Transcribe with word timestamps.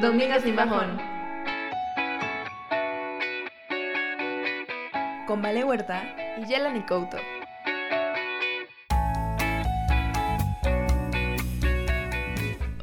Domingas 0.00 0.44
sin 0.44 0.54
bajón. 0.54 0.96
Con 5.26 5.42
Vale 5.42 5.64
Huerta 5.64 6.04
y 6.40 6.46
Yelani 6.46 6.82
Couto. 6.82 7.16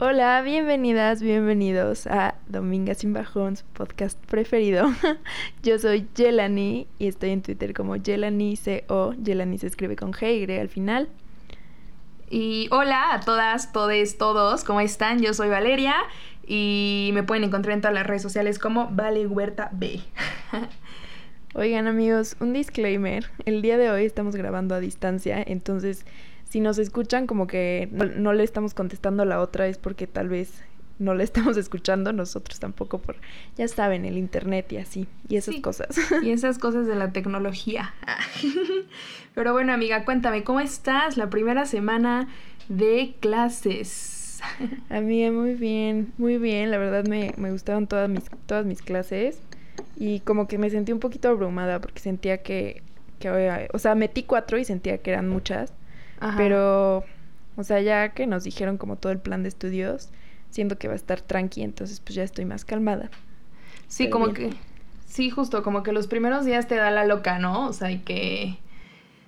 Hola, 0.01 0.41
bienvenidas, 0.41 1.21
bienvenidos 1.21 2.05
a 2.05 2.35
Domingas 2.47 2.97
sin 2.97 3.13
bajón, 3.13 3.55
su 3.55 3.63
podcast 3.67 4.19
preferido. 4.25 4.89
Yo 5.63 5.79
soy 5.79 6.09
Yelani 6.15 6.85
y 6.99 7.07
estoy 7.07 7.29
en 7.29 7.41
Twitter 7.41 7.73
como 7.73 7.95
Yelani 7.95 8.57
CO. 8.57 9.13
Yelani 9.13 9.57
se 9.57 9.67
escribe 9.67 9.95
con 9.95 10.11
G 10.11 10.45
y 10.49 10.59
al 10.59 10.67
final. 10.67 11.07
Y 12.29 12.67
hola 12.71 13.13
a 13.13 13.19
todas, 13.19 13.71
todes, 13.71 14.17
todos, 14.17 14.63
¿cómo 14.63 14.81
están? 14.81 15.21
Yo 15.21 15.33
soy 15.33 15.47
Valeria 15.47 15.95
y 16.47 17.11
me 17.13 17.23
pueden 17.23 17.43
encontrar 17.43 17.73
en 17.73 17.81
todas 17.81 17.93
las 17.93 18.05
redes 18.05 18.21
sociales 18.21 18.59
como 18.59 18.89
Vale 18.91 19.27
Huerta 19.27 19.69
B. 19.73 20.01
Oigan 21.53 21.87
amigos, 21.87 22.35
un 22.39 22.51
disclaimer. 22.51 23.27
El 23.45 23.61
día 23.61 23.77
de 23.77 23.89
hoy 23.89 24.05
estamos 24.05 24.35
grabando 24.35 24.75
a 24.75 24.79
distancia, 24.79 25.41
entonces 25.45 26.05
si 26.49 26.59
nos 26.59 26.77
escuchan 26.77 27.27
como 27.27 27.47
que 27.47 27.89
no, 27.91 28.33
le 28.33 28.43
estamos 28.43 28.73
contestando 28.73 29.23
a 29.23 29.25
la 29.25 29.41
otra 29.41 29.67
es 29.67 29.77
porque 29.77 30.07
tal 30.07 30.29
vez 30.29 30.63
no 30.99 31.13
le 31.13 31.23
estamos 31.25 31.57
escuchando, 31.57 32.13
nosotros 32.13 32.59
tampoco 32.59 32.99
por, 32.99 33.17
ya 33.57 33.67
saben, 33.67 34.05
el 34.05 34.17
internet 34.17 34.71
y 34.71 34.77
así, 34.77 35.07
y 35.27 35.37
esas 35.37 35.55
cosas. 35.57 35.97
Y 36.23 36.29
esas 36.31 36.57
cosas 36.57 36.87
de 36.87 36.95
la 36.95 37.11
tecnología. 37.11 37.93
Pero 39.33 39.51
bueno, 39.51 39.73
amiga, 39.73 40.05
cuéntame, 40.05 40.43
¿cómo 40.43 40.59
estás? 40.59 41.17
La 41.17 41.29
primera 41.29 41.65
semana 41.65 42.27
de 42.69 43.15
clases. 43.19 44.14
Amiga, 44.89 45.31
muy 45.31 45.53
bien, 45.53 46.13
muy 46.17 46.37
bien. 46.37 46.71
La 46.71 46.77
verdad 46.77 47.05
me, 47.05 47.33
me 47.37 47.51
gustaron 47.51 47.87
todas 47.87 48.09
mis, 48.09 48.23
todas 48.45 48.65
mis 48.65 48.81
clases. 48.81 49.39
Y 49.97 50.19
como 50.21 50.47
que 50.47 50.57
me 50.57 50.69
sentí 50.69 50.91
un 50.91 50.99
poquito 50.99 51.29
abrumada 51.29 51.79
porque 51.79 51.99
sentía 51.99 52.41
que, 52.41 52.81
que 53.19 53.67
o 53.73 53.79
sea, 53.79 53.95
metí 53.95 54.23
cuatro 54.23 54.57
y 54.57 54.65
sentía 54.65 54.97
que 54.99 55.11
eran 55.11 55.29
muchas. 55.29 55.73
Pero, 56.37 57.03
o 57.55 57.63
sea, 57.63 57.81
ya 57.81 58.09
que 58.13 58.25
nos 58.25 58.43
dijeron 58.43 58.77
como 58.77 58.95
todo 58.95 59.11
el 59.11 59.19
plan 59.19 59.43
de 59.43 59.49
estudios, 59.49 60.09
siento 60.49 60.77
que 60.77 60.87
va 60.87 60.93
a 60.93 60.97
estar 60.97 61.21
tranqui, 61.21 61.61
entonces 61.61 61.99
pues 61.99 62.15
ya 62.15 62.23
estoy 62.23 62.45
más 62.45 62.65
calmada. 62.65 63.11
Sí, 63.87 64.09
como 64.09 64.33
que 64.33 64.55
Sí, 65.15 65.29
justo, 65.29 65.63
como 65.63 65.81
que 65.81 65.93
los 65.93 66.07
primeros 66.07 66.43
días 66.43 66.67
te 66.67 66.75
da 66.75 66.91
la 66.91 67.05
loca, 67.05 67.39
¿no? 67.39 67.67
O 67.67 67.71
sea, 67.71 67.89
y 67.89 67.99
que... 67.99 68.57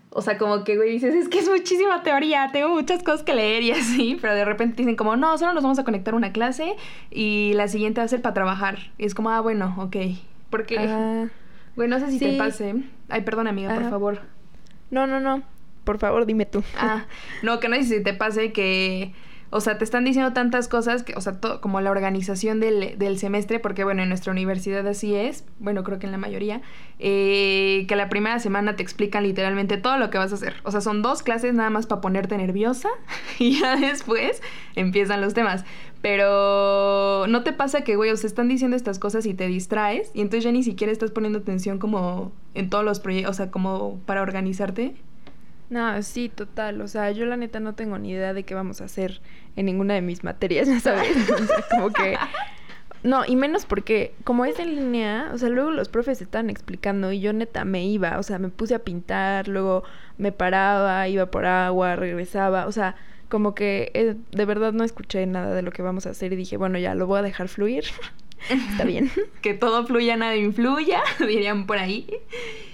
O 0.10 0.22
sea, 0.22 0.38
como 0.38 0.64
que, 0.64 0.78
güey, 0.78 0.92
dices, 0.92 1.14
es 1.14 1.28
que 1.30 1.40
es 1.40 1.50
muchísima 1.50 2.02
teoría, 2.02 2.50
tengo 2.52 2.70
muchas 2.70 3.04
cosas 3.04 3.24
que 3.24 3.36
leer 3.36 3.64
y 3.64 3.72
así, 3.74 4.18
pero 4.20 4.34
de 4.34 4.46
repente 4.46 4.78
dicen 4.78 4.96
como, 4.96 5.16
no, 5.16 5.38
solo 5.38 5.54
nos 5.54 5.64
vamos 5.64 5.80
a 5.80 5.84
conectar 5.84 6.16
una 6.16 6.32
clase 6.32 6.76
y 7.12 7.52
la 7.56 7.68
siguiente 7.68 8.02
va 8.02 8.06
a 8.06 8.08
ser 8.08 8.22
para 8.22 8.34
trabajar. 8.34 8.78
Y 8.98 9.06
es 9.06 9.14
como, 9.14 9.30
ah, 9.30 9.42
bueno, 9.42 9.76
ok. 9.78 9.98
Porque, 10.50 11.30
güey, 11.76 11.90
no 11.90 12.00
sé 12.00 12.10
si 12.12 12.20
te 12.20 12.38
pase. 12.38 12.76
Ay, 13.10 13.22
perdón, 13.22 13.48
amiga, 13.48 13.74
por 13.74 13.90
favor. 13.90 14.22
No, 14.90 15.08
no, 15.08 15.20
no. 15.20 15.44
Por 15.84 16.00
favor, 16.00 16.26
dime 16.26 16.46
tú. 16.46 16.64
Ah, 16.78 17.06
no, 17.44 17.60
que 17.60 17.70
no 17.70 17.76
sé 17.78 17.84
si 17.84 18.04
te 18.04 18.14
pase 18.14 18.52
que 18.52 19.14
o 19.50 19.62
sea, 19.62 19.78
te 19.78 19.84
están 19.84 20.04
diciendo 20.04 20.34
tantas 20.34 20.68
cosas, 20.68 21.04
que, 21.04 21.14
o 21.16 21.22
sea, 21.22 21.40
como 21.62 21.80
la 21.80 21.92
organización 21.92 22.60
del, 22.60 22.98
del, 22.98 23.18
semestre, 23.18 23.60
porque 23.60 23.84
bueno, 23.84 24.04
en 24.04 24.10
nuestra 24.10 24.32
universidad 24.32 24.86
así 24.88 25.16
es, 25.16 25.46
bueno, 25.60 25.84
creo 25.84 26.00
que 26.00 26.06
en 26.06 26.12
la 26.12 26.18
mayoría, 26.18 26.62
eh, 27.00 27.86
que 27.88 27.96
la 27.96 28.10
primera 28.10 28.40
semana 28.40 28.76
te 28.76 28.84
explican 28.84 29.24
literalmente 29.24 29.78
todo 29.78 29.98
lo 29.98 30.10
que 30.10 30.18
vas 30.18 30.32
a 30.32 30.36
hacer. 30.36 30.56
O 30.64 30.72
sea, 30.72 30.82
son 30.82 31.02
dos 31.02 31.24
clases 31.24 31.54
nada 31.54 31.70
más 31.70 31.88
para 31.88 32.02
ponerte 32.02 32.38
nerviosa 32.38 32.90
y 33.40 33.60
ya 33.60 33.78
después 33.78 34.42
empiezan 34.76 35.22
los 35.22 35.34
temas. 35.34 35.64
Pero 36.02 37.26
no 37.28 37.44
te 37.44 37.54
pasa 37.54 37.82
que, 37.82 37.96
güey, 37.96 38.12
o 38.12 38.18
sea, 38.18 38.28
están 38.28 38.48
diciendo 38.48 38.76
estas 38.76 39.00
cosas 39.00 39.26
y 39.26 39.34
te 39.34 39.48
distraes 39.48 40.12
y 40.14 40.22
entonces 40.22 40.44
ya 40.44 40.52
ni 40.52 40.64
siquiera 40.64 40.92
estás 40.92 41.12
poniendo 41.12 41.40
atención 41.40 41.80
como 41.80 42.32
en 42.54 42.70
todos 42.70 42.84
los 42.84 43.00
proyectos, 43.00 43.32
o 43.32 43.34
sea, 43.34 43.52
como 43.52 44.00
para 44.06 44.22
organizarte. 44.22 44.96
No, 45.70 46.02
sí, 46.02 46.30
total. 46.30 46.82
O 46.82 46.88
sea, 46.88 47.12
yo 47.12 47.26
la 47.26 47.38
neta 47.38 47.60
no 47.60 47.74
tengo 47.74 47.98
ni 47.98 48.12
idea 48.12 48.34
de 48.34 48.44
qué 48.44 48.56
vamos 48.56 48.82
a 48.82 48.86
hacer 48.86 49.22
en 49.56 49.66
ninguna 49.66 49.96
de 49.96 50.02
mis 50.02 50.24
materias, 50.24 50.68
ya 50.68 50.80
sabes. 50.80 51.30
o 51.30 51.46
sea, 51.46 51.66
como 51.70 51.92
que. 51.92 52.18
No, 53.04 53.24
y 53.26 53.36
menos 53.36 53.66
porque, 53.66 54.16
como 54.24 54.44
es 54.46 54.58
en 54.60 54.76
línea, 54.76 55.30
o 55.32 55.38
sea, 55.38 55.50
luego 55.50 55.70
los 55.70 55.88
profes 55.88 56.20
estaban 56.20 56.50
explicando 56.50 57.12
y 57.12 57.20
yo 57.20 57.32
neta 57.32 57.64
me 57.64 57.86
iba, 57.86 58.18
o 58.18 58.24
sea, 58.24 58.40
me 58.40 58.50
puse 58.50 58.74
a 58.74 58.80
pintar, 58.80 59.48
luego 59.48 59.84
me 60.18 60.32
paraba, 60.32 61.08
iba 61.08 61.28
por 61.28 61.46
agua, 61.46 61.96
regresaba, 61.96 62.66
o 62.66 62.72
sea, 62.72 62.96
como 63.30 63.54
que 63.54 63.92
eh, 63.94 64.16
de 64.32 64.46
verdad 64.46 64.74
no 64.74 64.84
escuché 64.84 65.26
nada 65.28 65.54
de 65.54 65.62
lo 65.62 65.72
que 65.72 65.84
vamos 65.84 66.08
a 66.08 66.10
hacer 66.10 66.34
y 66.34 66.38
dije, 66.38 66.58
bueno, 66.58 66.80
ya 66.80 66.96
lo 66.96 67.06
voy 67.06 67.20
a 67.20 67.22
dejar 67.22 67.50
fluir. 67.50 67.86
Está 68.50 68.84
bien. 68.84 69.12
que 69.42 69.54
todo 69.54 69.86
fluya, 69.86 70.18
nada 70.18 70.36
influya, 70.36 71.02
dirían 71.20 71.68
por 71.68 71.78
ahí. 71.78 72.08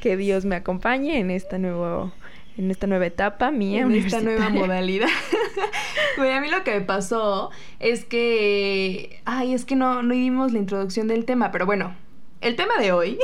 Que 0.01 0.15
Dios 0.15 0.45
me 0.45 0.55
acompañe 0.55 1.19
en 1.19 1.31
este 1.31 1.59
nuevo 1.59 2.13
en 2.57 2.71
esta 2.71 2.87
nueva 2.87 3.05
etapa 3.05 3.51
mía. 3.51 3.81
En 3.81 3.93
esta 3.93 4.21
nueva 4.21 4.49
modalidad. 4.49 5.07
a 6.17 6.41
mí 6.41 6.49
lo 6.49 6.63
que 6.63 6.71
me 6.71 6.81
pasó 6.81 7.49
es 7.79 8.05
que, 8.05 9.21
ay, 9.25 9.53
es 9.53 9.65
que 9.65 9.75
no, 9.75 10.03
no 10.03 10.13
dimos 10.13 10.51
la 10.51 10.59
introducción 10.59 11.07
del 11.07 11.25
tema, 11.25 11.51
pero 11.51 11.65
bueno, 11.65 11.95
el 12.41 12.55
tema 12.55 12.77
de 12.79 12.91
hoy. 12.91 13.17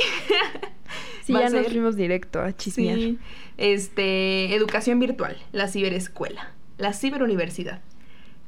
sí, 1.24 1.34
ya 1.34 1.50
nos 1.50 1.68
fuimos 1.68 1.96
directo 1.96 2.42
a 2.42 2.56
chismear. 2.56 2.98
Sí, 2.98 3.20
este, 3.58 4.56
educación 4.56 5.00
virtual, 5.00 5.38
la 5.52 5.68
ciberescuela, 5.68 6.54
la 6.78 6.94
ciberuniversidad. 6.94 7.82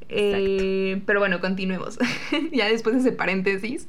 Eh, 0.10 1.02
pero 1.06 1.20
bueno, 1.20 1.40
continuemos. 1.40 1.98
ya 2.52 2.68
después 2.68 2.96
de 2.96 3.02
ese 3.02 3.12
paréntesis 3.12 3.88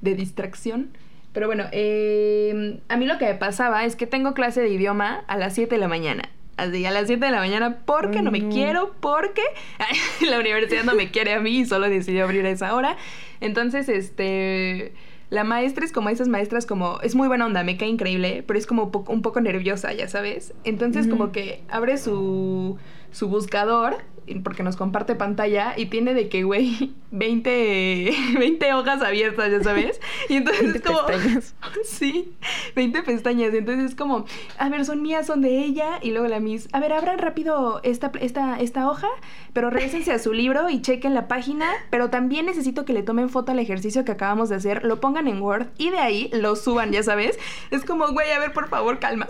de 0.00 0.14
distracción. 0.14 0.96
Pero 1.32 1.46
bueno, 1.46 1.64
eh, 1.72 2.80
a 2.88 2.96
mí 2.96 3.06
lo 3.06 3.18
que 3.18 3.26
me 3.26 3.34
pasaba 3.34 3.84
es 3.84 3.96
que 3.96 4.06
tengo 4.06 4.34
clase 4.34 4.60
de 4.60 4.68
idioma 4.68 5.24
a 5.26 5.36
las 5.36 5.54
7 5.54 5.74
de 5.74 5.80
la 5.80 5.88
mañana. 5.88 6.28
Así, 6.58 6.84
a 6.84 6.90
las 6.90 7.06
7 7.06 7.24
de 7.24 7.32
la 7.32 7.38
mañana 7.38 7.78
porque 7.86 8.20
no 8.20 8.30
me 8.30 8.48
quiero, 8.48 8.94
porque 9.00 9.42
la 10.28 10.38
universidad 10.38 10.84
no 10.84 10.94
me 10.94 11.10
quiere 11.10 11.32
a 11.32 11.40
mí 11.40 11.60
y 11.60 11.64
solo 11.64 11.88
decidió 11.88 12.24
abrir 12.24 12.44
a 12.44 12.50
esa 12.50 12.74
hora. 12.74 12.96
Entonces, 13.40 13.88
este... 13.88 14.92
La 15.30 15.44
maestra 15.44 15.86
es 15.86 15.92
como 15.92 16.10
esas 16.10 16.28
maestras 16.28 16.66
como... 16.66 17.00
Es 17.00 17.14
muy 17.14 17.26
buena 17.26 17.46
onda, 17.46 17.64
me 17.64 17.78
cae 17.78 17.88
increíble, 17.88 18.44
pero 18.46 18.58
es 18.58 18.66
como 18.66 18.92
un 19.08 19.22
poco, 19.22 19.40
nerviosa, 19.40 19.90
ya 19.94 20.06
sabes. 20.06 20.52
Entonces 20.64 21.08
como 21.08 21.32
que 21.32 21.62
abre 21.70 21.96
su, 21.96 22.76
su 23.12 23.28
buscador 23.28 23.96
porque 24.42 24.62
nos 24.62 24.76
comparte 24.76 25.14
pantalla 25.14 25.74
y 25.76 25.86
tiene 25.86 26.14
de 26.14 26.28
que, 26.28 26.44
güey, 26.44 26.92
20, 27.10 28.12
20 28.38 28.74
hojas 28.74 29.02
abiertas, 29.02 29.50
ya 29.50 29.62
sabes. 29.62 30.00
Y 30.28 30.36
entonces 30.36 30.76
es 30.76 30.82
como... 30.82 31.06
Pestañas. 31.06 31.54
Sí, 31.84 32.34
20 32.74 33.02
pestañas. 33.02 33.54
Entonces 33.54 33.90
es 33.90 33.94
como, 33.96 34.24
a 34.58 34.68
ver, 34.68 34.84
son 34.84 35.02
mías, 35.02 35.26
son 35.26 35.40
de 35.42 35.58
ella. 35.58 35.98
Y 36.02 36.10
luego 36.10 36.28
la 36.28 36.40
Miss, 36.40 36.68
a 36.72 36.80
ver, 36.80 36.92
abran 36.92 37.18
rápido 37.18 37.80
esta, 37.82 38.12
esta, 38.20 38.58
esta 38.60 38.88
hoja, 38.88 39.08
pero 39.52 39.70
regresense 39.70 40.12
a 40.12 40.18
su 40.18 40.32
libro 40.32 40.68
y 40.70 40.80
chequen 40.80 41.14
la 41.14 41.28
página. 41.28 41.70
Pero 41.90 42.10
también 42.10 42.46
necesito 42.46 42.84
que 42.84 42.92
le 42.92 43.02
tomen 43.02 43.28
foto 43.28 43.52
al 43.52 43.58
ejercicio 43.58 44.04
que 44.04 44.12
acabamos 44.12 44.48
de 44.48 44.56
hacer, 44.56 44.84
lo 44.84 45.00
pongan 45.00 45.28
en 45.28 45.42
Word 45.42 45.68
y 45.78 45.90
de 45.90 45.98
ahí 45.98 46.30
lo 46.32 46.56
suban, 46.56 46.92
ya 46.92 47.02
sabes. 47.02 47.38
Es 47.70 47.84
como, 47.84 48.08
güey, 48.12 48.30
a 48.32 48.38
ver, 48.38 48.52
por 48.52 48.68
favor, 48.68 48.98
calma. 48.98 49.26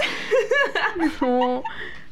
No. 1.20 1.62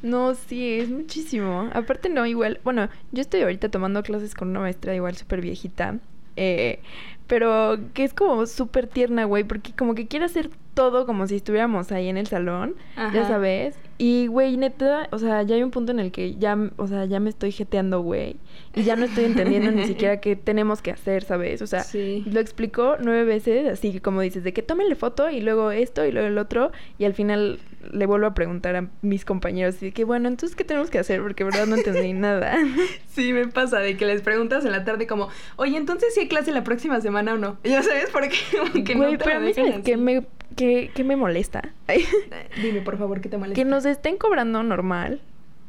No, 0.03 0.34
sí, 0.34 0.81
es 0.81 0.91
muchísimo. 0.91 1.69
Aparte, 1.72 2.09
no, 2.09 2.27
igual. 2.27 2.61
Bueno, 2.65 2.88
yo 3.12 3.21
estoy 3.21 3.43
ahorita 3.43 3.69
tomando 3.69 4.03
clases 4.03 4.34
con 4.34 4.49
una 4.49 4.61
maestra 4.61 4.94
igual 4.94 5.16
súper 5.16 5.41
viejita. 5.41 5.99
Eh, 6.37 6.81
pero 7.27 7.78
que 7.94 8.03
es 8.03 8.12
como 8.12 8.44
súper 8.47 8.87
tierna, 8.87 9.25
güey, 9.25 9.44
porque 9.44 9.72
como 9.72 9.94
que 9.94 10.09
quiere 10.09 10.25
hacer 10.25 10.50
todo 10.75 11.06
como 11.06 11.27
si 11.27 11.37
estuviéramos 11.37 11.93
ahí 11.93 12.09
en 12.09 12.16
el 12.16 12.27
salón, 12.27 12.75
ya 12.97 13.28
sabes. 13.28 13.78
Y, 13.99 14.27
güey, 14.27 14.56
neta, 14.56 15.09
o 15.12 15.19
sea, 15.19 15.43
ya 15.43 15.55
hay 15.55 15.62
un 15.62 15.71
punto 15.71 15.93
en 15.93 16.00
el 16.00 16.11
que 16.11 16.37
ya, 16.37 16.58
o 16.76 16.87
sea, 16.87 17.05
ya 17.05 17.20
me 17.20 17.31
estoy 17.31 17.52
jeteando, 17.52 18.00
güey. 18.00 18.37
Y 18.75 18.82
ya 18.82 18.97
no 18.97 19.05
estoy 19.05 19.26
entendiendo 19.26 19.70
ni 19.70 19.85
siquiera 19.87 20.20
qué 20.20 20.35
tenemos 20.35 20.82
que 20.82 20.91
hacer, 20.91 21.23
¿sabes? 21.23 21.62
O 21.62 21.67
sea, 21.67 21.85
lo 22.25 22.41
explicó 22.41 22.97
nueve 22.99 23.25
veces, 23.25 23.69
así 23.69 23.93
que 23.93 24.00
como 24.00 24.23
dices, 24.23 24.43
de 24.43 24.52
que 24.52 24.62
tómenle 24.62 24.94
foto 24.94 25.31
y 25.31 25.41
luego 25.41 25.70
esto 25.70 26.05
y 26.05 26.12
luego 26.12 26.26
el 26.26 26.38
otro. 26.38 26.73
Y 26.99 27.05
al 27.05 27.14
final 27.14 27.61
le 27.93 28.06
vuelvo 28.06 28.27
a 28.27 28.35
preguntar 28.35 28.77
a 28.77 28.88
mis 29.03 29.25
compañeros 29.25 29.82
y 29.82 29.87
de 29.87 29.93
que, 29.93 30.05
bueno, 30.05 30.29
entonces, 30.29 30.56
¿qué 30.56 30.65
tenemos 30.65 30.91
que 30.91 30.99
hacer? 30.99 31.23
Porque, 31.23 31.44
verdad, 31.44 31.67
no 31.67 31.77
entendí 31.77 32.12
nada. 32.15 32.56
Sí, 33.09 33.32
me 33.32 33.49
pasa 33.49 33.81
de 33.81 33.97
que 33.97 34.06
les 34.06 34.23
preguntas 34.23 34.65
en 34.65 34.71
la 34.71 34.85
tarde 34.85 35.06
como, 35.06 35.29
oye, 35.56 35.77
entonces, 35.77 36.15
¿sí 36.15 36.21
hay 36.21 36.29
clase 36.29 36.53
la 36.53 36.62
próxima 36.62 37.00
semana 37.00 37.35
o 37.35 37.38
no? 37.38 37.59
Ya 37.65 37.82
sabes, 37.82 38.09
porque 38.12 38.37
que 38.85 38.94
no 38.94 39.11
te 39.11 39.19
pero 39.19 39.41
a 39.41 39.82
que 39.82 39.97
me 39.97 40.27
¿Qué, 40.56 41.05
me 41.05 41.17
molesta? 41.17 41.73
Dime, 42.61 42.82
por 42.82 42.99
favor, 42.99 43.21
¿qué 43.21 43.29
te 43.29 43.38
molesta? 43.38 43.55
Que 43.55 43.65
nos 43.65 43.85
estén 43.87 44.17
cobrando 44.17 44.62
normal. 44.62 45.21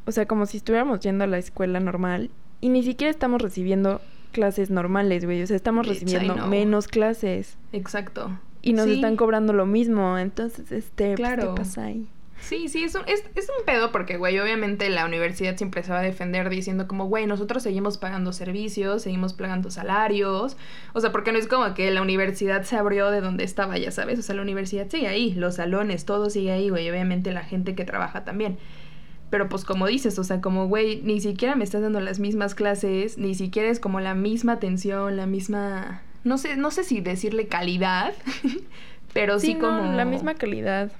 O 0.04 0.12
sea, 0.12 0.26
como 0.26 0.46
si 0.46 0.58
estuviéramos 0.58 1.00
yendo 1.00 1.24
a 1.24 1.26
la 1.26 1.38
escuela 1.38 1.80
normal. 1.80 2.30
Y 2.60 2.68
ni 2.68 2.82
siquiera 2.82 3.10
estamos 3.10 3.40
recibiendo 3.40 4.00
clases 4.32 4.70
normales, 4.70 5.24
güey. 5.24 5.42
O 5.42 5.46
sea, 5.46 5.56
estamos 5.56 5.86
recibiendo 5.86 6.46
menos 6.48 6.88
clases. 6.88 7.56
Exacto. 7.72 8.38
Y 8.62 8.72
nos 8.72 8.86
están 8.86 9.16
cobrando 9.16 9.52
lo 9.52 9.66
mismo. 9.66 10.16
Entonces, 10.18 10.70
este, 10.72 11.16
pues. 11.16 11.36
¿qué 11.36 11.46
pasa 11.56 11.84
ahí? 11.84 12.08
Sí, 12.42 12.68
sí, 12.68 12.82
es 12.82 12.96
un, 12.96 13.02
es, 13.06 13.22
es 13.36 13.48
un 13.56 13.64
pedo 13.64 13.92
porque, 13.92 14.16
güey, 14.16 14.36
obviamente 14.40 14.90
la 14.90 15.04
universidad 15.04 15.56
siempre 15.56 15.84
se 15.84 15.92
va 15.92 16.00
a 16.00 16.02
defender 16.02 16.50
diciendo 16.50 16.88
como, 16.88 17.06
güey, 17.06 17.26
nosotros 17.26 17.62
seguimos 17.62 17.98
pagando 17.98 18.32
servicios, 18.32 19.02
seguimos 19.02 19.32
pagando 19.32 19.70
salarios. 19.70 20.56
O 20.92 21.00
sea, 21.00 21.12
porque 21.12 21.30
no 21.30 21.38
es 21.38 21.46
como 21.46 21.72
que 21.74 21.90
la 21.92 22.02
universidad 22.02 22.64
se 22.64 22.76
abrió 22.76 23.10
de 23.10 23.20
donde 23.20 23.44
estaba, 23.44 23.78
ya 23.78 23.92
sabes. 23.92 24.18
O 24.18 24.22
sea, 24.22 24.34
la 24.34 24.42
universidad 24.42 24.88
sigue 24.90 25.06
ahí, 25.06 25.34
los 25.34 25.56
salones, 25.56 26.04
todo 26.04 26.30
sigue 26.30 26.50
ahí, 26.50 26.68
güey. 26.68 26.90
Obviamente 26.90 27.30
la 27.30 27.44
gente 27.44 27.76
que 27.76 27.84
trabaja 27.84 28.24
también. 28.24 28.58
Pero 29.30 29.48
pues 29.48 29.64
como 29.64 29.86
dices, 29.86 30.18
o 30.18 30.24
sea, 30.24 30.40
como, 30.40 30.66
güey, 30.66 31.00
ni 31.02 31.20
siquiera 31.20 31.54
me 31.54 31.62
estás 31.62 31.80
dando 31.80 32.00
las 32.00 32.18
mismas 32.18 32.56
clases, 32.56 33.18
ni 33.18 33.36
siquiera 33.36 33.70
es 33.70 33.78
como 33.78 34.00
la 34.00 34.14
misma 34.14 34.54
atención, 34.54 35.16
la 35.16 35.26
misma... 35.26 36.02
No 36.24 36.38
sé, 36.38 36.56
no 36.56 36.70
sé 36.70 36.84
si 36.84 37.00
decirle 37.00 37.48
calidad, 37.48 38.14
pero 39.12 39.38
sí, 39.38 39.48
Sí, 39.48 39.54
no, 39.54 39.60
como... 39.68 39.92
la 39.92 40.04
misma 40.04 40.34
calidad. 40.34 40.92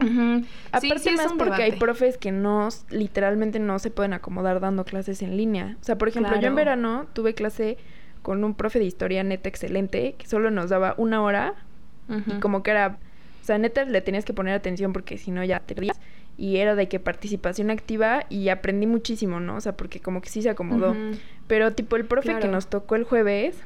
Sí, 0.00 0.44
Aparte 0.72 0.98
sí, 0.98 1.08
es 1.10 1.16
más 1.16 1.32
porque 1.38 1.62
hay 1.62 1.72
profes 1.72 2.18
que 2.18 2.32
no, 2.32 2.68
literalmente 2.90 3.60
no 3.60 3.78
se 3.78 3.90
pueden 3.90 4.14
acomodar 4.14 4.58
dando 4.58 4.84
clases 4.84 5.22
en 5.22 5.36
línea. 5.36 5.76
O 5.80 5.84
sea, 5.84 5.96
por 5.96 6.08
ejemplo, 6.08 6.40
yo 6.40 6.48
en 6.48 6.54
verano 6.56 7.06
tuve 7.12 7.34
clase 7.34 7.78
con 8.22 8.42
un 8.42 8.54
profe 8.54 8.78
de 8.78 8.84
historia 8.84 9.22
neta 9.22 9.48
excelente, 9.48 10.14
que 10.18 10.26
solo 10.26 10.50
nos 10.50 10.70
daba 10.70 10.94
una 10.96 11.22
hora 11.22 11.54
y 12.08 12.40
como 12.40 12.62
que 12.62 12.72
era, 12.72 12.98
o 13.42 13.44
sea, 13.44 13.58
neta 13.58 13.84
le 13.84 14.00
tenías 14.00 14.24
que 14.24 14.32
poner 14.34 14.54
atención 14.54 14.92
porque 14.92 15.18
si 15.18 15.30
no 15.30 15.44
ya 15.44 15.60
te 15.60 15.74
perdías. 15.74 16.00
Y 16.36 16.56
era 16.56 16.74
de 16.74 16.88
que 16.88 16.98
participación 16.98 17.70
activa 17.70 18.24
y 18.28 18.48
aprendí 18.48 18.86
muchísimo, 18.86 19.38
¿no? 19.38 19.56
O 19.56 19.60
sea, 19.60 19.76
porque 19.76 20.00
como 20.00 20.20
que 20.20 20.30
sí 20.30 20.42
se 20.42 20.50
acomodó. 20.50 20.96
Pero 21.46 21.74
tipo 21.74 21.96
el 21.96 22.06
profe 22.06 22.38
que 22.40 22.48
nos 22.48 22.68
tocó 22.68 22.96
el 22.96 23.04
jueves, 23.04 23.56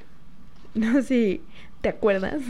no 0.81 0.95
sé 0.95 1.03
si 1.03 1.41
te 1.81 1.89
acuerdas. 1.91 2.41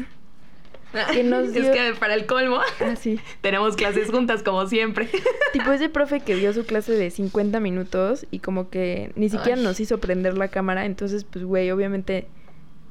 que 1.12 1.24
nos 1.24 1.52
dio- 1.52 1.62
Es 1.62 1.70
que 1.70 1.98
para 1.98 2.14
el 2.14 2.26
colmo 2.26 2.58
Ah, 2.80 2.96
sí. 2.96 3.18
tenemos 3.40 3.76
clases 3.76 4.10
juntas 4.10 4.42
como 4.42 4.66
siempre. 4.66 5.08
Tipo 5.52 5.72
ese 5.72 5.88
profe 5.88 6.20
que 6.20 6.34
dio 6.36 6.52
su 6.52 6.64
clase 6.64 6.92
de 6.92 7.10
50 7.10 7.60
minutos 7.60 8.26
y 8.30 8.38
como 8.38 8.70
que 8.70 9.12
ni 9.16 9.28
siquiera 9.28 9.56
Ay. 9.58 9.64
nos 9.64 9.80
hizo 9.80 9.98
prender 9.98 10.36
la 10.38 10.48
cámara, 10.48 10.86
entonces 10.86 11.24
pues 11.24 11.44
güey, 11.44 11.70
obviamente 11.70 12.28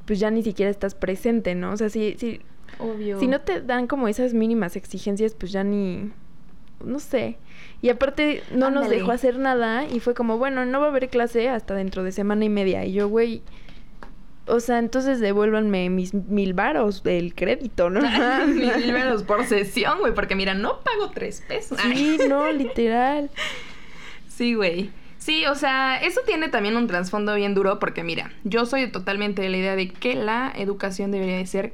pues 0.06 0.20
ya 0.20 0.30
ni 0.30 0.42
siquiera 0.44 0.70
estás 0.70 0.94
presente, 0.94 1.54
¿no? 1.56 1.72
O 1.72 1.76
sea, 1.76 1.88
si, 1.90 2.14
si, 2.18 2.40
Obvio. 2.78 3.18
si 3.18 3.26
no 3.26 3.40
te 3.40 3.60
dan 3.60 3.88
como 3.88 4.06
esas 4.06 4.34
mínimas 4.34 4.76
exigencias, 4.76 5.34
pues 5.34 5.50
ya 5.50 5.64
ni, 5.64 6.12
no 6.84 7.00
sé. 7.00 7.38
Y 7.82 7.88
aparte 7.88 8.44
no 8.54 8.70
nos 8.70 8.88
dejó 8.88 9.10
hacer 9.10 9.36
nada 9.40 9.84
y 9.88 9.98
fue 9.98 10.14
como, 10.14 10.38
bueno, 10.38 10.64
no 10.64 10.78
va 10.78 10.86
a 10.86 10.88
haber 10.90 11.08
clase 11.08 11.48
hasta 11.48 11.74
dentro 11.74 12.04
de 12.04 12.12
semana 12.12 12.44
y 12.44 12.48
media. 12.48 12.84
Y 12.84 12.92
yo, 12.92 13.08
güey, 13.08 13.42
o 14.46 14.60
sea, 14.60 14.78
entonces 14.78 15.20
devuélvanme 15.20 15.90
mis 15.90 16.14
mil 16.14 16.54
varos 16.54 17.02
del 17.02 17.34
crédito, 17.34 17.90
¿no? 17.90 18.00
Mil 18.46 18.90
euros 18.96 19.22
por 19.24 19.44
sesión, 19.44 19.98
güey, 19.98 20.14
porque 20.14 20.34
mira, 20.34 20.54
no 20.54 20.80
pago 20.80 21.10
tres 21.12 21.42
pesos. 21.46 21.78
sí, 21.80 22.18
no, 22.28 22.50
literal. 22.52 23.30
Sí, 24.28 24.52
güey. 24.52 24.90
Sí, 25.16 25.46
o 25.46 25.54
sea, 25.54 25.96
eso 25.96 26.20
tiene 26.26 26.50
también 26.50 26.76
un 26.76 26.86
trasfondo 26.86 27.34
bien 27.34 27.54
duro 27.54 27.78
porque 27.78 28.04
mira, 28.04 28.32
yo 28.44 28.66
soy 28.66 28.86
totalmente 28.92 29.40
de 29.40 29.48
la 29.48 29.56
idea 29.56 29.76
de 29.76 29.88
que 29.88 30.14
la 30.14 30.52
educación 30.54 31.10
debería 31.10 31.38
de 31.38 31.46
ser 31.46 31.72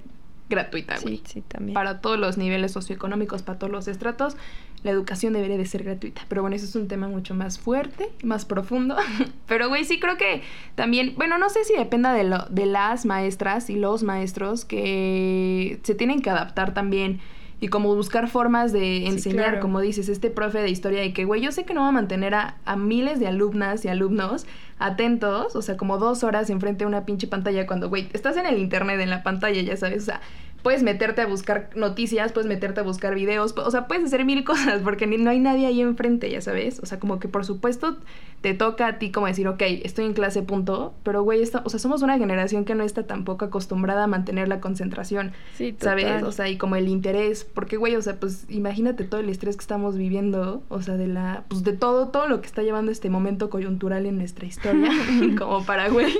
gratuita, 0.48 0.96
güey. 1.00 1.16
Sí, 1.16 1.22
sí, 1.26 1.40
también. 1.40 1.74
Para 1.74 2.00
todos 2.00 2.20
los 2.20 2.38
niveles 2.38 2.70
socioeconómicos, 2.70 3.42
para 3.42 3.58
todos 3.58 3.72
los 3.72 3.88
estratos, 3.88 4.36
la 4.82 4.90
educación 4.90 5.32
debería 5.32 5.56
de 5.56 5.67
ser 5.67 5.84
gratuita. 5.84 6.23
Pero 6.29 6.43
bueno, 6.43 6.56
eso 6.56 6.64
es 6.64 6.75
un 6.75 6.88
tema 6.88 7.08
mucho 7.08 7.34
más 7.34 7.58
fuerte, 7.58 8.11
más 8.23 8.44
profundo. 8.44 8.96
Pero 9.46 9.69
güey, 9.69 9.84
sí 9.84 10.00
creo 10.00 10.17
que 10.17 10.43
también, 10.75 11.14
bueno, 11.17 11.38
no 11.38 11.49
sé 11.50 11.64
si 11.64 11.75
dependa 11.75 12.12
de, 12.12 12.25
lo, 12.25 12.46
de 12.50 12.67
las 12.67 13.06
maestras 13.06 13.70
y 13.70 13.76
los 13.76 14.02
maestros 14.02 14.64
que 14.64 15.81
se 15.82 15.94
tienen 15.94 16.23
que 16.23 16.31
adaptar 16.31 16.75
también 16.75 17.20
y 17.62 17.69
como 17.69 17.94
buscar 17.94 18.29
formas 18.29 18.73
de 18.73 19.06
enseñar, 19.06 19.44
claro. 19.44 19.61
como 19.61 19.81
dices, 19.81 20.08
este 20.08 20.31
profe 20.31 20.58
de 20.58 20.69
historia 20.69 21.00
de 21.00 21.12
que, 21.12 21.25
güey, 21.25 21.40
yo 21.40 21.52
sé 21.52 21.64
que 21.64 21.75
no 21.75 21.82
va 21.82 21.88
a 21.88 21.93
mantener 21.93 22.34
a, 22.34 22.56
a 22.64 22.75
miles 22.75 23.20
de 23.20 23.29
alumnas 23.29 23.84
y 23.84 23.88
alumnos 23.88 24.46
atentos, 24.81 25.55
o 25.55 25.62
sea, 25.62 25.76
como 25.76 25.96
dos 25.96 26.25
horas 26.25 26.50
enfrente 26.50 26.82
de 26.82 26.88
una 26.88 27.06
pinche 27.06 27.29
pantalla 27.29 27.64
cuando, 27.69 27.88
güey, 27.88 28.08
estás 28.14 28.37
en 28.37 28.46
el 28.46 28.58
internet, 28.58 28.99
en 29.00 29.11
la 29.11 29.23
pantalla, 29.23 29.62
ya 29.62 29.76
sabes, 29.76 30.02
o 30.02 30.06
sea, 30.06 30.20
puedes 30.62 30.82
meterte 30.82 31.20
a 31.23 31.26
buscar 31.26 31.70
noticias, 31.75 32.32
puedes 32.32 32.49
meterte 32.49 32.81
a 32.81 32.82
buscar 32.82 33.14
videos, 33.14 33.55
o 33.56 33.70
sea, 33.70 33.87
puedes 33.87 34.05
hacer 34.05 34.25
mil 34.25 34.44
cosas 34.53 34.81
porque 34.82 35.06
ni- 35.06 35.17
no 35.19 35.31
hay 35.31 35.38
nadie 35.41 35.67
ahí 35.67 35.81
enfrente, 35.81 36.31
ya 36.31 36.41
sabes, 36.41 36.81
o 36.81 36.87
sea, 36.87 36.99
como 36.99 37.19
que 37.19 37.29
por 37.29 37.44
supuesto 37.44 37.97
te 38.41 38.55
toca 38.55 38.87
a 38.88 38.99
ti 38.99 39.12
como 39.12 39.26
decir, 39.29 39.47
ok, 39.47 39.62
estoy 39.85 40.05
en 40.05 40.14
clase, 40.14 40.43
punto, 40.43 40.94
pero, 41.05 41.23
güey, 41.23 41.41
o 41.43 41.47
sea, 41.47 41.62
somos 41.79 42.03
una 42.03 42.19
generación 42.19 42.64
que 42.64 42.75
no 42.75 42.82
está 42.82 43.05
tampoco 43.06 43.44
acostumbrada 43.44 44.03
a 44.05 44.06
mantener 44.09 44.49
la 44.49 44.61
concentración. 44.61 45.31
Sí, 45.56 45.76
¿Sabes? 45.79 46.25
O 46.25 46.32
sea, 46.32 46.49
y 46.49 46.56
como 46.59 46.75
el 46.75 46.88
interés, 46.88 47.44
porque 47.44 47.76
güey, 47.76 47.94
o 47.94 48.03
sea, 48.03 48.17
pues 48.19 48.47
imagínate 48.49 49.05
todo 49.05 49.20
el 49.20 49.29
estrés 49.29 49.56
que 49.56 49.61
estamos 49.61 49.97
viviendo, 49.97 50.65
o 50.70 50.82
sea, 50.82 50.97
de 50.97 51.06
la, 51.06 51.44
pues 51.49 51.62
de 51.62 51.73
todo, 51.73 52.08
todo 52.08 52.26
lo 52.26 52.41
que 52.41 52.49
está 52.49 52.62
llevando 52.62 52.91
este 52.91 53.11
momento 53.11 53.49
coyuntural 53.49 54.06
en 54.06 54.19
nuestra 54.19 54.44
historia, 54.47 54.91
como 55.38 55.65
para, 55.65 55.88
güey, 55.88 56.12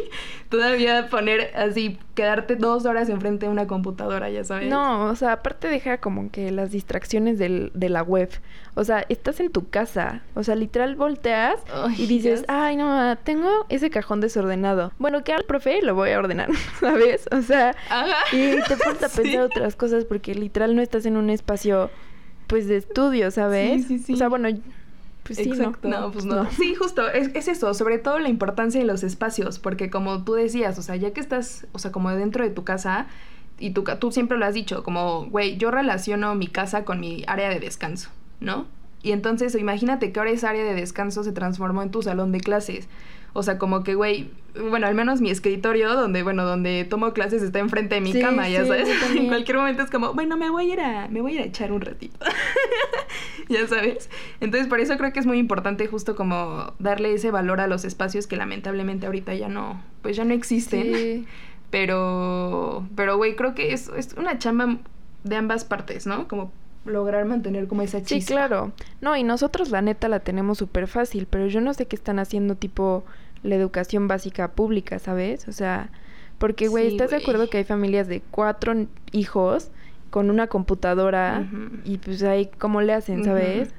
todavía 0.49 1.09
poner 1.09 1.51
así, 1.57 1.99
quedarte 2.15 2.57
dos 2.57 2.85
horas 2.87 3.09
enfrente 3.09 3.47
de 3.47 3.53
una 3.53 3.67
computadora, 3.67 4.31
ya 4.33 4.45
sabes. 4.45 4.69
No, 4.69 5.07
o 5.07 5.17
sea, 5.17 5.33
aparte 5.33 5.69
deja 5.69 5.99
como 5.99 6.31
que 6.31 6.51
las 6.51 6.71
distracciones 6.71 7.39
del, 7.39 7.71
de 7.75 7.89
la 7.89 8.03
web. 8.03 8.31
O 8.75 8.85
sea, 8.85 9.05
estás 9.09 9.39
en 9.41 9.51
tu 9.53 9.69
casa. 9.69 10.23
O 10.35 10.43
sea, 10.43 10.55
literal 10.55 10.97
volteas 10.97 11.57
Ay, 11.73 11.95
y 11.99 12.07
dices, 12.07 12.45
ay, 12.49 12.77
no, 12.77 13.17
tengo 13.25 13.67
ese 13.69 13.91
cajón 13.91 14.21
desordenado. 14.21 14.93
Bueno, 14.99 15.23
que 15.25 15.33
al 15.33 15.45
profe 15.45 15.83
lo 15.83 15.95
voy 15.95 16.11
a 16.11 16.19
ordenar, 16.19 16.49
¿sabes? 16.81 17.29
O 17.31 17.43
sea, 17.43 17.75
Ajá. 17.91 18.15
y 18.33 18.61
te 18.67 18.77
pones 18.77 19.03
a 19.03 19.09
Sí. 19.11 19.23
pensar 19.23 19.43
otras 19.43 19.77
cosas 19.77 20.05
porque 20.05 20.35
literal 20.35 20.75
no 20.75 20.83
estás 20.83 21.07
en 21.07 21.17
un 21.17 21.31
espacio, 21.31 21.91
pues, 22.47 22.67
de 22.69 22.77
estudio, 22.79 23.31
¿sabes? 23.31 23.87
Sí, 23.87 23.99
sí, 23.99 24.05
sí. 24.05 24.13
O 24.15 24.17
sea, 24.17 24.29
bueno, 24.29 24.49
pues 25.23 25.39
sí, 25.39 25.51
Exacto. 25.51 25.89
¿no? 25.89 26.01
No, 26.01 26.11
pues 26.13 26.25
no. 26.25 26.51
Sí, 26.51 26.75
justo, 26.75 27.09
es, 27.09 27.31
es 27.35 27.47
eso, 27.47 27.75
sobre 27.75 27.99
todo 27.99 28.19
la 28.19 28.29
importancia 28.29 28.81
de 28.81 28.87
los 28.87 29.05
espacios, 29.05 29.59
porque 29.61 29.89
como 29.89 30.25
tú 30.25 30.35
decías, 30.35 30.77
o 30.79 30.83
sea, 30.83 30.97
ya 30.97 31.13
que 31.13 31.21
estás, 31.21 31.67
o 31.73 31.79
sea, 31.79 31.93
como 31.93 32.11
dentro 32.11 32.43
de 32.43 32.51
tu 32.51 32.65
casa, 32.65 33.07
y 33.63 33.71
tú, 33.71 33.85
tú 34.01 34.11
siempre 34.11 34.39
lo 34.39 34.45
has 34.45 34.55
dicho, 34.55 34.83
como, 34.83 35.27
güey, 35.27 35.57
yo 35.57 35.71
relaciono 35.71 36.35
mi 36.35 36.49
casa 36.49 36.85
con 36.85 36.99
mi 36.99 37.23
área 37.29 37.49
de 37.49 37.61
descanso, 37.61 38.11
¿no? 38.41 38.67
Y 39.03 39.13
entonces, 39.13 39.55
imagínate 39.55 40.13
que 40.13 40.19
ahora 40.19 40.33
esa 40.33 40.51
área 40.51 40.65
de 40.65 40.75
descanso 40.75 41.23
se 41.25 41.33
transformó 41.33 41.83
en 41.83 41.91
tu 41.91 42.03
salón 42.03 42.33
de 42.33 42.41
clases. 42.41 42.89
O 43.35 43.43
sea, 43.43 43.59
como 43.59 43.83
que, 43.83 43.95
güey, 43.95 44.31
bueno, 44.61 44.87
al 44.87 44.95
menos 44.95 45.21
mi 45.21 45.31
escritorio, 45.31 45.95
donde, 45.95 46.23
bueno, 46.23 46.45
donde 46.45 46.85
tomo 46.85 47.13
clases 47.13 47.43
está 47.43 47.61
enfrente 47.61 47.95
de 47.95 48.01
mi 48.01 48.13
Sí, 48.13 48.21
cama, 48.21 48.49
ya 48.49 48.63
sí, 48.63 48.69
sabes. 48.69 48.89
en 49.17 49.29
cualquier 49.29 49.57
momento 49.57 49.83
es 49.83 49.91
como, 49.91 50.13
bueno, 50.13 50.37
me 50.37 50.51
voy 50.51 50.71
a 50.71 50.75
ir 50.75 50.81
a, 50.81 51.09
me 51.09 51.21
voy 51.21 51.33
a 51.33 51.35
ir 51.37 51.41
a 51.43 51.45
echar 51.45 51.73
un 51.73 51.81
ratito. 51.81 52.19
ya 53.49 53.67
sabes. 53.67 54.11
Entonces, 54.41 54.69
por 54.69 54.81
eso 54.81 54.97
creo 54.99 55.13
que 55.13 55.21
es 55.21 55.27
muy 55.27 55.39
importante 55.39 55.87
justo 55.87 56.15
como 56.15 56.75
darle 56.79 57.15
ese 57.15 57.31
valor 57.31 57.61
a 57.61 57.67
los 57.67 57.85
espacios 57.85 58.27
que 58.27 58.37
lamentablemente 58.37 59.07
ahorita 59.07 59.35
ya 59.35 59.49
no, 59.49 59.83
pues 60.03 60.17
ya 60.17 60.25
no 60.25 60.35
existen. 60.35 60.83
Sí. 60.83 61.27
Pero, 61.73 62.87
pero, 62.95 63.17
güey, 63.17 63.35
creo 63.35 63.55
que 63.55 63.73
es, 63.73 63.89
es 63.97 64.13
una 64.13 64.39
chamba 64.39 64.77
de 65.25 65.37
ambas 65.37 65.65
partes, 65.65 66.07
¿no? 66.07 66.29
Como 66.29 66.53
lograr 66.85 67.25
mantener 67.25 67.67
como 67.67 67.81
esa 67.81 68.03
chispa. 68.03 68.15
Sí, 68.15 68.25
claro. 68.25 68.73
No, 69.01 69.17
y 69.17 69.23
nosotros 69.25 69.71
la 69.71 69.81
neta 69.81 70.09
la 70.09 70.21
tenemos 70.21 70.59
súper 70.59 70.87
fácil, 70.87 71.27
pero 71.31 71.47
yo 71.47 71.63
no 71.63 71.73
sé 71.73 71.87
qué 71.87 71.97
están 71.97 72.19
haciendo 72.19 72.57
tipo 72.57 73.05
la 73.43 73.55
educación 73.55 74.07
básica 74.07 74.49
pública, 74.49 74.99
¿sabes? 74.99 75.49
O 75.49 75.53
sea, 75.53 75.89
porque, 76.39 76.69
güey, 76.69 76.89
Sí, 76.89 76.97
¿estás 76.97 77.11
de 77.11 77.17
acuerdo 77.17 77.49
que 77.49 77.57
hay 77.57 77.65
familias 77.65 78.07
de 78.07 78.21
cuatro 78.21 78.75
hijos 79.13 79.71
con 80.11 80.29
una 80.29 80.49
computadora 80.49 81.47
y 81.87 81.97
pues 81.97 82.23
ahí 82.23 82.51
cómo 82.59 82.83
le 82.83 82.93
hacen, 82.93 83.25
¿sabes? 83.25 83.69
Ujú. 83.69 83.75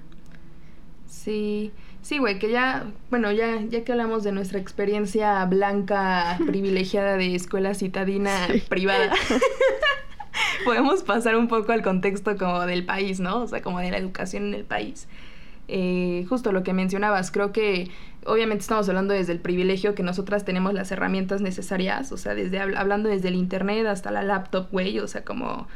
Sí, 1.07 1.71
sí, 2.03 2.19
güey, 2.19 2.37
que 2.37 2.51
ya, 2.51 2.85
bueno, 3.09 3.31
ya, 3.31 3.59
ya 3.61 3.83
que 3.83 3.91
hablamos 3.91 4.23
de 4.23 4.31
nuestra 4.31 4.59
experiencia 4.59 5.43
blanca 5.45 6.37
privilegiada 6.45 7.17
de 7.17 7.33
escuela 7.33 7.73
citadina 7.73 8.45
Sí. 8.47 8.61
privada, 8.69 9.11
podemos 10.65 11.03
pasar 11.03 11.35
un 11.35 11.47
poco 11.47 11.71
al 11.71 11.81
contexto 11.81 12.37
como 12.37 12.61
del 12.65 12.85
país, 12.85 13.19
¿no? 13.19 13.41
O 13.41 13.47
sea, 13.47 13.61
como 13.61 13.79
de 13.79 13.91
la 13.91 13.97
educación 13.97 14.47
en 14.47 14.53
el 14.53 14.63
país. 14.63 15.07
Eh, 15.67 16.25
justo 16.29 16.51
lo 16.51 16.63
que 16.63 16.73
mencionabas, 16.73 17.31
creo 17.31 17.51
que 17.51 17.89
obviamente 18.25 18.61
estamos 18.61 18.87
hablando 18.89 19.13
desde 19.13 19.31
el 19.33 19.39
privilegio 19.39 19.95
que 19.95 20.03
nosotras 20.03 20.45
tenemos 20.45 20.73
las 20.73 20.91
herramientas 20.91 21.41
necesarias, 21.41 22.11
o 22.11 22.17
sea, 22.17 22.35
desde 22.35 22.59
habl- 22.59 22.77
hablando 22.77 23.09
desde 23.09 23.29
el 23.29 23.35
internet 23.35 23.85
hasta 23.87 24.11
la 24.11 24.23
laptop, 24.23 24.67
güey, 24.71 24.99
o 24.99 25.07
sea, 25.07 25.23
como 25.23 25.67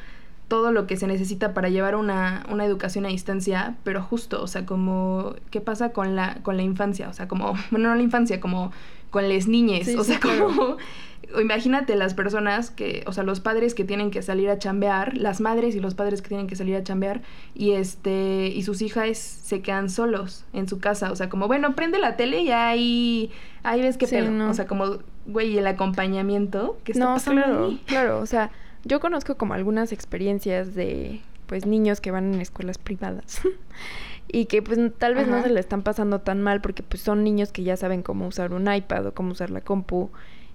todo 0.47 0.71
lo 0.71 0.87
que 0.87 0.95
se 0.97 1.07
necesita 1.07 1.53
para 1.53 1.69
llevar 1.69 1.95
una, 1.95 2.45
una 2.49 2.65
educación 2.65 3.05
a 3.05 3.09
distancia, 3.09 3.75
pero 3.83 4.01
justo, 4.01 4.41
o 4.41 4.47
sea, 4.47 4.65
como, 4.65 5.35
¿qué 5.51 5.59
pasa 5.61 5.89
con 5.91 6.15
la, 6.15 6.35
con 6.43 6.55
la 6.57 6.63
infancia? 6.63 7.09
O 7.09 7.13
sea, 7.13 7.27
como, 7.27 7.53
bueno, 7.71 7.89
no 7.89 7.95
la 7.95 8.01
infancia, 8.01 8.39
como 8.39 8.71
con 9.09 9.27
las 9.29 9.47
niñes, 9.47 9.85
Sí, 9.87 9.95
o 9.95 10.03
sea, 10.03 10.19
como, 10.19 10.77
imagínate 11.41 11.95
las 11.95 12.13
personas 12.13 12.71
que, 12.71 13.03
o 13.07 13.13
sea, 13.13 13.23
los 13.23 13.39
padres 13.39 13.73
que 13.73 13.83
tienen 13.83 14.11
que 14.11 14.21
salir 14.21 14.49
a 14.49 14.57
chambear, 14.59 15.17
las 15.17 15.41
madres 15.41 15.75
y 15.75 15.79
los 15.79 15.95
padres 15.95 16.21
que 16.21 16.29
tienen 16.29 16.47
que 16.47 16.55
salir 16.55 16.75
a 16.75 16.83
chambear, 16.83 17.21
y 17.53 17.71
este, 17.71 18.47
y 18.47 18.63
sus 18.63 18.81
hijas 18.81 19.17
se 19.17 19.61
quedan 19.61 19.89
solos 19.89 20.45
en 20.53 20.67
su 20.67 20.79
casa, 20.79 21.11
o 21.11 21.15
sea, 21.15 21.29
como, 21.29 21.47
bueno, 21.47 21.75
prende 21.75 21.99
la 21.99 22.15
tele 22.15 22.41
y 22.41 22.51
ahí, 22.51 23.31
ahí 23.63 23.81
ves 23.81 23.97
qué 23.97 24.07
Sí, 24.07 24.15
pedo, 24.15 24.29
no. 24.31 24.49
o 24.49 24.53
sea, 24.53 24.67
como, 24.67 24.99
güey, 25.25 25.57
el 25.57 25.67
acompañamiento 25.67 26.79
que 26.83 26.93
está 26.93 27.05
no, 27.05 27.13
pasando 27.15 27.41
claro, 27.43 27.65
ahí? 27.65 27.81
claro. 27.85 28.19
O 28.19 28.25
sea, 28.25 28.51
yo 28.87 28.99
conozco 28.99 29.35
como 29.35 29.53
algunas 29.53 29.91
experiencias 29.91 30.73
de 30.73 31.21
pues 31.45 31.65
niños 31.65 32.01
que 32.01 32.11
van 32.11 32.33
en 32.33 32.41
escuelas 32.41 32.77
privadas 32.77 33.41
y 34.27 34.45
que 34.45 34.61
pues 34.61 34.79
tal 34.97 35.15
vez 35.15 35.27
no 35.27 35.41
se 35.41 35.49
le 35.49 35.59
están 35.59 35.83
pasando 35.83 36.19
tan 36.19 36.41
mal 36.41 36.61
porque 36.61 36.83
pues 36.83 37.01
son 37.01 37.23
niños 37.23 37.51
que 37.51 37.63
ya 37.63 37.77
saben 37.77 38.01
cómo 38.01 38.27
usar 38.27 38.53
un 38.53 38.71
iPad 38.71 39.07
o 39.07 39.13
cómo 39.13 39.31
usar 39.31 39.49
la 39.49 39.61
compu 39.61 40.09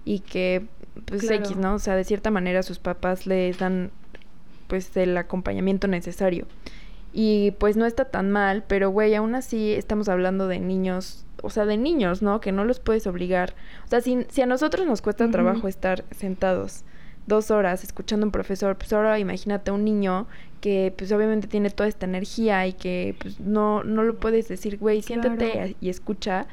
y 0.05 0.19
que 0.19 0.65
pues 1.05 1.29
X, 1.29 1.57
¿no? 1.57 1.75
O 1.75 1.79
sea, 1.79 1.95
de 1.95 2.03
cierta 2.03 2.29
manera 2.29 2.61
sus 2.61 2.79
papás 2.79 3.25
les 3.25 3.57
dan 3.57 3.91
pues 4.67 4.95
el 4.97 5.17
acompañamiento 5.17 5.87
necesario. 5.87 6.47
Y 7.11 7.51
pues 7.59 7.77
no 7.77 7.85
está 7.85 8.05
tan 8.05 8.31
mal, 8.31 8.63
pero 8.67 8.89
güey, 8.89 9.13
aún 9.15 9.35
así 9.35 9.71
estamos 9.71 10.09
hablando 10.09 10.47
de 10.47 10.59
niños, 10.59 11.25
o 11.41 11.49
sea, 11.49 11.65
de 11.65 11.77
niños, 11.77 12.21
¿no? 12.21 12.41
Que 12.41 12.51
no 12.51 12.65
los 12.65 12.79
puedes 12.79 13.05
obligar. 13.05 13.53
O 13.85 13.89
sea, 13.89 14.01
si, 14.01 14.25
si 14.29 14.41
a 14.41 14.45
nosotros 14.47 14.87
nos 14.87 15.01
cuesta 15.01 15.29
trabajo 15.29 15.67
estar 15.67 16.03
sentados 16.11 16.83
dos 17.27 17.51
horas 17.51 17.83
escuchando 17.83 18.25
a 18.25 18.27
un 18.27 18.31
profesor, 18.31 18.75
pues 18.75 18.91
ahora 18.93 19.19
imagínate 19.19 19.71
un 19.71 19.85
niño 19.85 20.27
que 20.61 20.93
pues 20.97 21.11
obviamente 21.11 21.47
tiene 21.47 21.69
toda 21.69 21.89
esta 21.89 22.05
energía 22.05 22.65
y 22.67 22.73
que 22.73 23.15
pues 23.19 23.39
no, 23.39 23.83
no 23.83 24.03
lo 24.03 24.15
puedes 24.15 24.47
decir, 24.47 24.77
güey, 24.77 25.01
siéntate 25.01 25.75
y 25.81 25.89
escucha, 25.89 26.47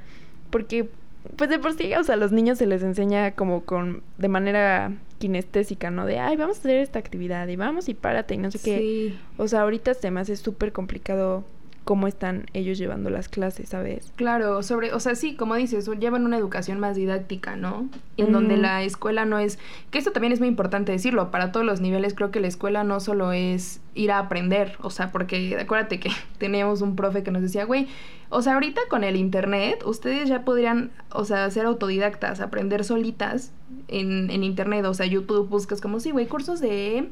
porque 0.51 0.89
pues 1.37 1.51
de 1.51 1.59
por 1.59 1.75
sí, 1.75 1.95
o 1.95 2.03
sea, 2.03 2.15
a 2.15 2.19
los 2.19 2.33
niños 2.33 2.59
se 2.59 2.67
les 2.67 2.83
enseña 2.83 3.33
como 3.33 3.65
con, 3.65 4.03
de 4.19 4.29
manera 4.29 4.93
kinestésica, 5.19 5.91
¿no? 5.91 6.07
De, 6.07 6.19
ay, 6.19 6.37
vamos 6.37 6.57
a 6.57 6.61
hacer 6.61 6.79
esta 6.79 6.99
actividad 6.99 7.47
y 7.49 7.57
vamos 7.57 7.89
y 7.89 7.95
párate 7.95 8.35
y 8.35 8.39
no 8.39 8.51
sé 8.51 8.59
qué. 8.59 9.15
O 9.37 9.47
sea, 9.47 9.63
ahorita 9.63 9.95
se 9.95 10.11
me 10.11 10.21
hace 10.21 10.37
súper 10.37 10.73
complicado 10.73 11.45
cómo 11.85 12.07
están 12.07 12.47
ellos 12.53 12.79
llevando 12.79 13.11
las 13.11 13.29
clases, 13.29 13.71
¿sabes? 13.71 14.13
Claro, 14.17 14.63
sobre, 14.63 14.93
o 14.93 15.01
sea, 15.01 15.15
sí, 15.15 15.35
como 15.35 15.55
dices, 15.55 15.89
llevan 15.99 16.25
una 16.25 16.37
educación 16.37 16.79
más 16.79 16.97
didáctica, 16.97 17.57
¿no? 17.57 17.89
En 18.17 18.33
donde 18.33 18.57
la 18.57 18.83
escuela 18.83 19.25
no 19.25 19.39
es, 19.39 19.59
que 19.91 19.99
esto 19.99 20.13
también 20.13 20.33
es 20.33 20.41
muy 20.41 20.49
importante 20.49 20.93
decirlo, 20.93 21.31
para 21.31 21.53
todos 21.53 21.65
los 21.65 21.81
niveles 21.81 22.15
creo 22.15 22.31
que 22.31 22.41
la 22.41 22.49
escuela 22.49 22.85
no 22.85 23.01
solo 23.01 23.33
es 23.33 23.81
ir 23.95 24.13
a 24.13 24.19
aprender, 24.19 24.77
o 24.81 24.91
sea, 24.91 25.11
porque 25.11 25.57
acuérdate 25.59 25.99
que 25.99 26.11
teníamos 26.39 26.83
un 26.83 26.97
profe 26.97 27.23
que 27.23 27.31
nos 27.31 27.43
decía, 27.43 27.65
güey, 27.65 27.89
o 28.29 28.43
sea, 28.43 28.55
ahorita 28.55 28.83
con 28.89 29.03
el 29.03 29.17
internet, 29.17 29.83
ustedes 29.85 30.29
ya 30.29 30.45
podrían, 30.45 30.93
o 31.11 31.25
sea, 31.25 31.51
ser 31.51 31.67
autodidactas, 31.67 32.41
aprender 32.41 32.85
solitas 32.85 33.53
en, 33.89 34.31
en 34.31 34.45
internet, 34.45 34.85
o 34.85 34.95
sea, 34.95 35.07
YouTube 35.07 35.49
buscas 35.49 35.81
como, 35.81 35.99
sí, 35.99 36.13
güey, 36.13 36.27
cursos 36.27 36.61
de... 36.61 37.09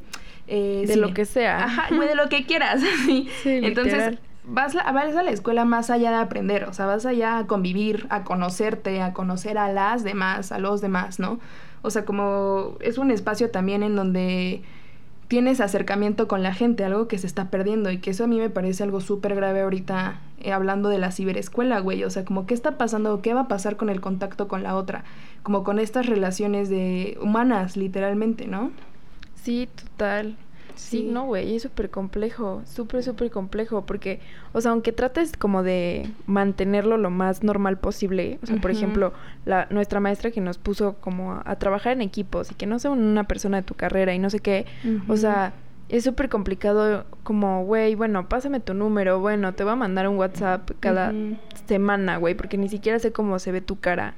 Eh, 0.46 0.84
de 0.86 0.96
lo 0.96 1.12
que 1.12 1.24
sea. 1.24 1.64
Ajá, 1.64 1.94
güey, 1.94 2.08
de 2.08 2.14
lo 2.14 2.28
que 2.28 2.46
quieras. 2.46 2.80
sí, 3.06 3.28
Entonces, 3.44 4.18
vas 4.48 4.74
a, 4.76 4.90
vas 4.92 5.14
a 5.14 5.22
la 5.22 5.30
escuela 5.30 5.64
más 5.64 5.90
allá 5.90 6.10
de 6.10 6.16
aprender, 6.16 6.64
o 6.64 6.72
sea, 6.72 6.86
vas 6.86 7.06
allá 7.06 7.38
a 7.38 7.46
convivir, 7.46 8.06
a 8.10 8.24
conocerte, 8.24 9.02
a 9.02 9.12
conocer 9.12 9.58
a 9.58 9.72
las 9.72 10.04
demás, 10.04 10.52
a 10.52 10.58
los 10.58 10.80
demás, 10.80 11.18
¿no? 11.18 11.38
O 11.82 11.90
sea, 11.90 12.04
como 12.04 12.76
es 12.80 12.98
un 12.98 13.10
espacio 13.10 13.50
también 13.50 13.82
en 13.82 13.94
donde 13.94 14.62
tienes 15.28 15.60
acercamiento 15.60 16.26
con 16.26 16.42
la 16.42 16.54
gente, 16.54 16.84
algo 16.84 17.06
que 17.06 17.18
se 17.18 17.26
está 17.26 17.50
perdiendo 17.50 17.90
y 17.90 17.98
que 17.98 18.10
eso 18.10 18.24
a 18.24 18.26
mí 18.26 18.38
me 18.38 18.48
parece 18.48 18.82
algo 18.82 19.00
súper 19.00 19.34
grave 19.34 19.60
ahorita 19.60 20.20
eh, 20.40 20.52
hablando 20.52 20.88
de 20.88 20.98
la 20.98 21.12
ciberescuela, 21.12 21.78
güey, 21.80 22.02
o 22.04 22.10
sea, 22.10 22.24
como 22.24 22.46
qué 22.46 22.54
está 22.54 22.78
pasando, 22.78 23.20
qué 23.20 23.34
va 23.34 23.42
a 23.42 23.48
pasar 23.48 23.76
con 23.76 23.90
el 23.90 24.00
contacto 24.00 24.48
con 24.48 24.62
la 24.62 24.74
otra, 24.74 25.04
como 25.42 25.64
con 25.64 25.78
estas 25.78 26.06
relaciones 26.06 26.70
de 26.70 27.18
humanas, 27.20 27.76
literalmente, 27.76 28.46
¿no? 28.46 28.72
Sí, 29.34 29.68
total. 29.74 30.36
Sí, 30.78 31.02
no, 31.02 31.26
güey, 31.26 31.56
es 31.56 31.62
súper 31.62 31.90
complejo, 31.90 32.62
súper, 32.64 33.02
súper 33.02 33.30
complejo, 33.30 33.84
porque, 33.84 34.20
o 34.52 34.60
sea, 34.60 34.70
aunque 34.70 34.92
trates 34.92 35.36
como 35.36 35.62
de 35.62 36.08
mantenerlo 36.26 36.96
lo 36.96 37.10
más 37.10 37.42
normal 37.42 37.78
posible, 37.78 38.38
o 38.42 38.46
sea, 38.46 38.56
por 38.56 38.70
ejemplo, 38.70 39.12
la, 39.44 39.66
nuestra 39.70 39.98
maestra 39.98 40.30
que 40.30 40.40
nos 40.40 40.56
puso 40.56 40.94
como 41.00 41.42
a, 41.44 41.56
trabajar 41.56 41.92
en 41.92 42.02
equipos 42.02 42.52
y 42.52 42.54
que 42.54 42.66
no 42.66 42.78
sea 42.78 42.92
una 42.92 43.24
persona 43.24 43.58
de 43.58 43.64
tu 43.64 43.74
carrera 43.74 44.14
y 44.14 44.20
no 44.20 44.30
sé 44.30 44.38
qué, 44.38 44.66
o 45.08 45.16
sea, 45.16 45.52
es 45.88 46.04
súper 46.04 46.28
complicado 46.28 47.06
como, 47.24 47.64
güey, 47.64 47.94
bueno, 47.94 48.28
pásame 48.28 48.60
tu 48.60 48.72
número, 48.72 49.20
bueno, 49.20 49.54
te 49.54 49.64
voy 49.64 49.72
a 49.72 49.76
mandar 49.76 50.08
un 50.08 50.16
WhatsApp 50.16 50.70
cada 50.80 51.12
semana, 51.66 52.18
güey, 52.18 52.34
porque 52.34 52.56
ni 52.56 52.68
siquiera 52.68 52.98
sé 52.98 53.10
cómo 53.10 53.38
se 53.38 53.52
ve 53.52 53.60
tu 53.60 53.80
cara. 53.80 54.14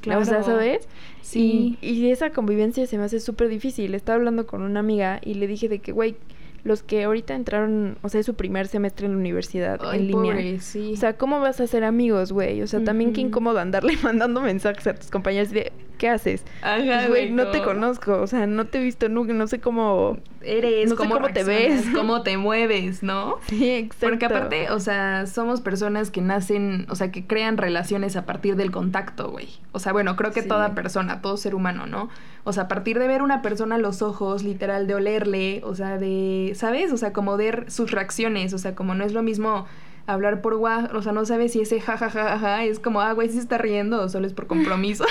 Claro. 0.00 0.20
O 0.20 0.24
sea, 0.24 0.42
¿sabes? 0.42 0.88
Sí. 1.22 1.76
Y, 1.80 2.10
esa 2.10 2.30
convivencia 2.30 2.86
se 2.86 2.98
me 2.98 3.04
hace 3.04 3.20
súper 3.20 3.48
difícil. 3.48 3.94
Estaba 3.94 4.16
hablando 4.16 4.46
con 4.46 4.62
una 4.62 4.80
amiga 4.80 5.20
y 5.24 5.34
le 5.34 5.46
dije 5.46 5.68
de 5.68 5.80
que, 5.80 5.92
güey, 5.92 6.16
los 6.64 6.82
que 6.82 7.04
ahorita 7.04 7.34
entraron, 7.34 7.98
o 8.02 8.08
sea, 8.08 8.20
es 8.20 8.26
su 8.26 8.34
primer 8.34 8.68
semestre 8.68 9.06
en 9.06 9.12
la 9.12 9.18
universidad 9.18 9.94
en 9.94 10.06
línea. 10.08 10.60
sí. 10.60 10.92
O 10.92 10.96
sea, 10.96 11.16
¿cómo 11.16 11.40
vas 11.40 11.60
a 11.60 11.64
hacer 11.64 11.84
amigos, 11.84 12.32
güey? 12.32 12.62
O 12.62 12.66
sea, 12.66 12.82
también 12.82 13.12
qué 13.12 13.20
incómodo 13.20 13.58
andarle 13.58 13.96
mandando 14.02 14.40
mensajes 14.40 14.86
a 14.86 14.94
tus 14.94 15.10
compañeros 15.10 15.50
de, 15.50 15.72
¿qué 15.98 16.08
haces? 16.08 16.44
Ajá, 16.62 16.78
pues, 16.78 17.08
güey, 17.08 17.30
no. 17.30 17.50
te 17.50 17.62
conozco, 17.62 18.20
o 18.20 18.26
sea, 18.26 18.46
no 18.46 18.66
te 18.66 18.78
he 18.78 18.82
visto 18.82 19.08
nunca, 19.08 19.32
no 19.34 19.46
sé 19.46 19.60
cómo 19.60 20.16
eres, 20.40 20.94
cómo, 20.94 21.20
te 21.28 21.44
ves, 21.44 21.84
cómo 21.94 22.22
te 22.22 22.38
mueves, 22.38 23.02
¿no? 23.02 23.36
Sí, 23.48 23.70
exacto. 23.70 24.06
Porque 24.08 24.26
aparte, 24.26 24.70
o 24.70 24.80
sea, 24.80 25.26
somos 25.26 25.60
personas 25.60 26.10
que 26.10 26.22
nacen, 26.22 26.86
o 26.88 26.94
sea, 26.94 27.10
que 27.10 27.26
crean 27.26 27.58
relaciones 27.58 28.16
a 28.16 28.24
partir 28.24 28.56
del 28.56 28.70
contacto, 28.70 29.30
güey. 29.30 29.48
O 29.72 29.78
sea, 29.78 29.92
bueno, 29.92 30.16
creo 30.16 30.32
que 30.32 30.42
toda 30.42 30.74
persona, 30.74 31.20
todo 31.20 31.36
ser 31.36 31.54
humano, 31.54 31.86
¿no? 31.86 32.08
O 32.44 32.52
sea, 32.52 32.64
a 32.64 32.68
partir 32.68 32.98
de 32.98 33.08
ver 33.08 33.20
una 33.20 33.42
persona 33.42 33.74
a 33.74 33.78
los 33.78 34.00
ojos, 34.00 34.42
literal, 34.42 34.86
de 34.86 34.94
olerle, 34.94 35.60
o 35.64 35.74
sea, 35.74 35.98
de, 35.98 36.52
¿sabes? 36.54 36.92
O 36.92 36.96
sea, 36.96 37.12
como 37.12 37.36
ver 37.36 37.70
sus 37.70 37.90
reacciones, 37.90 38.54
o 38.54 38.58
sea, 38.58 38.74
como 38.74 38.94
no 38.94 39.04
es 39.04 39.12
lo 39.12 39.22
mismo 39.22 39.66
hablar 40.08 40.40
por 40.40 40.54
WhatsApp, 40.54 40.94
o 40.94 41.02
sea, 41.02 41.12
no 41.12 41.26
sabes 41.26 41.52
si 41.52 41.60
ese 41.60 41.80
jajajaja 41.80 42.30
ja, 42.30 42.38
ja, 42.38 42.64
es 42.64 42.80
como, 42.80 43.02
ah, 43.02 43.12
güey, 43.12 43.28
si 43.28 43.34
se 43.34 43.40
está 43.40 43.58
riendo 43.58 44.02
o 44.02 44.08
solo 44.08 44.26
es 44.26 44.32
por 44.32 44.46
compromiso. 44.46 45.04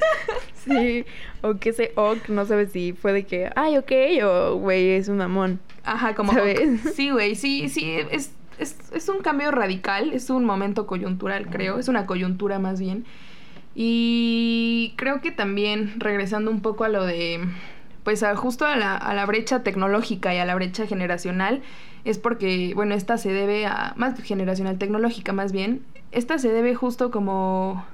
sí, 0.54 1.06
o 1.40 1.54
que 1.54 1.70
ese 1.70 1.92
ok, 1.96 2.28
no 2.28 2.44
sabes 2.44 2.70
si 2.70 2.92
fue 2.92 3.14
de 3.14 3.24
que, 3.24 3.50
ay, 3.56 3.78
ok, 3.78 3.92
o 4.22 4.56
güey, 4.56 4.90
es 4.90 5.08
un 5.08 5.16
mamón. 5.16 5.60
Ajá, 5.82 6.14
como, 6.14 6.32
¿sabes? 6.34 6.80
sí, 6.94 7.10
güey, 7.10 7.36
sí, 7.36 7.70
sí, 7.70 7.96
es, 8.10 8.32
es, 8.58 8.76
es 8.92 9.08
un 9.08 9.20
cambio 9.20 9.50
radical, 9.50 10.12
es 10.12 10.28
un 10.28 10.44
momento 10.44 10.86
coyuntural, 10.86 11.46
creo, 11.46 11.78
es 11.78 11.88
una 11.88 12.04
coyuntura 12.04 12.58
más 12.58 12.78
bien. 12.78 13.06
Y 13.74 14.92
creo 14.96 15.22
que 15.22 15.30
también, 15.30 15.94
regresando 15.96 16.50
un 16.50 16.60
poco 16.60 16.84
a 16.84 16.90
lo 16.90 17.06
de, 17.06 17.40
pues 18.04 18.22
a, 18.22 18.36
justo 18.36 18.66
a 18.66 18.76
la, 18.76 18.94
a 18.94 19.14
la 19.14 19.24
brecha 19.24 19.62
tecnológica 19.62 20.34
y 20.34 20.38
a 20.38 20.44
la 20.44 20.54
brecha 20.54 20.86
generacional, 20.86 21.62
es 22.04 22.18
porque, 22.18 22.72
bueno, 22.74 22.94
esta 22.94 23.18
se 23.18 23.32
debe 23.32 23.66
a, 23.66 23.94
más 23.96 24.20
generacional 24.22 24.78
tecnológica 24.78 25.32
más 25.32 25.52
bien, 25.52 25.84
esta 26.12 26.38
se 26.38 26.50
debe 26.50 26.74
justo 26.74 27.10
como 27.10 27.84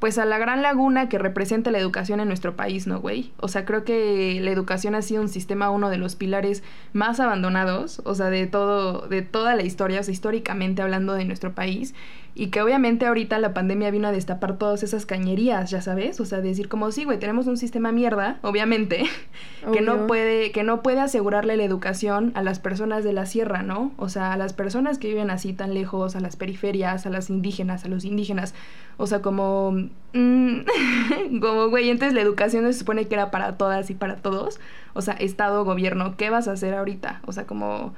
pues 0.00 0.16
a 0.16 0.24
la 0.24 0.38
gran 0.38 0.62
laguna 0.62 1.10
que 1.10 1.18
representa 1.18 1.70
la 1.70 1.78
educación 1.78 2.20
en 2.20 2.28
nuestro 2.28 2.56
país, 2.56 2.86
¿no, 2.86 3.00
güey? 3.00 3.32
O 3.36 3.48
sea, 3.48 3.66
creo 3.66 3.84
que 3.84 4.40
la 4.40 4.50
educación 4.50 4.94
ha 4.94 5.02
sido 5.02 5.20
un 5.20 5.28
sistema, 5.28 5.68
uno 5.68 5.90
de 5.90 5.98
los 5.98 6.16
pilares 6.16 6.62
más 6.94 7.20
abandonados, 7.20 8.00
o 8.06 8.14
sea, 8.14 8.30
de 8.30 8.46
todo, 8.46 9.06
de 9.08 9.20
toda 9.20 9.54
la 9.54 9.62
historia, 9.62 10.00
o 10.00 10.02
sea, 10.02 10.12
históricamente 10.12 10.80
hablando 10.80 11.12
de 11.12 11.26
nuestro 11.26 11.54
país 11.54 11.94
y 12.34 12.48
que 12.48 12.62
obviamente 12.62 13.06
ahorita 13.06 13.38
la 13.38 13.52
pandemia 13.52 13.90
vino 13.90 14.08
a 14.08 14.12
destapar 14.12 14.56
todas 14.56 14.82
esas 14.82 15.06
cañerías, 15.06 15.70
ya 15.70 15.82
sabes, 15.82 16.20
o 16.20 16.24
sea, 16.24 16.40
decir 16.40 16.68
como 16.68 16.92
sí, 16.92 17.04
güey, 17.04 17.18
tenemos 17.18 17.46
un 17.46 17.56
sistema 17.56 17.92
mierda, 17.92 18.38
obviamente, 18.42 19.04
que 19.72 19.80
no 19.80 20.06
puede 20.06 20.52
que 20.52 20.62
no 20.62 20.82
puede 20.82 21.00
asegurarle 21.00 21.56
la 21.56 21.64
educación 21.64 22.32
a 22.34 22.42
las 22.42 22.58
personas 22.58 23.04
de 23.04 23.12
la 23.12 23.26
sierra, 23.26 23.62
¿no? 23.62 23.92
O 23.96 24.08
sea, 24.08 24.32
a 24.32 24.36
las 24.36 24.52
personas 24.52 24.98
que 24.98 25.08
viven 25.08 25.30
así 25.30 25.52
tan 25.52 25.74
lejos, 25.74 26.16
a 26.16 26.20
las 26.20 26.36
periferias, 26.36 27.06
a 27.06 27.10
las 27.10 27.30
indígenas, 27.30 27.84
a 27.84 27.88
los 27.88 28.04
indígenas, 28.04 28.54
o 28.96 29.06
sea, 29.06 29.22
como 29.22 29.72
mm, 30.12 30.58
como 31.40 31.68
güey, 31.68 31.90
entonces 31.90 32.14
la 32.14 32.20
educación 32.20 32.64
se 32.64 32.78
supone 32.78 33.06
que 33.06 33.14
era 33.14 33.30
para 33.30 33.56
todas 33.56 33.90
y 33.90 33.94
para 33.94 34.16
todos, 34.16 34.60
o 34.92 35.02
sea, 35.02 35.14
estado, 35.14 35.64
gobierno, 35.64 36.16
¿qué 36.16 36.30
vas 36.30 36.48
a 36.48 36.52
hacer 36.52 36.74
ahorita? 36.74 37.20
O 37.26 37.32
sea, 37.32 37.46
como 37.46 37.94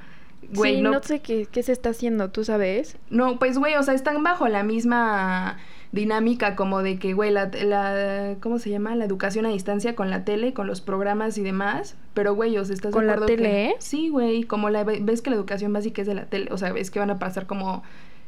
Güey, 0.52 0.76
sí, 0.76 0.82
no... 0.82 1.02
sé 1.02 1.20
qué, 1.20 1.46
qué, 1.50 1.62
se 1.62 1.72
está 1.72 1.90
haciendo, 1.90 2.30
¿tú 2.30 2.44
sabes? 2.44 2.96
No, 3.10 3.38
pues, 3.38 3.58
güey, 3.58 3.74
o 3.74 3.82
sea, 3.82 3.94
están 3.94 4.22
bajo 4.22 4.48
la 4.48 4.62
misma 4.62 5.58
dinámica 5.92 6.56
como 6.56 6.82
de 6.82 6.98
que, 6.98 7.12
güey, 7.12 7.30
la, 7.30 7.50
la, 7.62 8.36
¿cómo 8.40 8.58
se 8.58 8.70
llama? 8.70 8.96
La 8.96 9.04
educación 9.04 9.46
a 9.46 9.50
distancia 9.50 9.94
con 9.94 10.10
la 10.10 10.24
tele, 10.24 10.52
con 10.52 10.66
los 10.66 10.80
programas 10.80 11.38
y 11.38 11.42
demás. 11.42 11.96
Pero, 12.14 12.34
güey, 12.34 12.56
o 12.58 12.64
sea, 12.64 12.74
¿estás 12.74 12.92
¿Con 12.92 13.06
de 13.06 13.12
acuerdo 13.12 13.28
la 13.32 13.36
tele? 13.36 13.74
Sí, 13.78 14.08
güey, 14.08 14.42
como 14.44 14.70
la, 14.70 14.84
ves 14.84 15.22
que 15.22 15.30
la 15.30 15.36
educación 15.36 15.72
básica 15.72 16.02
es 16.02 16.08
de 16.08 16.14
la 16.14 16.26
tele, 16.26 16.48
o 16.50 16.58
sea, 16.58 16.72
ves 16.72 16.90
que 16.90 16.98
van 16.98 17.10
a 17.10 17.18
pasar 17.18 17.46
como 17.46 17.82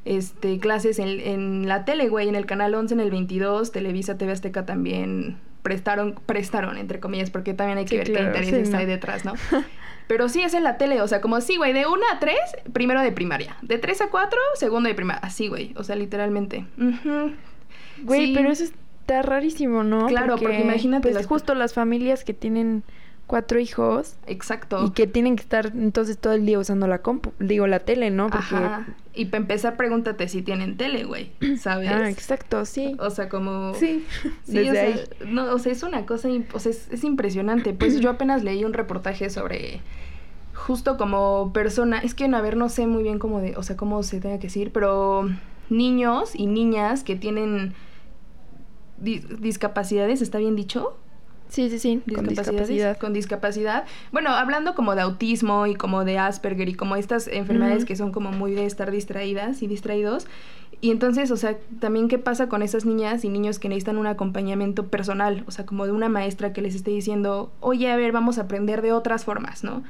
este 0.04 0.59
clases 0.59 0.99
en, 0.99 1.21
en 1.21 1.66
la 1.66 1.85
tele, 1.85 2.09
güey, 2.09 2.28
en 2.28 2.35
el 2.35 2.45
canal 2.45 2.75
11, 2.75 2.95
en 2.95 3.00
el 3.00 3.11
22, 3.11 3.73
Televisa, 3.73 4.19
TV 4.19 4.33
Azteca 4.33 4.66
también 4.66 5.38
prestaron, 5.62 6.14
prestaron, 6.26 6.76
entre 6.76 7.00
comillas, 7.00 7.31
porque 7.31 7.54
también 7.54 7.78
hay 7.78 7.87
que 7.87 7.97
ver 7.97 8.12
qué 8.12 8.23
intereses 8.23 8.75
hay 8.75 8.85
detrás, 8.85 9.25
¿no? 9.25 9.33
Pero 10.06 10.28
sí 10.28 10.42
es 10.42 10.54
en 10.54 10.64
la 10.64 10.76
tele, 10.76 11.00
o 11.00 11.08
sea, 11.08 11.20
como 11.20 11.37
así, 11.37 11.56
güey, 11.56 11.73
de 11.73 11.87
1 11.87 12.02
a 12.12 12.18
3, 12.18 12.37
primero 12.73 13.00
de 13.00 13.11
primaria. 13.12 13.56
De 13.62 13.78
3 13.78 14.02
a 14.02 14.08
4, 14.08 14.38
segundo 14.54 14.88
de 14.88 14.94
primaria. 14.94 15.20
Así, 15.23 15.49
güey, 15.49 15.73
o 15.76 15.84
sea, 15.84 15.96
literalmente. 15.96 16.66
Güey, 18.02 18.34
pero 18.34 18.50
eso 18.50 18.64
está 18.64 19.23
rarísimo, 19.23 19.82
¿no? 19.82 20.06
Claro, 20.06 20.37
porque, 20.37 20.61
imagínate. 20.61 21.11
Pues, 21.11 21.26
justo 21.26 21.54
las 21.54 21.73
familias 21.73 22.25
que 22.25 22.34
tienen 22.34 22.82
cuatro 23.26 23.59
hijos. 23.59 24.16
Exacto. 24.26 24.85
Y 24.87 24.90
que 24.90 25.07
tienen 25.07 25.37
que 25.37 25.43
estar 25.43 25.73
entonces 25.75 26.19
todo 26.19 26.35
el 26.35 26.47
día 26.47 26.59
usando 26.59 26.87
la 26.87 26.99
compu, 26.99 27.33
digo, 27.38 27.66
la 27.66 27.81
tele, 27.81 28.11
¿no? 28.11 28.28
Porque... 28.28 28.54
Ajá. 28.54 28.87
Y 29.14 29.26
para 29.26 29.43
empezar, 29.43 29.76
pregúntate 29.76 30.28
si 30.28 30.43
tienen 30.43 30.76
tele, 30.76 31.04
güey, 31.04 31.31
¿sabes? 31.59 31.88
Ah, 31.90 32.11
exacto, 32.11 32.64
sí. 32.64 32.97
O 32.99 33.11
sea, 33.11 33.28
como... 33.28 33.75
Sí, 33.75 34.04
sí 34.45 34.59
o 34.69 34.73
sea, 34.73 34.95
No, 35.26 35.52
o 35.52 35.59
sea, 35.59 35.73
es 35.73 35.83
una 35.83 36.04
cosa, 36.04 36.28
o 36.52 36.59
sea, 36.59 36.73
es, 36.73 36.88
es 36.90 37.04
impresionante. 37.04 37.73
Pues 37.73 38.00
yo 38.00 38.11
apenas 38.11 38.43
leí 38.43 38.64
un 38.64 38.73
reportaje 38.73 39.31
sobre 39.31 39.81
justo 40.54 40.97
como 40.97 41.52
persona, 41.52 41.99
es 41.99 42.14
que 42.14 42.25
a 42.25 42.40
ver, 42.40 42.57
no 42.57 42.69
sé 42.69 42.87
muy 42.87 43.02
bien 43.02 43.19
cómo 43.19 43.40
de, 43.40 43.57
o 43.57 43.62
sea, 43.62 43.76
cómo 43.76 44.02
se 44.02 44.21
tenga 44.21 44.38
que 44.38 44.47
decir, 44.47 44.71
pero 44.73 45.28
niños 45.69 46.35
y 46.35 46.47
niñas 46.47 47.04
que 47.04 47.16
tienen 47.16 47.75
discapacidades, 48.99 50.23
¿está 50.23 50.38
bien 50.38 50.57
dicho? 50.57 50.97
Sí, 51.54 51.70
sí, 51.70 51.78
sí, 51.78 52.02
con 52.12 52.26
discapacidad. 52.26 52.99
Con 52.99 53.12
discapacidad. 53.12 53.84
Bueno, 54.11 54.30
hablando 54.30 54.75
como 54.75 54.96
de 54.96 55.02
autismo 55.02 55.68
y 55.68 55.76
como 55.76 56.04
de 56.04 56.18
Asperger 56.18 56.68
y 56.68 56.75
como 56.75 56.96
estas 56.96 57.28
enfermedades 57.28 57.84
que 57.84 57.94
son 57.94 58.11
como 58.11 58.32
muy 58.32 58.54
de 58.54 58.66
estar 58.66 58.90
distraídas 58.90 59.62
y 59.62 59.68
distraídos. 59.68 60.26
Y 60.80 60.90
entonces, 60.90 61.30
o 61.30 61.37
sea, 61.37 61.56
también 61.78 62.08
qué 62.08 62.18
pasa 62.18 62.49
con 62.49 62.61
esas 62.61 62.84
niñas 62.84 63.25
y 63.25 63.28
niños 63.28 63.61
que 63.61 63.68
necesitan 63.68 63.99
un 63.99 64.08
acompañamiento 64.08 64.88
personal, 64.88 65.44
o 65.46 65.52
sea, 65.52 65.64
como 65.64 65.87
de 65.87 65.92
una 65.92 66.08
maestra 66.08 66.52
que 66.52 66.61
les 66.61 66.75
esté 66.75 66.90
diciendo, 66.90 67.52
oye, 67.61 67.88
a 67.88 67.96
ver, 67.96 68.11
vamos 68.11 68.38
a 68.38 68.42
aprender 68.42 68.82
de 68.82 68.90
otras 68.90 69.25
formas, 69.25 69.62
¿no? 69.62 69.84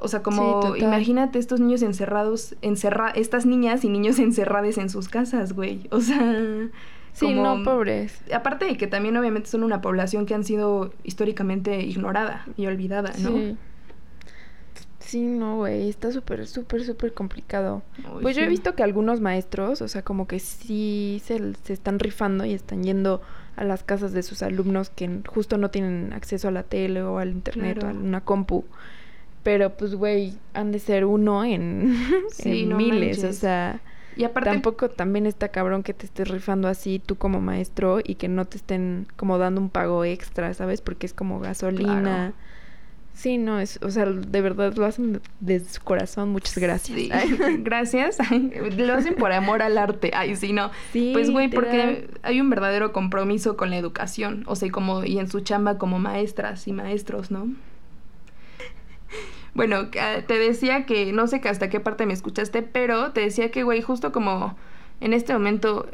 O 0.00 0.08
sea, 0.08 0.24
como 0.24 0.74
imagínate 0.74 1.38
estos 1.38 1.60
niños 1.60 1.82
encerrados, 1.82 2.56
encerra 2.62 3.10
estas 3.10 3.46
niñas 3.46 3.84
y 3.84 3.90
niños 3.90 4.18
encerrados 4.18 4.76
en 4.76 4.90
sus 4.90 5.08
casas, 5.08 5.52
güey. 5.52 5.86
O 5.92 6.00
sea, 6.00 6.68
Sí, 7.16 7.32
no, 7.32 7.62
pobres. 7.64 8.20
Aparte 8.32 8.66
de 8.66 8.76
que 8.76 8.86
también 8.86 9.16
obviamente 9.16 9.48
son 9.48 9.62
una 9.62 9.80
población 9.80 10.26
que 10.26 10.34
han 10.34 10.44
sido 10.44 10.92
históricamente 11.02 11.80
ignorada 11.80 12.44
y 12.58 12.66
olvidada, 12.66 13.12
¿no? 13.20 13.30
Sí. 13.30 13.56
Sí, 14.98 15.20
no, 15.20 15.58
güey, 15.58 15.88
está 15.88 16.10
súper, 16.10 16.48
súper, 16.48 16.84
súper 16.84 17.14
complicado. 17.14 17.82
pues 18.22 18.34
yo 18.34 18.42
he 18.42 18.48
visto 18.48 18.74
que 18.74 18.82
algunos 18.82 19.20
maestros, 19.20 19.80
o 19.80 19.86
sea, 19.86 20.02
como 20.02 20.26
que 20.26 20.40
sí 20.40 21.22
se, 21.24 21.54
se, 21.62 21.72
están 21.72 22.00
rifando 22.00 22.44
y 22.44 22.52
están 22.52 22.82
yendo 22.82 23.22
a 23.54 23.62
las 23.62 23.84
casas 23.84 24.12
de 24.12 24.24
sus 24.24 24.42
alumnos 24.42 24.90
que 24.90 25.20
justo 25.26 25.58
no 25.58 25.70
tienen 25.70 26.12
acceso 26.12 26.48
a 26.48 26.50
la 26.50 26.64
tele 26.64 27.02
o 27.02 27.18
al 27.18 27.30
internet 27.30 27.84
o 27.84 27.86
a 27.86 27.90
una 27.90 28.20
compu. 28.20 28.64
Pero 29.44 29.70
pues, 29.76 29.94
güey, 29.94 30.34
han 30.54 30.72
de 30.72 30.80
ser 30.80 31.04
uno 31.04 31.44
en, 31.44 31.96
miles, 32.44 33.22
o 33.22 33.32
sea... 33.32 33.80
Y 34.16 34.24
aparte... 34.24 34.50
Tampoco 34.50 34.88
también 34.88 35.26
está 35.26 35.48
cabrón 35.48 35.82
que 35.82 35.94
te 35.94 36.06
estés 36.06 36.28
rifando 36.28 36.68
así 36.68 37.00
tú 37.04 37.16
como 37.16 37.40
maestro 37.40 38.00
y 38.02 38.14
que 38.14 38.28
no 38.28 38.44
te 38.44 38.56
estén 38.56 39.06
como 39.16 39.38
dando 39.38 39.60
un 39.60 39.68
pago 39.68 40.04
extra, 40.04 40.54
¿sabes? 40.54 40.80
Porque 40.80 41.06
es 41.06 41.12
como 41.12 41.38
gasolina. 41.40 42.32
Sí, 43.16 43.38
no, 43.38 43.60
es, 43.60 43.78
o 43.82 43.90
sea, 43.90 44.04
de 44.04 44.40
verdad 44.42 44.74
lo 44.76 44.84
hacen 44.84 45.22
de, 45.40 45.60
su 45.60 45.82
corazón. 45.82 46.28
Muchas 46.28 46.58
gracias. 46.58 46.98
gracias. 47.60 48.18
lo 48.76 48.92
hacen 48.92 49.14
por 49.14 49.32
amor 49.32 49.62
al 49.62 49.78
arte. 49.78 50.10
Ay, 50.14 50.36
sí, 50.36 50.52
no. 50.52 50.70
Sí, 50.92 51.10
pues, 51.14 51.30
güey, 51.30 51.48
porque 51.48 52.10
hay 52.22 52.40
un 52.42 52.50
verdadero 52.50 52.92
compromiso 52.92 53.56
con 53.56 53.70
la 53.70 53.78
educación. 53.78 54.44
O 54.46 54.54
sea, 54.54 54.70
como, 54.70 55.02
y 55.04 55.18
en 55.18 55.28
su 55.28 55.40
chamba 55.40 55.78
como 55.78 55.98
maestras 55.98 56.68
y 56.68 56.72
maestros, 56.72 57.30
¿no? 57.30 57.48
Bueno, 59.56 59.88
te 59.88 60.38
decía 60.38 60.84
que 60.84 61.14
no 61.14 61.26
sé 61.26 61.40
hasta 61.48 61.70
qué 61.70 61.80
parte 61.80 62.04
me 62.04 62.12
escuchaste, 62.12 62.60
pero 62.60 63.12
te 63.12 63.22
decía 63.22 63.50
que, 63.50 63.62
güey, 63.62 63.80
justo 63.80 64.12
como 64.12 64.54
en 65.00 65.14
este 65.14 65.32
momento 65.32 65.86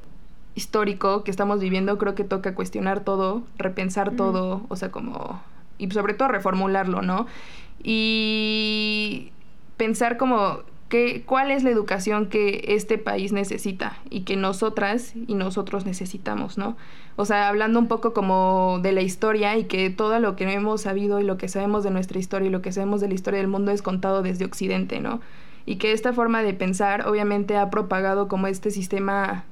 histórico 0.56 1.22
que 1.22 1.30
estamos 1.30 1.60
viviendo, 1.60 1.96
creo 1.96 2.16
que 2.16 2.24
toca 2.24 2.56
cuestionar 2.56 3.04
todo, 3.04 3.44
repensar 3.58 4.16
todo, 4.16 4.66
o 4.68 4.74
sea, 4.74 4.90
como... 4.90 5.40
Y 5.78 5.88
sobre 5.92 6.14
todo 6.14 6.26
reformularlo, 6.26 7.02
¿no? 7.02 7.28
Y 7.84 9.30
pensar 9.76 10.16
como 10.16 10.62
cuál 11.26 11.50
es 11.50 11.64
la 11.64 11.70
educación 11.70 12.26
que 12.26 12.64
este 12.68 12.98
país 12.98 13.32
necesita 13.32 13.98
y 14.10 14.22
que 14.22 14.36
nosotras 14.36 15.14
y 15.14 15.34
nosotros 15.34 15.86
necesitamos, 15.86 16.58
¿no? 16.58 16.76
O 17.16 17.24
sea, 17.24 17.48
hablando 17.48 17.78
un 17.78 17.88
poco 17.88 18.12
como 18.12 18.78
de 18.82 18.92
la 18.92 19.02
historia 19.02 19.56
y 19.56 19.64
que 19.64 19.90
todo 19.90 20.18
lo 20.18 20.36
que 20.36 20.50
hemos 20.50 20.82
sabido 20.82 21.20
y 21.20 21.24
lo 21.24 21.36
que 21.36 21.48
sabemos 21.48 21.84
de 21.84 21.90
nuestra 21.90 22.18
historia 22.18 22.48
y 22.48 22.50
lo 22.50 22.62
que 22.62 22.72
sabemos 22.72 23.00
de 23.00 23.08
la 23.08 23.14
historia 23.14 23.38
del 23.38 23.48
mundo 23.48 23.70
es 23.70 23.82
contado 23.82 24.22
desde 24.22 24.44
Occidente, 24.44 25.00
¿no? 25.00 25.20
Y 25.64 25.76
que 25.76 25.92
esta 25.92 26.12
forma 26.12 26.42
de 26.42 26.54
pensar 26.54 27.06
obviamente 27.06 27.56
ha 27.56 27.70
propagado 27.70 28.28
como 28.28 28.46
este 28.46 28.70
sistema 28.70 29.44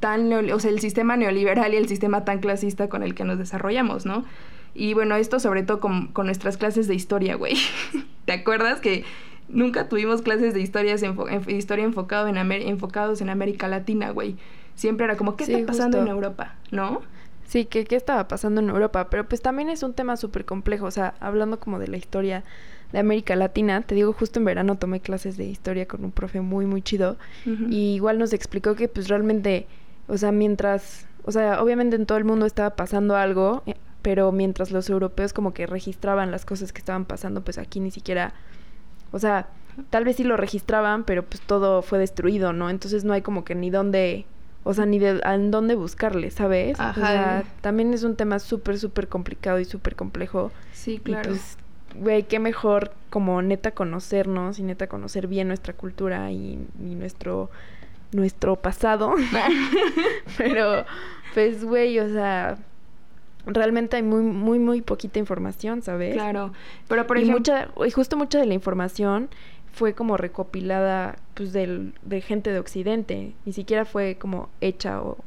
tan, 0.00 0.32
o 0.32 0.58
sea, 0.58 0.70
el 0.70 0.80
sistema 0.80 1.16
neoliberal 1.16 1.74
y 1.74 1.76
el 1.76 1.88
sistema 1.88 2.24
tan 2.24 2.40
clasista 2.40 2.88
con 2.88 3.02
el 3.02 3.14
que 3.14 3.24
nos 3.24 3.38
desarrollamos, 3.38 4.06
¿no? 4.06 4.24
Y 4.74 4.94
bueno, 4.94 5.16
esto 5.16 5.40
sobre 5.40 5.62
todo 5.62 5.80
con, 5.80 6.08
con 6.08 6.26
nuestras 6.26 6.56
clases 6.56 6.88
de 6.88 6.94
historia, 6.94 7.34
güey. 7.34 7.56
¿Te 8.24 8.32
acuerdas 8.32 8.80
que 8.80 9.04
nunca 9.52 9.88
tuvimos 9.88 10.22
clases 10.22 10.54
de 10.54 10.60
historias 10.60 11.02
historia 11.48 11.84
enfocado 11.84 12.28
en 12.28 12.36
enfocados 12.36 13.20
en 13.20 13.30
América 13.30 13.68
Latina, 13.68 14.10
güey. 14.10 14.36
Siempre 14.74 15.04
era 15.04 15.16
como, 15.16 15.36
¿qué 15.36 15.44
está 15.44 15.66
pasando 15.66 15.98
en 15.98 16.08
Europa? 16.08 16.54
¿No? 16.70 17.02
Sí, 17.46 17.64
¿qué, 17.64 17.84
¿qué 17.84 17.96
estaba 17.96 18.28
pasando 18.28 18.60
en 18.60 18.70
Europa? 18.70 19.10
Pero 19.10 19.28
pues 19.28 19.42
también 19.42 19.68
es 19.68 19.82
un 19.82 19.92
tema 19.92 20.16
súper 20.16 20.44
complejo, 20.44 20.86
o 20.86 20.90
sea, 20.90 21.14
hablando 21.20 21.58
como 21.58 21.78
de 21.78 21.88
la 21.88 21.96
historia 21.96 22.44
de 22.92 22.98
América 22.98 23.36
Latina, 23.36 23.82
te 23.82 23.94
digo, 23.94 24.12
justo 24.12 24.38
en 24.38 24.44
verano 24.44 24.76
tomé 24.76 25.00
clases 25.00 25.36
de 25.36 25.44
historia 25.44 25.86
con 25.86 26.04
un 26.04 26.12
profe 26.12 26.40
muy, 26.40 26.66
muy 26.66 26.82
chido, 26.82 27.16
y 27.44 27.94
igual 27.94 28.18
nos 28.18 28.32
explicó 28.32 28.74
que 28.74 28.88
pues 28.88 29.08
realmente, 29.08 29.66
o 30.08 30.16
sea, 30.16 30.32
mientras, 30.32 31.06
o 31.24 31.32
sea, 31.32 31.62
obviamente 31.62 31.96
en 31.96 32.06
todo 32.06 32.18
el 32.18 32.24
mundo 32.24 32.46
estaba 32.46 32.70
pasando 32.70 33.16
algo, 33.16 33.62
eh, 33.66 33.74
pero 34.02 34.32
mientras 34.32 34.70
los 34.70 34.88
europeos 34.88 35.32
como 35.32 35.52
que 35.52 35.66
registraban 35.66 36.30
las 36.30 36.44
cosas 36.44 36.72
que 36.72 36.78
estaban 36.78 37.04
pasando, 37.04 37.42
pues 37.42 37.58
aquí 37.58 37.80
ni 37.80 37.90
siquiera 37.90 38.32
o 39.12 39.18
sea, 39.18 39.48
tal 39.90 40.04
vez 40.04 40.16
sí 40.16 40.24
lo 40.24 40.36
registraban, 40.36 41.04
pero 41.04 41.24
pues 41.24 41.40
todo 41.40 41.82
fue 41.82 41.98
destruido, 41.98 42.52
¿no? 42.52 42.70
Entonces 42.70 43.04
no 43.04 43.12
hay 43.12 43.22
como 43.22 43.44
que 43.44 43.54
ni 43.54 43.70
dónde, 43.70 44.26
o 44.64 44.74
sea, 44.74 44.86
ni 44.86 44.98
de 44.98 45.20
en 45.24 45.50
dónde 45.50 45.74
buscarle, 45.74 46.30
¿sabes? 46.30 46.78
Ajá. 46.78 47.00
O 47.00 47.06
sea, 47.06 47.44
también 47.60 47.94
es 47.94 48.02
un 48.02 48.16
tema 48.16 48.38
súper, 48.38 48.78
súper 48.78 49.08
complicado 49.08 49.58
y 49.58 49.64
súper 49.64 49.96
complejo. 49.96 50.52
Sí, 50.72 50.98
claro. 50.98 51.30
Y 51.30 51.34
pues, 51.34 51.58
güey, 51.96 52.22
qué 52.24 52.38
mejor 52.38 52.92
como 53.10 53.42
neta 53.42 53.72
conocernos 53.72 54.58
y 54.58 54.62
neta 54.62 54.86
conocer 54.86 55.26
bien 55.26 55.48
nuestra 55.48 55.74
cultura 55.74 56.30
y, 56.30 56.58
y 56.78 56.94
nuestro 56.94 57.50
nuestro 58.12 58.56
pasado. 58.56 59.14
pero, 60.38 60.84
pues, 61.34 61.64
güey, 61.64 61.98
o 62.00 62.08
sea, 62.08 62.58
realmente 63.50 63.96
hay 63.96 64.02
muy, 64.02 64.22
muy, 64.22 64.58
muy 64.58 64.82
poquita 64.82 65.18
información, 65.18 65.82
¿sabes? 65.82 66.14
Claro. 66.14 66.52
Pero 66.88 67.06
por 67.06 67.18
ejemplo. 67.18 67.38
Mucha, 67.38 67.68
y 67.86 67.90
justo 67.90 68.16
mucha 68.16 68.38
de 68.38 68.46
la 68.46 68.54
información 68.54 69.28
fue 69.72 69.94
como 69.94 70.16
recopilada 70.16 71.16
pues 71.34 71.52
del, 71.52 71.94
de 72.02 72.20
gente 72.20 72.52
de 72.52 72.58
Occidente. 72.58 73.34
Ni 73.44 73.52
siquiera 73.52 73.84
fue 73.84 74.16
como 74.16 74.48
hecha 74.60 75.02
o 75.02 75.18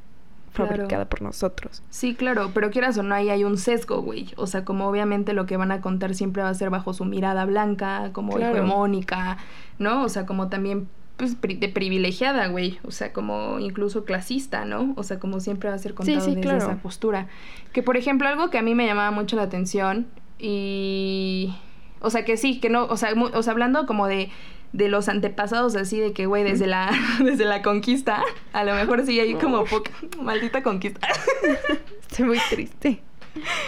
fabricada 0.52 1.06
por 1.06 1.22
nosotros. 1.22 1.82
Sí, 1.90 2.14
claro, 2.14 2.52
pero 2.54 2.70
quieras 2.70 2.98
o 2.98 3.04
no, 3.04 3.16
ahí 3.16 3.30
hay 3.30 3.44
un 3.44 3.58
sesgo, 3.58 4.02
güey. 4.02 4.34
O 4.38 4.46
sea, 4.46 4.64
como 4.64 4.88
obviamente 4.88 5.34
lo 5.34 5.46
que 5.46 5.58
van 5.58 5.72
a 5.72 5.82
contar 5.82 6.14
siempre 6.14 6.44
va 6.44 6.50
a 6.50 6.54
ser 6.54 6.70
bajo 6.70 6.94
su 6.94 7.06
mirada 7.06 7.46
blanca, 7.46 8.12
como 8.14 8.38
hegemónica, 8.38 9.38
¿no? 9.80 10.04
O 10.04 10.10
sea, 10.10 10.26
como 10.26 10.50
también 10.50 10.88
pues, 11.18 11.40
de 11.42 11.70
privilegiada, 11.70 12.48
güey. 12.48 12.80
O 12.84 12.92
sea, 12.92 13.14
como 13.14 13.60
incluso 13.60 14.06
clasista, 14.06 14.66
¿no? 14.66 14.94
O 14.98 15.04
sea, 15.04 15.20
como 15.20 15.40
siempre 15.40 15.70
va 15.70 15.76
a 15.76 15.80
ser 15.80 15.94
contado 15.94 16.26
desde 16.26 16.58
esa 16.58 16.78
postura. 16.78 17.28
Que, 17.72 17.84
por 17.84 17.98
ejemplo, 17.98 18.28
algo 18.28 18.50
que 18.50 18.58
a 18.58 18.62
mí 18.62 18.76
me 18.76 18.86
llamaba 18.86 19.12
mucho 19.12 19.36
la 19.36 19.44
atención 19.44 20.08
y... 20.40 21.56
O 22.02 22.10
sea, 22.10 22.26
que 22.26 22.36
sí, 22.36 22.60
que 22.60 22.70
no... 22.70 22.86
O 22.86 22.98
sea, 22.98 23.14
o 23.14 23.44
sea 23.44 23.52
hablando 23.52 23.86
como 23.86 24.08
de 24.08 24.30
de 24.74 24.90
los 24.90 25.08
antepasados 25.08 25.76
así 25.76 26.00
de 26.00 26.14
que 26.14 26.26
güey 26.26 26.44
desde 26.44 26.66
la 26.66 26.92
desde 27.24 27.46
la 27.46 27.62
conquista 27.62 28.24
a 28.54 28.64
lo 28.64 28.74
mejor 28.74 29.06
sí 29.06 29.20
hay 29.20 29.36
como 29.36 29.66
poca 29.66 29.92
maldita 30.20 30.64
conquista 30.64 31.08
estoy 32.02 32.26
muy 32.26 32.40
triste 32.50 33.00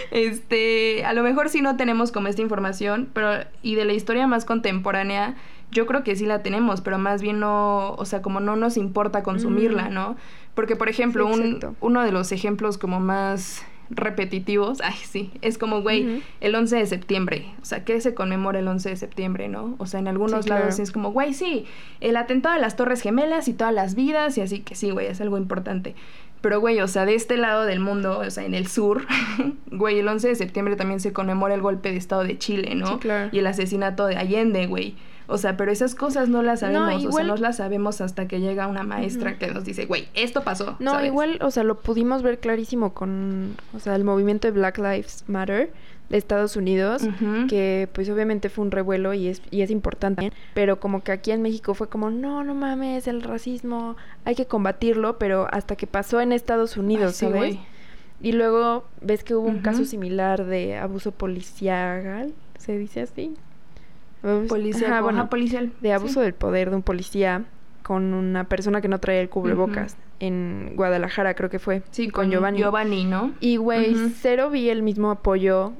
este 0.09 1.05
a 1.05 1.13
lo 1.13 1.21
mejor 1.21 1.49
sí 1.49 1.61
no 1.61 1.77
tenemos 1.77 2.11
como 2.11 2.27
esta 2.27 2.41
información 2.41 3.07
pero 3.13 3.45
y 3.61 3.75
de 3.75 3.85
la 3.85 3.93
historia 3.93 4.25
más 4.25 4.45
contemporánea 4.45 5.35
yo 5.75 5.85
creo 5.85 6.03
que 6.03 6.15
sí 6.15 6.25
la 6.25 6.41
tenemos, 6.41 6.79
pero 6.79 6.97
más 6.97 7.21
bien 7.21 7.41
no, 7.41 7.93
o 7.95 8.05
sea, 8.05 8.21
como 8.21 8.39
no 8.39 8.55
nos 8.55 8.77
importa 8.77 9.21
consumirla. 9.23 9.89
¿no? 9.89 10.15
Porque, 10.55 10.75
por 10.75 10.89
ejemplo, 10.89 11.27
un, 11.27 11.59
uno 11.81 12.01
de 12.01 12.11
los 12.11 12.31
ejemplos 12.31 12.77
como 12.77 12.99
más 12.99 13.63
repetitivos, 13.89 14.79
ay, 14.81 14.95
sí, 15.03 15.31
es 15.41 15.59
como, 15.59 15.81
güey, 15.81 16.23
el 16.41 16.55
11 16.55 16.77
de 16.77 16.85
septiembre, 16.87 17.53
o 17.61 17.65
sea, 17.65 17.83
¿qué 17.83 18.01
se 18.01 18.15
conmemora 18.15 18.57
el 18.57 18.67
11 18.67 18.89
de 18.89 18.95
septiembre, 18.95 19.47
no? 19.47 19.75
O 19.77 19.85
sea, 19.85 19.99
en 19.99 20.07
algunos 20.07 20.47
lados 20.47 20.79
es 20.79 20.91
como, 20.91 21.11
güey, 21.11 21.35
sí, 21.35 21.65
el 21.99 22.15
atentado 22.15 22.55
de 22.55 22.61
las 22.61 22.77
Torres 22.77 23.01
Gemelas 23.01 23.47
y 23.47 23.53
todas 23.53 23.73
las 23.73 23.93
vidas, 23.93 24.37
y 24.39 24.41
así 24.41 24.61
que 24.61 24.73
sí, 24.73 24.89
güey, 24.89 25.07
es 25.07 25.21
algo 25.21 25.37
importante. 25.37 25.93
Pero, 26.41 26.59
güey, 26.59 26.79
o 26.79 26.87
sea, 26.87 27.05
de 27.05 27.15
este 27.15 27.37
lado 27.37 27.65
del 27.65 27.79
mundo, 27.79 28.19
o 28.19 28.29
sea, 28.31 28.45
en 28.45 28.53
el 28.55 28.67
sur, 28.67 29.05
güey, 29.71 29.99
el 29.99 30.07
11 30.07 30.29
de 30.29 30.35
septiembre 30.35 30.75
también 30.75 30.99
se 30.99 31.13
conmemora 31.13 31.53
el 31.53 31.61
golpe 31.61 31.91
de 31.91 31.97
Estado 31.97 32.23
de 32.23 32.37
Chile, 32.37 32.75
¿no? 32.75 32.99
claro. 32.99 33.29
Y 33.31 33.39
el 33.39 33.47
asesinato 33.47 34.07
de 34.07 34.15
Allende, 34.15 34.67
güey. 34.67 34.95
O 35.27 35.37
sea, 35.37 35.57
pero 35.57 35.71
esas 35.71 35.95
cosas 35.95 36.29
no 36.29 36.41
las 36.43 36.59
sabemos, 36.59 37.03
no, 37.03 37.09
o 37.09 37.11
sea, 37.11 37.23
no 37.23 37.35
las 37.37 37.57
sabemos 37.57 38.01
hasta 38.01 38.27
que 38.27 38.39
llega 38.39 38.67
una 38.67 38.83
maestra 38.83 39.37
que 39.37 39.47
nos 39.47 39.65
dice, 39.65 39.85
güey, 39.85 40.07
esto 40.13 40.43
pasó. 40.43 40.75
No, 40.79 41.03
igual, 41.03 41.39
o 41.41 41.51
sea, 41.51 41.63
lo 41.63 41.79
pudimos 41.79 42.21
ver 42.21 42.39
clarísimo 42.39 42.93
con, 42.93 43.55
o 43.73 43.79
sea, 43.79 43.95
el 43.95 44.03
movimiento 44.03 44.47
de 44.47 44.51
Black 44.51 44.77
Lives 44.77 45.23
Matter 45.27 45.71
de 46.09 46.17
Estados 46.17 46.55
Unidos, 46.55 47.01
que 47.49 47.89
pues 47.93 48.09
obviamente 48.09 48.49
fue 48.49 48.63
un 48.63 48.71
revuelo 48.71 49.13
y 49.13 49.27
es, 49.27 49.41
y 49.49 49.61
es 49.61 49.71
importante, 49.71 50.31
pero 50.53 50.79
como 50.79 51.03
que 51.03 51.11
aquí 51.11 51.31
en 51.31 51.41
México 51.41 51.73
fue 51.73 51.89
como, 51.89 52.11
no, 52.11 52.43
no 52.43 52.53
mames, 52.53 53.07
el 53.07 53.23
racismo, 53.23 53.95
hay 54.23 54.35
que 54.35 54.45
combatirlo, 54.45 55.17
pero 55.17 55.47
hasta 55.51 55.75
que 55.75 55.87
pasó 55.87 56.21
en 56.21 56.31
Estados 56.31 56.77
Unidos, 56.77 57.15
¿sabes? 57.15 57.57
Y 58.21 58.31
luego 58.31 58.85
ves 59.01 59.23
que 59.23 59.35
hubo 59.35 59.47
un 59.47 59.59
caso 59.59 59.83
similar 59.85 60.45
de 60.45 60.77
abuso 60.77 61.11
policial, 61.11 62.33
¿se 62.57 62.77
dice 62.77 63.01
así? 63.01 63.35
Policía, 64.47 64.87
Ajá, 64.87 65.01
bueno, 65.01 65.29
policial. 65.29 65.71
de 65.81 65.93
abuso 65.93 66.15
sí. 66.15 66.19
del 66.21 66.33
poder 66.33 66.69
de 66.69 66.75
un 66.77 66.81
policía 66.83 67.43
con 67.83 68.13
una 68.15 68.45
persona 68.45 68.81
que 68.81 68.87
no 68.87 68.99
traía 68.99 69.21
el 69.21 69.29
cubrebocas 69.29 69.95
en 70.19 70.73
Guadalajara, 70.75 71.35
creo 71.35 71.49
que 71.51 71.59
fue. 71.59 71.83
Sí, 71.91 72.09
con, 72.09 72.31
Giovanni. 72.31 72.57
Giovanni, 72.59 73.05
¿no? 73.05 73.33
Y 73.39 73.57
güey, 73.57 73.95
cero 74.19 74.49
vi 74.49 74.69
el 74.69 74.81
mismo 74.81 75.11
apoyo 75.11 75.73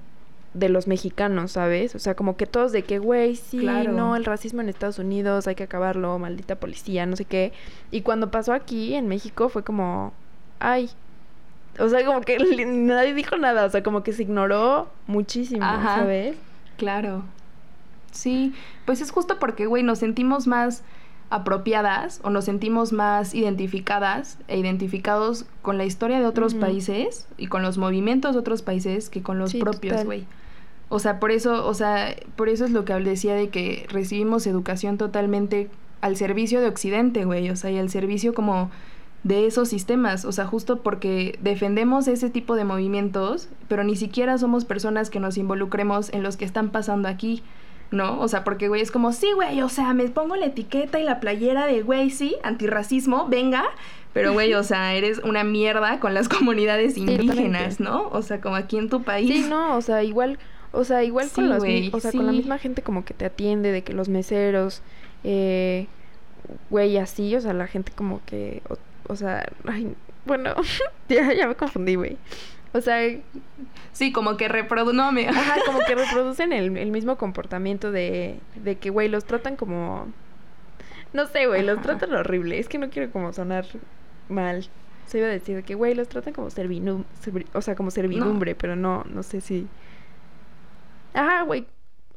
de 0.53 0.69
los 0.69 0.88
mexicanos, 0.88 1.53
¿sabes? 1.53 1.95
O 1.95 1.99
sea, 1.99 2.15
como 2.15 2.38
que 2.38 2.45
todos 2.45 2.71
de 2.71 2.84
que, 2.84 2.99
güey, 2.99 3.36
sí, 3.36 3.60
Claro. 3.60 3.91
no, 3.91 4.15
el 4.15 4.23
racismo 4.23 4.62
en 4.62 4.69
Estados 4.69 4.99
Unidos, 4.99 5.47
hay 5.47 5.55
que 5.55 5.63
acabarlo, 5.63 6.17
maldita 6.19 6.55
policía, 6.55 7.05
no 7.08 7.15
sé 7.15 7.25
qué. 7.25 7.51
Y 7.91 8.01
cuando 8.01 8.29
pasó 8.31 8.53
aquí, 8.53 8.93
en 8.93 9.08
México, 9.08 9.49
fue 9.49 9.63
como, 9.63 10.13
ay. 10.60 10.89
O 11.79 11.89
sea, 11.89 12.05
como 12.05 12.21
que 12.21 12.38
nadie 12.67 13.13
dijo 13.15 13.36
nada, 13.38 13.65
o 13.65 13.69
sea, 13.69 13.84
como 13.84 14.03
que 14.03 14.13
se 14.13 14.21
ignoró 14.23 14.88
muchísimo, 15.08 15.65
Ajá. 15.65 15.97
¿sabes? 15.97 16.38
Claro. 16.77 17.23
Sí, 18.15 18.54
pues 18.86 19.01
es 19.01 19.12
justo 19.12 19.39
porque, 19.39 19.65
güey, 19.67 19.84
nos 19.84 19.99
sentimos 19.99 20.47
más 20.47 20.84
apropiadas 21.30 22.19
o 22.23 22.30
nos 22.30 22.45
sentimos 22.45 22.93
más 22.93 23.34
identificadas 23.34 24.38
e 24.47 24.60
identificados 24.60 25.45
con 25.62 25.78
la 25.78 25.86
historia 25.86 26.19
de 26.19 26.25
otros 26.25 26.54
países 26.54 27.28
y 27.38 27.47
con 27.47 27.63
los 27.63 27.78
movimientos 27.78 28.34
de 28.34 28.39
otros 28.39 28.62
países 28.62 29.10
que 29.10 29.21
con 29.23 29.39
los 29.39 29.51
Sí, 29.51 29.60
propios, 29.60 30.06
güey. 30.06 30.25
O 30.88 30.99
sea, 30.99 31.19
por 31.19 31.32
eso, 31.32 31.67
o 31.67 31.73
sea, 31.73 32.15
por 32.36 32.47
eso 32.47 32.63
es 32.65 32.71
lo 32.71 32.86
que 32.86 32.93
decía 32.93 33.34
de 33.34 33.49
que 33.49 33.88
recibimos 33.89 34.45
educación 34.45 34.97
totalmente 34.97 35.69
al 36.01 36.15
servicio 36.15 36.62
de 36.62 36.67
Occidente, 36.67 37.25
güey, 37.25 37.49
o 37.49 37.56
sea, 37.56 37.71
y 37.71 37.80
al 37.80 37.89
servicio 37.89 38.36
como 38.36 38.69
de 39.23 39.47
esos 39.47 39.69
sistemas, 39.69 40.23
o 40.23 40.32
sea, 40.32 40.45
justo 40.45 40.84
porque 40.84 41.39
defendemos 41.41 42.08
ese 42.08 42.30
tipo 42.30 42.56
de 42.56 42.63
movimientos, 42.63 43.49
pero 43.67 43.84
ni 43.84 43.95
siquiera 43.95 44.38
somos 44.38 44.65
personas 44.65 45.10
que 45.10 45.19
nos 45.19 45.38
involucremos 45.38 46.13
en 46.13 46.21
los 46.21 46.38
que 46.38 46.45
están 46.45 46.69
pasando 46.69 47.08
aquí, 47.08 47.41
¿no? 47.91 48.19
O 48.19 48.28
sea, 48.28 48.43
porque, 48.43 48.67
güey, 48.67 48.82
es 48.82 48.91
como, 48.91 49.13
sí, 49.13 49.32
güey, 49.34 49.62
o 49.62 49.69
sea, 49.69 49.93
me 49.93 50.08
pongo 50.10 50.36
la 50.36 50.48
etiqueta 50.48 51.00
y 51.00 51.04
la 51.04 51.19
playera 51.19 51.67
de, 51.67 51.82
güey, 51.82 52.10
sí, 52.10 52.36
antirracismo, 52.43 53.28
venga, 53.28 53.65
pero, 54.15 54.32
güey, 54.32 54.54
o 54.54 54.63
sea, 54.63 54.93
eres 54.93 55.19
una 55.19 55.43
mierda 55.43 56.00
con 56.00 56.13
las 56.13 56.30
comunidades 56.30 56.98
indígenas. 56.98 57.82
¿no? 57.82 58.08
O 58.13 58.21
sea, 58.21 58.39
como 58.39 58.56
aquí 58.56 58.78
en 58.78 58.89
tu 58.89 59.04
país. 59.04 59.30
Sí, 59.30 59.50
no, 59.50 59.76
o 59.76 59.82
sea, 59.82 60.04
igual, 60.04 60.39
o 60.71 60.86
sea, 60.86 61.04
igual 61.04 61.30
con 61.30 61.50
los, 61.50 61.60
güey, 61.60 61.89
o 61.91 62.00
sea, 62.00 62.13
con 62.13 62.26
la 62.26 62.32
misma 62.32 62.58
gente 62.58 62.82
como 62.82 63.04
que 63.04 63.13
te 63.13 63.26
atiende, 63.26 63.74
de 63.74 63.84
que 63.84 63.91
los 63.91 64.08
meseros, 64.08 64.82
eh, 65.26 65.88
güey, 66.69 66.98
así, 66.98 67.36
o 67.36 67.41
sea, 67.41 67.52
la 67.52 67.67
gente 67.67 67.91
como 67.93 68.21
que, 68.26 68.62
o, 68.69 68.78
o 69.12 69.17
sea, 69.17 69.45
ay, 69.67 69.93
bueno, 70.26 70.56
ya, 71.10 71.34
ya 71.34 71.48
me 71.50 71.56
confundí, 71.56 71.95
güey. 71.95 72.17
O 72.75 72.81
sea, 72.81 72.99
Sí, 73.93 74.11
como 74.11 74.35
que 74.35 74.47
reprodu... 74.49 74.91
No, 74.93 75.11
me... 75.11 75.29
ajá, 75.29 75.55
como 75.65 75.79
que 75.79 75.95
reproducen 76.03 76.51
el, 76.51 76.75
el 76.77 76.91
mismo 76.91 77.17
comportamiento 77.17 77.91
de, 77.91 78.39
de 78.55 78.75
que, 78.77 78.89
güey, 78.89 79.07
los 79.07 79.23
tratan 79.25 79.55
como, 79.55 80.07
no 81.13 81.25
sé, 81.27 81.47
güey, 81.47 81.63
los 81.63 81.81
tratan 81.81 82.13
horrible. 82.13 82.59
Es 82.59 82.67
que 82.67 82.77
no 82.77 82.89
quiero 82.89 83.11
como 83.11 83.31
sonar 83.31 83.65
mal. 84.27 84.67
Se 85.05 85.19
iba 85.19 85.27
a 85.27 85.29
decir 85.31 85.55
de 85.55 85.63
que, 85.63 85.75
güey, 85.75 85.95
los 85.95 86.09
tratan 86.09 86.33
como 86.33 86.49
servinum, 86.49 87.05
servi- 87.23 87.45
o 87.53 87.61
sea, 87.61 87.75
como 87.75 87.91
servidumbre, 87.91 88.55
pero 88.55 88.75
no, 88.75 89.05
no 89.09 89.23
sé 89.23 89.39
si... 89.39 89.67
Ajá, 91.13 91.43
güey. 91.43 91.65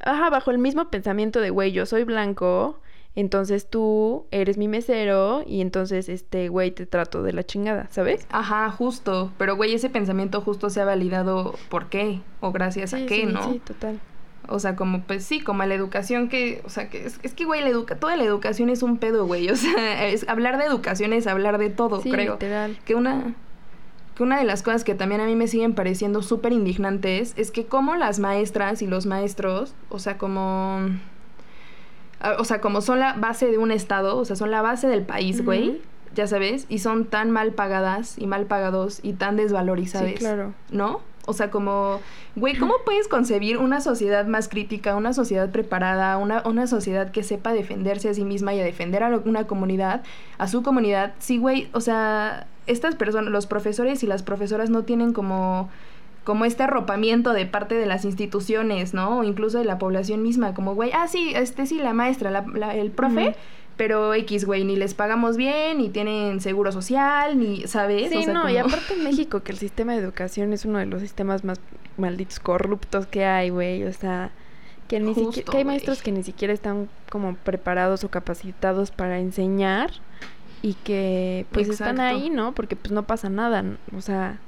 Ajá, 0.00 0.30
bajo 0.30 0.50
el 0.50 0.58
mismo 0.58 0.90
pensamiento 0.90 1.40
de, 1.40 1.50
güey, 1.50 1.72
yo 1.72 1.86
soy 1.86 2.04
blanco, 2.04 2.80
entonces 3.20 3.68
tú 3.68 4.26
eres 4.30 4.58
mi 4.58 4.68
mesero 4.68 5.42
y 5.44 5.60
entonces, 5.60 6.08
este, 6.08 6.48
güey, 6.48 6.70
te 6.70 6.86
trato 6.86 7.24
de 7.24 7.32
la 7.32 7.42
chingada, 7.42 7.88
¿sabes? 7.90 8.26
Ajá, 8.30 8.70
justo. 8.70 9.32
Pero, 9.38 9.56
güey, 9.56 9.74
ese 9.74 9.90
pensamiento 9.90 10.40
justo 10.40 10.70
se 10.70 10.80
ha 10.80 10.84
validado 10.84 11.54
por 11.68 11.88
qué 11.88 12.20
o 12.40 12.52
gracias 12.52 12.94
a 12.94 12.98
qué, 13.06 13.22
sí, 13.22 13.26
¿no? 13.26 13.52
Sí, 13.52 13.60
total. 13.64 13.98
O 14.46 14.60
sea, 14.60 14.76
como, 14.76 15.02
pues 15.02 15.24
sí, 15.24 15.40
como 15.40 15.62
a 15.62 15.66
la 15.66 15.74
educación 15.74 16.28
que, 16.28 16.62
o 16.64 16.70
sea, 16.70 16.90
que 16.90 17.06
es, 17.06 17.18
es 17.24 17.34
que, 17.34 17.44
güey, 17.44 17.60
la 17.60 17.70
educa 17.70 17.96
toda 17.96 18.16
la 18.16 18.22
educación 18.22 18.70
es 18.70 18.84
un 18.84 18.98
pedo, 18.98 19.26
güey. 19.26 19.50
O 19.50 19.56
sea, 19.56 20.06
es, 20.08 20.28
hablar 20.28 20.56
de 20.56 20.66
educación 20.66 21.12
es 21.12 21.26
hablar 21.26 21.58
de 21.58 21.70
todo, 21.70 22.00
Sí, 22.00 22.12
creo. 22.12 22.34
literal. 22.34 22.78
Que 22.84 22.94
una, 22.94 23.34
que 24.14 24.22
una 24.22 24.38
de 24.38 24.44
las 24.44 24.62
cosas 24.62 24.84
que 24.84 24.94
también 24.94 25.20
a 25.20 25.26
mí 25.26 25.34
me 25.34 25.48
siguen 25.48 25.74
pareciendo 25.74 26.22
súper 26.22 26.52
indignantes 26.52 27.34
es 27.36 27.50
que 27.50 27.66
como 27.66 27.96
las 27.96 28.20
maestras 28.20 28.80
y 28.80 28.86
los 28.86 29.06
maestros, 29.06 29.74
o 29.88 29.98
sea, 29.98 30.18
como... 30.18 30.88
a- 32.20 32.32
O 32.40 32.44
sea, 32.44 32.60
como 32.60 32.80
son 32.80 33.00
la 33.00 33.14
base 33.14 33.46
de 33.46 33.58
un 33.58 33.70
estado, 33.70 34.16
o 34.16 34.24
sea, 34.24 34.36
son 34.36 34.50
la 34.50 34.62
base 34.62 34.88
del 34.88 35.02
país, 35.02 35.44
güey, 35.44 35.80
ya 36.14 36.26
sabes, 36.26 36.66
y 36.68 36.78
son 36.78 37.04
tan 37.04 37.30
mal 37.30 37.52
pagadas 37.52 38.18
y 38.18 38.26
mal 38.26 38.46
pagados 38.46 39.00
y 39.02 39.12
tan 39.12 39.36
desvalorizadas. 39.36 40.08
Sí, 40.08 40.14
claro. 40.14 40.52
¿no? 40.70 41.00
O 41.26 41.34
sea, 41.34 41.50
como, 41.50 42.00
güey, 42.36 42.56
¿cómo 42.56 42.74
puedes 42.86 43.06
concebir 43.06 43.58
una 43.58 43.80
sociedad 43.82 44.26
más 44.26 44.48
crítica, 44.48 44.96
una 44.96 45.12
sociedad 45.12 45.50
preparada, 45.50 46.16
una, 46.16 46.42
una 46.46 46.66
sociedad 46.66 47.10
que 47.10 47.22
sepa 47.22 47.52
defenderse 47.52 48.08
a 48.08 48.14
sí 48.14 48.24
misma 48.24 48.54
y 48.54 48.60
a 48.60 48.64
defender 48.64 49.02
a 49.02 49.08
una 49.24 49.46
comunidad, 49.46 50.02
a 50.38 50.48
su 50.48 50.62
comunidad? 50.62 51.12
Sí, 51.18 51.36
güey, 51.38 51.68
o 51.72 51.80
sea, 51.82 52.46
estas 52.66 52.94
personas, 52.96 53.30
los 53.30 53.46
profesores 53.46 54.02
y 54.02 54.06
las 54.06 54.22
profesoras 54.22 54.70
no 54.70 54.84
tienen 54.84 55.12
como 55.12 55.68
como 56.28 56.44
este 56.44 56.62
arropamiento 56.64 57.32
de 57.32 57.46
parte 57.46 57.74
de 57.74 57.86
las 57.86 58.04
instituciones, 58.04 58.92
¿no? 58.92 59.20
O 59.20 59.24
incluso 59.24 59.56
de 59.56 59.64
la 59.64 59.78
población 59.78 60.22
misma, 60.22 60.52
como, 60.52 60.74
güey, 60.74 60.90
ah, 60.92 61.08
sí, 61.08 61.32
este 61.34 61.64
sí, 61.64 61.78
la 61.78 61.94
maestra, 61.94 62.30
la- 62.30 62.44
la- 62.52 62.74
el 62.76 62.90
profe, 62.90 63.34
pero 63.78 64.12
X, 64.12 64.44
güey, 64.44 64.62
ni 64.64 64.76
les 64.76 64.92
pagamos 64.92 65.38
bien, 65.38 65.78
ni 65.78 65.88
tienen 65.88 66.42
seguro 66.42 66.70
social, 66.70 67.38
ni, 67.38 67.66
¿sabes? 67.66 68.10
Sí, 68.10 68.18
O 68.18 68.22
sea, 68.24 68.34
no, 68.34 68.50
y 68.50 68.58
aparte 68.58 68.92
en 68.92 69.04
México 69.04 69.42
que 69.42 69.52
el 69.52 69.56
sistema 69.58 69.94
de 69.94 70.00
educación 70.00 70.52
es 70.52 70.66
uno 70.66 70.78
de 70.78 70.84
los 70.84 71.00
sistemas 71.00 71.44
más 71.44 71.60
malditos 71.96 72.40
corruptos 72.40 73.06
que 73.06 73.24
hay, 73.24 73.48
güey, 73.48 73.84
o 73.84 73.92
sea, 73.94 74.30
que 74.86 75.00
ni 75.00 75.14
siquiera 75.14 75.50
que 75.50 75.56
hay 75.56 75.64
maestros 75.64 76.02
que 76.02 76.12
ni 76.12 76.22
siquiera 76.22 76.52
están 76.52 76.90
como 77.10 77.36
preparados 77.36 78.04
o 78.04 78.10
capacitados 78.10 78.90
para 78.90 79.18
enseñar 79.18 79.92
y 80.60 80.74
que 80.74 81.46
pues 81.52 81.70
están 81.70 82.00
ahí, 82.00 82.28
¿no? 82.28 82.52
Porque 82.52 82.76
pues 82.76 82.92
no 82.92 83.04
pasa 83.04 83.30
nada, 83.30 83.64
o 83.96 84.02
sea, 84.02 84.38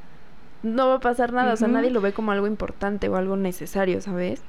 no 0.62 0.88
va 0.88 0.94
a 0.96 1.00
pasar 1.00 1.32
nada, 1.32 1.54
o 1.54 1.56
sea, 1.56 1.68
nadie 1.68 1.90
lo 1.90 2.00
ve 2.00 2.12
como 2.12 2.32
algo 2.32 2.46
importante 2.46 3.08
o 3.08 3.16
algo 3.16 3.36
necesario, 3.36 4.00
¿sabes? 4.00 4.42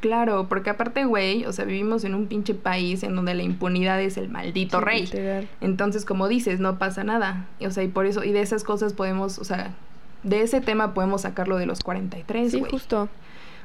Claro, 0.00 0.46
porque 0.48 0.70
aparte, 0.70 1.04
güey, 1.04 1.44
o 1.44 1.52
sea, 1.52 1.66
vivimos 1.66 2.04
en 2.04 2.14
un 2.14 2.26
pinche 2.26 2.54
país 2.54 3.02
en 3.02 3.14
donde 3.14 3.34
la 3.34 3.42
impunidad 3.42 4.00
es 4.00 4.16
el 4.16 4.30
maldito 4.30 4.78
Sí, 4.78 4.84
rey. 4.84 5.02
literal. 5.02 5.48
Entonces, 5.60 6.06
como 6.06 6.26
dices, 6.26 6.58
no 6.58 6.78
pasa 6.78 7.04
nada. 7.04 7.46
Y, 7.58 7.66
O 7.66 7.70
sea, 7.70 7.82
y 7.84 7.88
por 7.88 8.06
eso, 8.06 8.24
y 8.24 8.32
de 8.32 8.40
esas 8.40 8.64
cosas 8.64 8.94
podemos, 8.94 9.38
o 9.38 9.44
sea, 9.44 9.74
de 10.22 10.40
ese 10.40 10.62
tema 10.62 10.94
podemos 10.94 11.20
sacarlo 11.22 11.58
de 11.58 11.66
los 11.66 11.80
43, 11.80 12.50
Sí, 12.50 12.60
güey. 12.60 12.70
justo. 12.70 13.10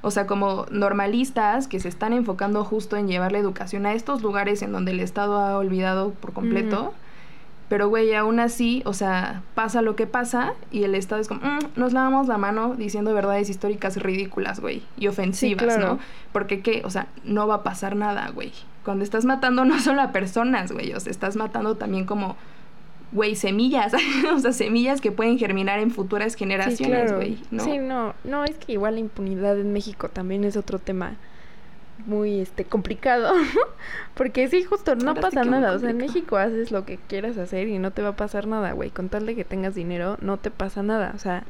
O 0.01 0.11
sea, 0.11 0.27
como 0.27 0.65
normalistas 0.71 1.69
que 1.69 1.79
se 1.79 1.87
están 1.87 2.11
enfocando 2.11 2.65
justo 2.65 2.97
en 2.97 3.07
llevar 3.07 3.31
la 3.31 3.37
educación 3.39 3.85
a 3.85 3.93
estos 3.93 4.21
lugares 4.21 4.61
en 4.61 4.73
donde 4.73 4.91
el 4.91 4.99
Estado 4.99 5.37
ha 5.39 5.57
olvidado 5.57 6.11
por 6.11 6.33
completo. 6.33 6.93
Pero, 7.67 7.89
güey, 7.89 8.13
aún 8.13 8.39
así, 8.39 8.83
o 8.85 8.93
sea, 8.93 9.41
pasa 9.55 9.81
lo 9.81 9.95
que 9.95 10.05
pasa 10.05 10.53
y 10.71 10.83
el 10.83 10.93
Estado 10.93 11.19
es 11.19 11.27
como, 11.27 11.41
"Mm, 11.41 11.59
nos 11.75 11.93
lavamos 11.93 12.27
la 12.27 12.37
mano 12.37 12.75
diciendo 12.75 13.11
verdades 13.13 13.49
históricas 13.49 13.97
ridículas, 13.97 14.59
güey, 14.59 14.83
y 14.97 15.07
ofensivas, 15.07 15.63
claro. 15.75 15.87
¿no? 15.95 15.99
Porque, 16.31 16.61
¿qué? 16.61 16.83
O 16.85 16.91
sea, 16.91 17.07
no 17.23 17.47
va 17.47 17.55
a 17.55 17.63
pasar 17.63 17.95
nada, 17.95 18.29
güey. 18.29 18.51
Cuando 18.83 19.03
estás 19.03 19.25
matando 19.25 19.65
no 19.65 19.79
solo 19.79 20.01
a 20.03 20.11
personas, 20.11 20.71
güey, 20.71 20.93
o 20.93 20.99
sea, 20.99 21.09
estás 21.09 21.35
matando 21.37 21.75
también 21.75 22.05
como, 22.05 22.35
güey, 23.11 23.35
semillas, 23.35 23.93
o 24.35 24.37
sea, 24.39 24.51
semillas 24.53 25.01
que 25.01 25.11
pueden 25.11 25.39
germinar 25.39 25.79
en 25.79 25.89
futuras 25.89 26.33
Sí, 26.33 26.39
generaciones, 26.39 27.01
claro. 27.05 27.15
güey, 27.17 27.39
¿no? 27.49 27.63
Sí, 27.63 27.79
no, 27.79 28.13
no, 28.25 28.43
es 28.45 28.57
que 28.57 28.73
igual 28.73 28.93
la 28.95 28.99
impunidad 28.99 29.59
en 29.59 29.73
México 29.73 30.09
también 30.09 30.43
es 30.43 30.55
otro 30.55 30.77
tema 30.77 31.15
muy 32.05 32.39
este 32.41 32.65
complicado, 32.65 33.33
porque 34.15 34.47
sí, 34.47 34.63
justo 34.63 34.95
no 34.95 35.09
Ahora 35.09 35.21
pasa 35.21 35.43
nada, 35.43 35.71
o 35.73 35.79
sea, 35.79 35.89
en. 35.91 35.97
México 35.97 36.37
haces 36.37 36.71
lo 36.71 36.85
que 36.85 36.97
quieras 37.07 37.37
hacer 37.37 37.67
y 37.67 37.79
no 37.79 37.91
te 37.91 38.01
va 38.01 38.09
a 38.09 38.15
pasar 38.15 38.47
nada, 38.47 38.71
güey, 38.73 38.89
con 38.91 39.09
tal 39.09 39.25
de 39.25 39.35
que 39.35 39.43
tengas 39.45 39.75
dinero, 39.75 40.17
no 40.21 40.37
te 40.37 40.51
pasa 40.51 40.83
nada, 40.83 41.13
o 41.15 41.19
sea, 41.19 41.43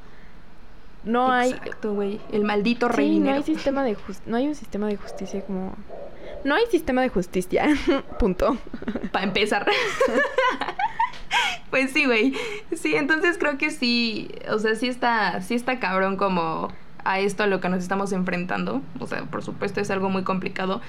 no 1.04 1.32
hay 1.32 1.52
Exacto, 1.52 1.94
güey, 1.94 2.20
el 2.32 2.44
maldito 2.44 2.88
rey 2.88 3.08
sí, 3.08 3.12
no 3.14 3.20
dinero. 3.26 3.38
hay 3.38 3.44
sistema 3.44 3.84
de 3.84 3.96
jus- 3.96 4.22
no 4.26 4.38
hay 4.38 4.48
un 4.48 4.56
sistema 4.56 4.88
de 4.88 4.98
justicia 4.98 5.42
como 5.46 5.76
no 6.44 6.56
hay 6.56 6.66
sistema 6.68 7.02
de 7.02 7.10
justicia, 7.10 7.68
punto. 8.20 8.58
Para 9.12 9.26
empezar. 9.26 9.66
pues 11.70 11.92
sí, 11.92 12.06
güey. 12.06 12.34
Sí, 12.76 12.96
entonces 12.96 13.38
creo 13.38 13.58
que 13.58 13.72
sí, 13.72 14.30
o 14.50 14.60
sea, 14.60 14.76
sí 14.76 14.88
está, 14.88 15.42
sí 15.42 15.56
está 15.56 15.80
cabrón 15.80 16.18
como 16.18 16.70
a 17.06 17.20
esto 17.20 17.44
a 17.44 17.48
lo 17.48 17.62
que 17.62 17.70
nos 17.70 17.82
estamos 17.82 18.12
enfrentando. 18.12 18.82
O 19.00 19.08
sea, 19.08 19.24
por 19.24 19.42
supuesto 19.44 19.80
es 19.80 19.90
algo 19.92 20.10
muy 20.10 20.24
complicado 20.24 20.82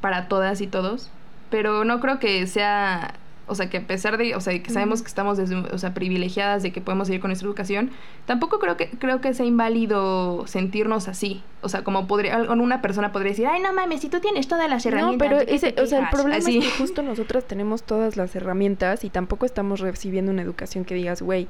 para 0.00 0.26
todas 0.28 0.60
y 0.60 0.66
todos. 0.66 1.10
Pero 1.50 1.84
no 1.84 2.00
creo 2.00 2.18
que 2.18 2.46
sea, 2.46 3.14
o 3.46 3.54
sea, 3.54 3.68
que 3.68 3.76
a 3.76 3.86
pesar 3.86 4.16
de, 4.16 4.34
o 4.34 4.40
sea, 4.40 4.60
que 4.62 4.70
sabemos 4.70 5.02
que 5.02 5.08
estamos 5.08 5.36
desde, 5.36 5.56
o 5.56 5.76
sea, 5.76 5.92
privilegiadas 5.92 6.62
de 6.62 6.72
que 6.72 6.80
podemos 6.80 7.06
seguir 7.08 7.20
con 7.20 7.28
nuestra 7.28 7.46
educación, 7.46 7.90
tampoco 8.24 8.58
creo 8.58 8.78
que, 8.78 8.88
creo 8.88 9.20
que 9.20 9.34
sea 9.34 9.44
inválido 9.44 10.46
sentirnos 10.46 11.08
así. 11.08 11.42
O 11.60 11.68
sea, 11.68 11.84
como 11.84 12.06
podría, 12.06 12.38
una 12.38 12.80
persona 12.80 13.12
podría 13.12 13.32
decir, 13.32 13.46
ay, 13.46 13.60
no 13.60 13.72
mames, 13.74 14.00
si 14.00 14.08
tú 14.08 14.20
tienes 14.20 14.48
todas 14.48 14.70
las 14.70 14.86
No, 14.86 14.90
herramientas. 14.92 15.28
pero 15.28 15.38
¿de 15.40 15.46
qué 15.46 15.54
ese, 15.56 15.74
o 15.78 15.86
sea, 15.86 15.98
el 15.98 16.04
quejas?". 16.06 16.10
problema 16.14 16.36
Así. 16.38 16.58
es 16.58 16.64
que 16.64 16.70
justo 16.78 17.02
nosotras 17.02 17.44
tenemos 17.46 17.82
todas 17.82 18.16
las 18.16 18.34
herramientas 18.34 19.04
y 19.04 19.10
tampoco 19.10 19.44
estamos 19.44 19.80
recibiendo 19.80 20.32
una 20.32 20.40
educación 20.40 20.86
que 20.86 20.94
digas, 20.94 21.20
güey, 21.20 21.48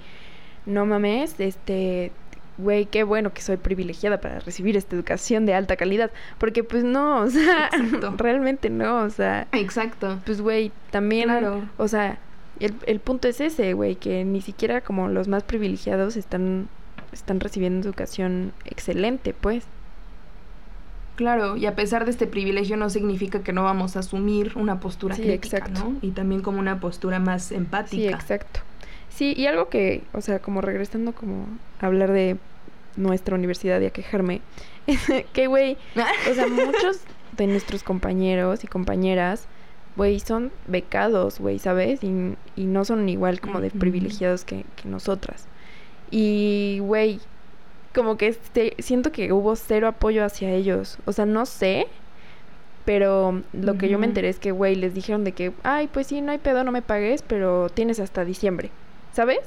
no 0.66 0.84
mames, 0.86 1.38
este, 1.38 2.10
güey, 2.58 2.86
qué 2.86 3.04
bueno 3.04 3.32
que 3.32 3.42
soy 3.42 3.56
privilegiada 3.56 4.20
para 4.20 4.40
recibir 4.40 4.76
esta 4.76 4.94
educación 4.96 5.46
de 5.46 5.54
alta 5.54 5.76
calidad. 5.76 6.10
Porque 6.38 6.64
pues 6.64 6.84
no, 6.84 7.20
o 7.20 7.30
sea, 7.30 7.70
realmente 8.16 8.70
no, 8.70 9.02
o 9.02 9.10
sea. 9.10 9.46
Exacto. 9.52 10.20
Pues 10.24 10.40
güey, 10.40 10.72
también, 10.90 11.30
o 11.76 11.88
sea, 11.88 12.18
el, 12.60 12.74
el 12.86 13.00
punto 13.00 13.28
es 13.28 13.40
ese, 13.40 13.72
güey, 13.72 13.96
que 13.96 14.24
ni 14.24 14.40
siquiera 14.40 14.80
como 14.80 15.08
los 15.08 15.28
más 15.28 15.42
privilegiados 15.42 16.16
están, 16.16 16.68
están 17.12 17.40
recibiendo 17.40 17.88
educación 17.88 18.52
excelente, 18.64 19.34
pues. 19.34 19.64
Claro, 21.16 21.56
y 21.56 21.66
a 21.66 21.76
pesar 21.76 22.04
de 22.04 22.10
este 22.10 22.26
privilegio 22.26 22.76
no 22.76 22.88
significa 22.88 23.42
que 23.42 23.52
no 23.52 23.64
vamos 23.64 23.96
a 23.96 24.00
asumir 24.00 24.52
una 24.56 24.80
postura 24.80 25.14
sí, 25.14 25.22
crítica, 25.22 25.68
¿no? 25.68 25.96
Y 26.00 26.12
también 26.12 26.40
como 26.40 26.58
una 26.58 26.80
postura 26.80 27.18
más 27.18 27.52
empática. 27.52 27.96
Sí, 27.96 28.08
exacto. 28.08 28.60
Sí, 29.22 29.34
y 29.36 29.46
algo 29.46 29.68
que, 29.68 30.02
o 30.12 30.20
sea, 30.20 30.40
como 30.40 30.62
regresando 30.62 31.12
como 31.12 31.46
a 31.80 31.86
hablar 31.86 32.10
de 32.10 32.38
nuestra 32.96 33.36
universidad 33.36 33.80
y 33.80 33.86
a 33.86 33.90
quejarme, 33.90 34.40
que 35.32 35.46
güey, 35.46 35.76
o 36.28 36.34
sea, 36.34 36.48
muchos 36.48 37.02
de 37.36 37.46
nuestros 37.46 37.84
compañeros 37.84 38.64
y 38.64 38.66
compañeras, 38.66 39.46
güey, 39.94 40.18
son 40.18 40.50
becados, 40.66 41.38
güey, 41.38 41.60
¿sabes? 41.60 42.02
Y, 42.02 42.34
y, 42.56 42.64
no 42.64 42.84
son 42.84 43.08
igual 43.08 43.40
como 43.40 43.60
de 43.60 43.70
privilegiados 43.70 44.44
que, 44.44 44.64
que 44.74 44.88
nosotras. 44.88 45.46
Y, 46.10 46.80
güey, 46.80 47.20
como 47.94 48.16
que 48.16 48.26
este, 48.26 48.74
siento 48.80 49.12
que 49.12 49.32
hubo 49.32 49.54
cero 49.54 49.86
apoyo 49.86 50.24
hacia 50.24 50.50
ellos. 50.50 50.98
O 51.04 51.12
sea, 51.12 51.26
no 51.26 51.46
sé, 51.46 51.86
pero 52.84 53.40
lo 53.52 53.78
que 53.78 53.88
yo 53.88 54.00
me 54.00 54.06
enteré 54.06 54.30
es 54.30 54.40
que, 54.40 54.50
güey, 54.50 54.74
les 54.74 54.94
dijeron 54.94 55.22
de 55.22 55.30
que, 55.30 55.52
ay, 55.62 55.86
pues 55.86 56.08
sí, 56.08 56.20
no 56.22 56.32
hay 56.32 56.38
pedo, 56.38 56.64
no 56.64 56.72
me 56.72 56.82
pagues, 56.82 57.22
pero 57.22 57.68
tienes 57.68 58.00
hasta 58.00 58.24
diciembre, 58.24 58.72
¿sabes? 59.12 59.40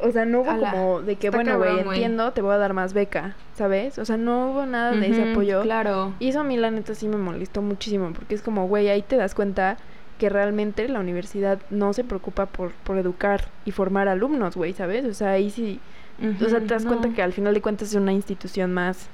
O 0.00 0.12
sea, 0.12 0.24
no 0.24 0.42
hubo 0.42 0.56
como 0.56 1.02
de 1.02 1.16
que, 1.16 1.30
bueno, 1.30 1.58
güey, 1.58 1.80
entiendo, 1.80 2.32
te 2.32 2.40
voy 2.40 2.54
a 2.54 2.58
dar 2.58 2.72
más 2.72 2.92
beca, 2.92 3.34
¿sabes? 3.56 3.98
O 3.98 4.04
sea, 4.04 4.16
no 4.16 4.50
hubo 4.50 4.64
nada 4.64 4.92
de 4.92 5.08
ese 5.08 5.32
apoyo. 5.32 5.62
Claro. 5.62 6.14
Y 6.20 6.28
eso 6.28 6.40
a 6.40 6.44
mí, 6.44 6.56
la 6.56 6.70
neta, 6.70 6.94
sí 6.94 7.08
me 7.08 7.16
molestó 7.16 7.62
muchísimo, 7.62 8.12
porque 8.12 8.36
es 8.36 8.42
como, 8.42 8.68
güey, 8.68 8.88
ahí 8.88 9.02
te 9.02 9.16
das 9.16 9.34
cuenta 9.34 9.76
que 10.18 10.28
realmente 10.28 10.88
la 10.88 11.00
universidad 11.00 11.58
no 11.70 11.92
se 11.92 12.04
preocupa 12.04 12.46
por, 12.46 12.72
por 12.72 12.96
educar 12.98 13.48
y 13.64 13.72
formar 13.72 14.08
alumnos, 14.08 14.56
güey, 14.56 14.72
¿sabes? 14.72 15.04
O 15.04 15.14
sea, 15.14 15.30
ahí 15.30 15.50
sí 15.50 15.80
o 16.20 16.48
sea, 16.48 16.58
te 16.60 16.66
das 16.66 16.84
cuenta 16.84 17.10
que 17.10 17.22
al 17.22 17.32
final 17.32 17.54
de 17.54 17.60
cuentas 17.60 17.88
es 17.90 17.94
una 17.94 18.12
institución 18.12 18.74
más 18.74 19.06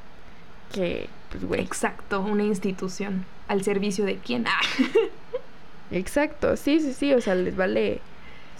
que, 0.73 1.09
pues, 1.31 1.45
güey. 1.45 1.61
Exacto, 1.61 2.21
una 2.21 2.45
institución. 2.45 3.27
¿Al 3.47 3.63
servicio 3.63 4.07
de 4.07 4.17
quién? 4.17 4.47
Ah. 4.47 4.61
Exacto, 5.91 6.57
sí, 6.57 6.81
sí, 6.81 6.95
sí, 6.95 7.13
o 7.13 7.21
sea, 7.21 7.35
les 7.35 7.57
vale. 7.57 8.01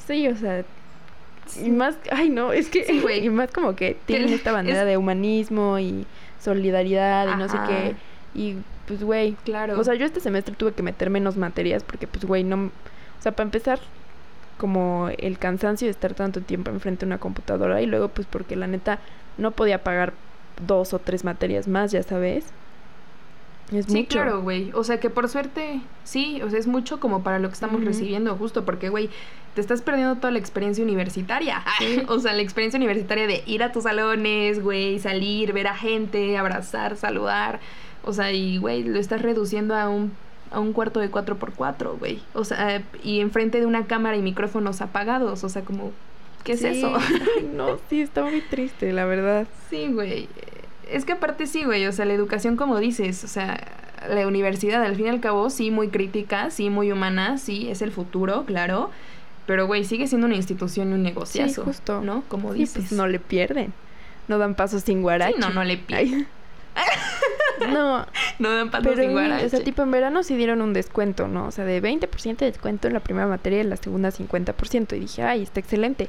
Sí, 0.07 0.29
o 0.29 0.37
sea. 0.37 0.65
Y 1.63 1.71
más, 1.71 1.97
ay, 2.11 2.31
no, 2.31 2.53
es 2.53 2.69
que. 2.69 2.85
Sí. 2.85 3.03
Y 3.23 3.31
más 3.31 3.51
como 3.51 3.77
que 3.77 3.97
tienen 4.07 4.31
esta 4.31 4.53
bandera 4.53 4.85
de 4.85 4.97
humanismo 4.97 5.79
y 5.79 6.07
solidaridad 6.41 7.35
y 7.35 7.37
no 7.37 7.49
sé 7.49 7.59
qué. 7.67 7.95
Y 8.35 8.57
pues, 8.87 9.03
güey. 9.03 9.37
Claro. 9.45 9.79
O 9.79 9.85
sea, 9.85 9.95
yo 9.95 10.05
este 10.07 10.21
semestre 10.21 10.55
tuve 10.55 10.73
que 10.73 10.83
meter 10.83 11.11
menos 11.11 11.37
materias 11.37 11.85
porque, 11.85 12.07
pues, 12.07 12.25
güey, 12.25 12.45
no. 12.45 12.67
O 12.67 13.23
sea, 13.23 13.33
para 13.33 13.47
empezar, 13.47 13.79
como 14.59 15.11
el 15.19 15.39
cansancio 15.39 15.87
de 15.87 15.91
estar 15.93 16.15
tanto 16.15 16.41
tiempo 16.41 16.71
enfrente 16.71 17.01
de 17.01 17.07
una 17.07 17.19
computadora 17.19 17.83
y 17.83 17.87
luego 17.87 18.09
pues 18.09 18.27
porque 18.27 18.57
la 18.57 18.67
neta 18.67 18.99
no 19.39 19.51
podía 19.51 19.83
pagar 19.83 20.13
dos 20.67 20.95
o 20.95 20.99
tres 20.99 21.25
materias 21.25 21.67
más, 21.69 21.93
ya 21.93 22.03
sabes. 22.03 22.47
Es 23.73 23.87
sí, 23.87 24.05
claro, 24.05 24.43
güey. 24.43 24.71
O 24.75 24.85
sea 24.85 25.01
que 25.01 25.11
por 25.11 25.29
suerte, 25.29 25.81
sí, 26.05 26.41
o 26.43 26.51
sea, 26.51 26.59
es 26.59 26.67
mucho 26.67 27.01
como 27.01 27.23
para 27.23 27.39
lo 27.39 27.49
que 27.49 27.55
estamos 27.55 27.85
recibiendo, 27.85 28.37
justo 28.37 28.65
porque, 28.65 28.89
güey, 28.89 29.11
te 29.55 29.61
estás 29.61 29.83
perdiendo 29.83 30.17
toda 30.17 30.31
la 30.33 30.39
experiencia 30.39 30.85
universitaria. 30.85 31.65
o 32.09 32.19
sea, 32.19 32.33
la 32.33 32.43
experiencia 32.43 32.77
universitaria 32.77 33.27
de 33.27 33.43
ir 33.47 33.63
a 33.63 33.73
tus 33.73 33.85
salones, 33.85 34.63
güey, 34.63 34.99
salir, 34.99 35.53
ver 35.53 35.69
a 35.69 35.77
gente, 35.77 36.37
abrazar, 36.37 36.97
saludar. 36.97 37.61
O 38.05 38.13
sea, 38.13 38.33
y, 38.33 38.59
güey, 38.59 38.83
lo 38.83 38.99
estás 38.99 39.23
reduciendo 39.23 39.75
a 39.75 39.89
un 39.89 40.13
a 40.55 40.61
un 40.61 40.73
cuarto 40.73 41.01
de 41.01 41.11
4x4, 41.11 41.99
güey. 41.99 42.21
O 42.33 42.45
sea, 42.45 42.83
y 43.03 43.21
enfrente 43.21 43.59
de 43.59 43.67
una 43.67 43.87
cámara 43.87 44.17
y 44.17 44.23
micrófonos 44.23 44.81
apagados. 44.81 45.43
O 45.45 45.49
sea, 45.49 45.63
como, 45.63 45.93
¿qué 46.45 46.53
es 46.53 46.63
eso? 46.63 46.93
no, 47.55 47.79
sí, 47.91 48.01
está 48.01 48.23
muy 48.23 48.41
triste, 48.41 48.93
la 48.93 49.05
verdad. 49.05 49.47
Sí, 49.69 49.89
güey. 49.93 50.29
Es 50.91 51.05
que 51.05 51.13
aparte 51.13 51.47
sí, 51.47 51.65
güey. 51.65 51.87
O 51.87 51.93
sea, 51.93 52.05
la 52.05 52.15
educación, 52.15 52.57
como 52.57 52.79
dices, 52.79 53.25
o 53.25 53.29
sea, 53.29 53.61
la 54.09 54.27
universidad, 54.27 54.83
al 54.83 54.97
fin 54.97 55.07
y 55.07 55.09
al 55.09 55.21
cabo, 55.21 55.51
sí, 55.51 55.71
muy 55.71 55.89
crítica, 55.89 56.51
sí, 56.51 56.71
muy 56.71 56.93
humana, 56.93 57.39
sí, 57.39 57.69
es 57.71 57.83
el 57.83 57.93
futuro, 57.93 58.45
claro. 58.45 58.91
Pero, 59.47 59.67
güey, 59.67 59.85
sigue 59.85 60.07
siendo 60.07 60.27
una 60.27 60.37
institución 60.37 60.91
y 60.91 60.95
un 60.95 61.03
negociazo. 61.03 61.63
Sí, 61.63 61.67
justo. 61.67 62.01
¿No? 62.01 62.25
Como 62.29 62.53
sí, 62.55 62.61
pues, 62.61 62.75
dices. 62.75 62.93
no 62.93 63.07
le 63.07 63.19
pierden. 63.19 63.73
No 64.29 64.39
dan 64.39 64.55
pasos 64.55 64.83
sin 64.83 65.03
guarache. 65.03 65.39
no, 65.39 65.51
no 65.51 65.65
le 65.65 65.77
pierden. 65.77 66.27
No. 67.73 68.07
no 68.39 68.53
dan 68.53 68.71
patos 68.71 68.97
sin 68.97 69.17
O 69.17 69.49
sea, 69.49 69.61
tipo 69.63 69.83
en 69.83 69.91
verano 69.91 70.23
sí 70.23 70.37
dieron 70.37 70.61
un 70.61 70.73
descuento, 70.73 71.29
¿no? 71.29 71.47
O 71.47 71.51
sea, 71.51 71.65
de 71.65 71.83
20% 71.83 72.37
de 72.37 72.47
descuento 72.47 72.89
en 72.89 72.95
la 72.95 73.01
primera 73.01 73.27
materia 73.27 73.59
y 73.59 73.61
en 73.63 73.71
la 73.71 73.77
segunda 73.77 74.11
50%. 74.11 74.97
Y 74.97 75.01
dije, 75.01 75.23
ay, 75.23 75.43
está 75.43 75.61
excelente. 75.61 76.09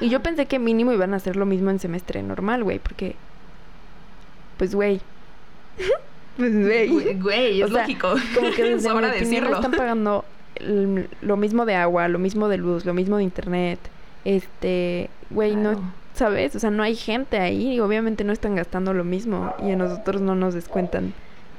Y 0.00 0.08
yo 0.08 0.20
pensé 0.22 0.46
que 0.46 0.58
mínimo 0.58 0.92
iban 0.92 1.14
a 1.14 1.18
hacer 1.18 1.36
lo 1.36 1.46
mismo 1.46 1.70
en 1.70 1.78
semestre 1.78 2.22
normal, 2.22 2.64
güey, 2.64 2.78
porque... 2.78 3.16
Pues, 4.56 4.74
güey. 4.74 5.00
pues, 6.36 6.52
güey. 6.52 7.14
Güey, 7.14 7.62
es 7.62 7.70
lógico. 7.70 8.14
Como 8.34 8.50
que 8.52 8.62
desde 8.74 8.94
mi 8.94 9.00
decirlo. 9.02 9.56
están 9.56 9.72
pagando 9.72 10.24
lo 11.20 11.36
mismo 11.36 11.66
de 11.66 11.74
agua, 11.74 12.08
lo 12.08 12.18
mismo 12.18 12.48
de 12.48 12.56
luz, 12.56 12.84
lo 12.84 12.94
mismo 12.94 13.18
de 13.18 13.24
internet. 13.24 13.78
Este, 14.24 15.10
güey, 15.30 15.54
no 15.54 15.78
¿sabes? 16.16 16.56
O 16.56 16.58
sea, 16.58 16.70
no 16.70 16.82
hay 16.82 16.96
gente 16.96 17.38
ahí 17.38 17.74
y 17.74 17.80
obviamente 17.80 18.24
no 18.24 18.32
están 18.32 18.54
gastando 18.54 18.94
lo 18.94 19.04
mismo 19.04 19.54
y 19.62 19.70
a 19.72 19.76
nosotros 19.76 20.22
no 20.22 20.34
nos 20.34 20.54
descuentan 20.54 21.12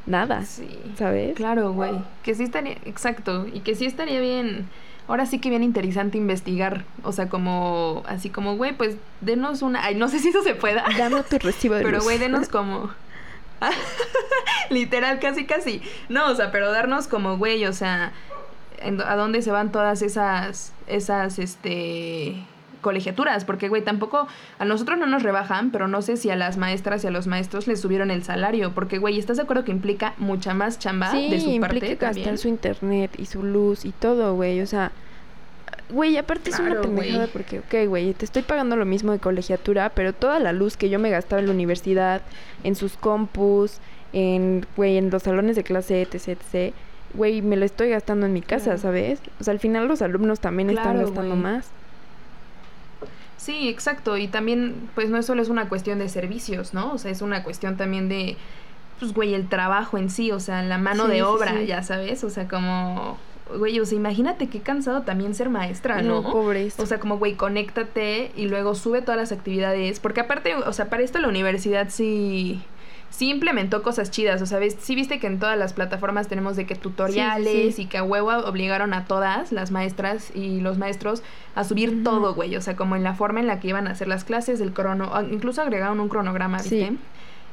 nada, 0.07 0.43
sí. 0.43 0.67
¿sabes? 0.97 1.35
Claro, 1.35 1.73
güey. 1.73 1.91
Que 2.23 2.33
sí 2.33 2.43
estaría, 2.43 2.77
exacto, 2.85 3.45
y 3.51 3.59
que 3.59 3.75
sí 3.75 3.85
estaría 3.85 4.19
bien, 4.19 4.67
ahora 5.07 5.25
sí 5.25 5.39
que 5.39 5.49
bien 5.49 5.63
interesante 5.63 6.17
investigar, 6.17 6.85
o 7.03 7.11
sea, 7.11 7.29
como, 7.29 8.03
así 8.07 8.29
como, 8.29 8.55
güey, 8.55 8.75
pues 8.75 8.97
denos 9.21 9.61
una, 9.61 9.83
ay, 9.83 9.95
no 9.95 10.07
sé 10.07 10.19
si 10.19 10.29
eso 10.29 10.41
se 10.41 10.55
pueda. 10.55 10.83
Dame 10.97 11.21
tu 11.23 11.37
recibo 11.37 11.75
de 11.75 11.83
Pero, 11.83 12.01
güey, 12.01 12.17
denos 12.17 12.49
como... 12.49 12.89
Literal, 14.69 15.19
casi, 15.19 15.45
casi. 15.45 15.81
No, 16.09 16.29
o 16.29 16.35
sea, 16.35 16.51
pero 16.51 16.71
darnos 16.71 17.07
como, 17.07 17.37
güey, 17.37 17.65
o 17.65 17.73
sea, 17.73 18.11
a 18.81 19.15
dónde 19.15 19.41
se 19.41 19.51
van 19.51 19.71
todas 19.71 20.01
esas, 20.01 20.73
esas, 20.87 21.39
este 21.39 22.35
colegiaturas, 22.81 23.45
porque, 23.45 23.69
güey, 23.69 23.83
tampoco 23.83 24.27
a 24.59 24.65
nosotros 24.65 24.97
no 24.97 25.07
nos 25.07 25.23
rebajan, 25.23 25.71
pero 25.71 25.87
no 25.87 26.01
sé 26.01 26.17
si 26.17 26.29
a 26.29 26.35
las 26.35 26.57
maestras 26.57 27.03
y 27.03 27.07
a 27.07 27.11
los 27.11 27.27
maestros 27.27 27.67
les 27.67 27.81
subieron 27.81 28.11
el 28.11 28.23
salario, 28.23 28.73
porque, 28.73 28.97
güey, 28.97 29.17
¿estás 29.19 29.37
de 29.37 29.43
acuerdo 29.43 29.63
que 29.63 29.71
implica 29.71 30.13
mucha 30.17 30.53
más 30.53 30.79
chamba 30.79 31.11
de 31.11 31.39
su 31.39 31.59
parte 31.59 31.77
implica 31.77 32.07
gastar 32.07 32.37
su 32.37 32.47
internet 32.47 33.11
y 33.17 33.25
su 33.25 33.43
luz 33.43 33.85
y 33.85 33.91
todo, 33.91 34.35
güey, 34.35 34.61
o 34.61 34.67
sea... 34.67 34.91
Güey, 35.89 36.17
aparte 36.17 36.49
es 36.49 36.59
una 36.59 36.81
pendejada 36.81 37.27
porque, 37.27 37.59
ok, 37.59 37.87
güey, 37.87 38.13
te 38.13 38.25
estoy 38.25 38.41
pagando 38.41 38.75
lo 38.75 38.85
mismo 38.85 39.13
de 39.13 39.19
colegiatura, 39.19 39.89
pero 39.89 40.11
toda 40.11 40.37
la 40.39 40.51
luz 40.51 40.75
que 40.75 40.89
yo 40.89 40.99
me 40.99 41.09
gastaba 41.09 41.39
en 41.39 41.47
la 41.47 41.53
universidad, 41.53 42.21
en 42.65 42.75
sus 42.75 42.97
compus, 42.97 43.79
en, 44.11 44.65
güey, 44.75 44.97
en 44.97 45.09
los 45.09 45.23
salones 45.23 45.55
de 45.55 45.63
clase, 45.63 46.01
etc, 46.01 46.37
etc, 46.53 46.73
güey, 47.13 47.41
me 47.41 47.55
lo 47.55 47.65
estoy 47.65 47.89
gastando 47.89 48.25
en 48.25 48.33
mi 48.33 48.41
casa, 48.41 48.77
¿sabes? 48.77 49.21
O 49.39 49.43
sea, 49.43 49.53
al 49.53 49.59
final 49.59 49.87
los 49.87 50.01
alumnos 50.01 50.39
también 50.39 50.69
están 50.69 50.99
gastando 50.99 51.35
más. 51.35 51.69
Sí, 53.37 53.69
exacto. 53.69 54.17
Y 54.17 54.27
también, 54.27 54.89
pues 54.95 55.09
no 55.09 55.21
solo 55.23 55.41
es 55.41 55.49
una 55.49 55.69
cuestión 55.69 55.99
de 55.99 56.09
servicios, 56.09 56.73
¿no? 56.73 56.93
O 56.93 56.97
sea, 56.97 57.11
es 57.11 57.21
una 57.21 57.43
cuestión 57.43 57.77
también 57.77 58.09
de, 58.09 58.35
pues, 58.99 59.13
güey, 59.13 59.33
el 59.33 59.47
trabajo 59.47 59.97
en 59.97 60.09
sí, 60.09 60.31
o 60.31 60.39
sea, 60.39 60.61
la 60.63 60.77
mano 60.77 61.07
de 61.07 61.23
obra, 61.23 61.61
ya 61.63 61.83
sabes, 61.83 62.23
o 62.23 62.29
sea, 62.29 62.47
como, 62.47 63.17
güey, 63.55 63.79
o 63.79 63.85
sea, 63.85 63.97
imagínate 63.97 64.47
qué 64.47 64.59
cansado 64.59 65.03
también 65.03 65.35
ser 65.35 65.49
maestra, 65.49 66.01
¿no? 66.01 66.21
No, 66.21 66.31
pobre. 66.31 66.69
O 66.77 66.85
sea, 66.85 66.99
como, 66.99 67.17
güey, 67.17 67.35
conéctate 67.35 68.31
y 68.35 68.47
luego 68.47 68.75
sube 68.75 69.01
todas 69.01 69.19
las 69.19 69.31
actividades, 69.31 69.99
porque 69.99 70.21
aparte, 70.21 70.55
o 70.55 70.73
sea, 70.73 70.89
para 70.89 71.03
esto 71.03 71.19
la 71.19 71.27
universidad 71.27 71.89
sí 71.89 72.63
sí 73.09 73.29
implementó 73.29 73.83
cosas 73.83 74.11
chidas, 74.11 74.41
o 74.41 74.45
sea, 74.45 74.59
sí 74.77 74.95
viste 74.95 75.19
que 75.19 75.27
en 75.27 75.39
todas 75.39 75.57
las 75.57 75.73
plataformas 75.73 76.27
tenemos 76.27 76.55
de 76.55 76.65
que 76.65 76.75
tutoriales 76.75 77.79
y 77.79 77.85
que 77.85 77.97
a 77.97 78.03
huevo 78.03 78.29
obligaron 78.29 78.93
a 78.93 79.05
todas 79.05 79.51
las 79.51 79.71
maestras 79.71 80.31
y 80.35 80.59
los 80.61 80.77
maestros 80.77 81.23
a 81.55 81.63
subir 81.63 82.03
todo, 82.03 82.33
güey, 82.33 82.55
o 82.55 82.61
sea, 82.61 82.75
como 82.75 82.95
en 82.95 83.03
la 83.03 83.13
forma 83.13 83.39
en 83.39 83.47
la 83.47 83.59
que 83.59 83.69
iban 83.69 83.87
a 83.87 83.91
hacer 83.91 84.07
las 84.07 84.23
clases, 84.23 84.61
el 84.61 84.73
crono, 84.73 85.11
incluso 85.31 85.61
agregaron 85.61 85.99
un 85.99 86.09
cronograma, 86.09 86.57
¿viste? 86.57 86.93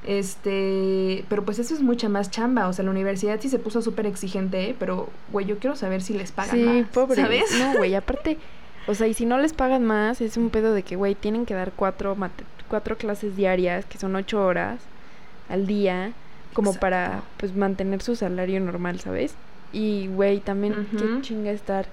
Este, 0.07 1.25
pero 1.31 1.47
pues 1.47 1.59
eso 1.59 1.73
es 1.73 1.81
mucha 1.81 2.11
más 2.11 2.31
chamba, 2.31 2.69
o 2.69 2.73
sea, 2.75 2.85
la 2.85 2.91
universidad 2.91 3.41
sí 3.41 3.49
se 3.49 3.59
puso 3.59 3.81
súper 3.81 4.07
exigente, 4.07 4.77
pero, 4.79 5.09
güey, 5.33 5.47
yo 5.47 5.59
quiero 5.59 5.77
saber 5.77 6.03
si 6.03 6.13
les 6.13 6.31
pagan 6.31 6.57
sí, 6.57 6.87
pobre. 6.93 7.23
¿sabes? 7.23 7.59
No, 7.59 7.79
güey, 7.79 7.95
aparte, 7.95 8.37
o 8.87 8.95
sea, 8.95 9.07
y 9.07 9.15
si 9.15 9.25
no 9.25 9.39
les 9.39 9.55
pagan 9.55 9.85
más, 9.85 10.21
es 10.21 10.37
un 10.37 10.51
pedo 10.51 10.75
de 10.75 10.83
que, 10.83 10.97
güey, 10.97 11.15
tienen 11.15 11.47
que 11.47 11.55
dar 11.55 11.73
cuatro, 11.73 12.15
cuatro 12.69 12.99
clases 12.99 13.35
diarias, 13.35 13.87
que 13.87 13.97
son 13.97 14.15
ocho 14.15 14.45
horas, 14.45 14.81
al 15.49 15.67
día 15.67 16.13
como 16.53 16.75
para 16.75 17.23
pues 17.37 17.55
mantener 17.55 18.03
su 18.03 18.17
salario 18.17 18.61
normal, 18.61 19.01
¿sabes? 19.01 19.35
Y 19.73 20.07
güey, 20.09 20.41
también 20.41 20.87
qué 20.97 21.21
chinga 21.23 21.51
estar 21.51 21.87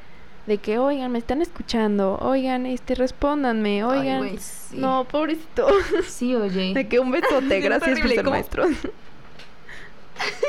de 0.47 0.57
que, 0.57 0.79
oigan, 0.79 1.11
me 1.11 1.19
están 1.19 1.41
escuchando, 1.41 2.17
oigan, 2.19 2.65
este, 2.65 2.95
respóndanme, 2.95 3.83
oigan. 3.83 4.39
sí. 4.39 4.77
No, 4.77 5.05
pobrecito. 5.05 5.67
Sí, 6.07 6.35
oye. 6.35 6.73
De 6.73 6.87
que 6.87 6.99
un 6.99 7.11
besote, 7.11 7.59
gracias 7.61 7.99
por 7.99 8.09
ser 8.09 8.25
maestro. 8.25 8.65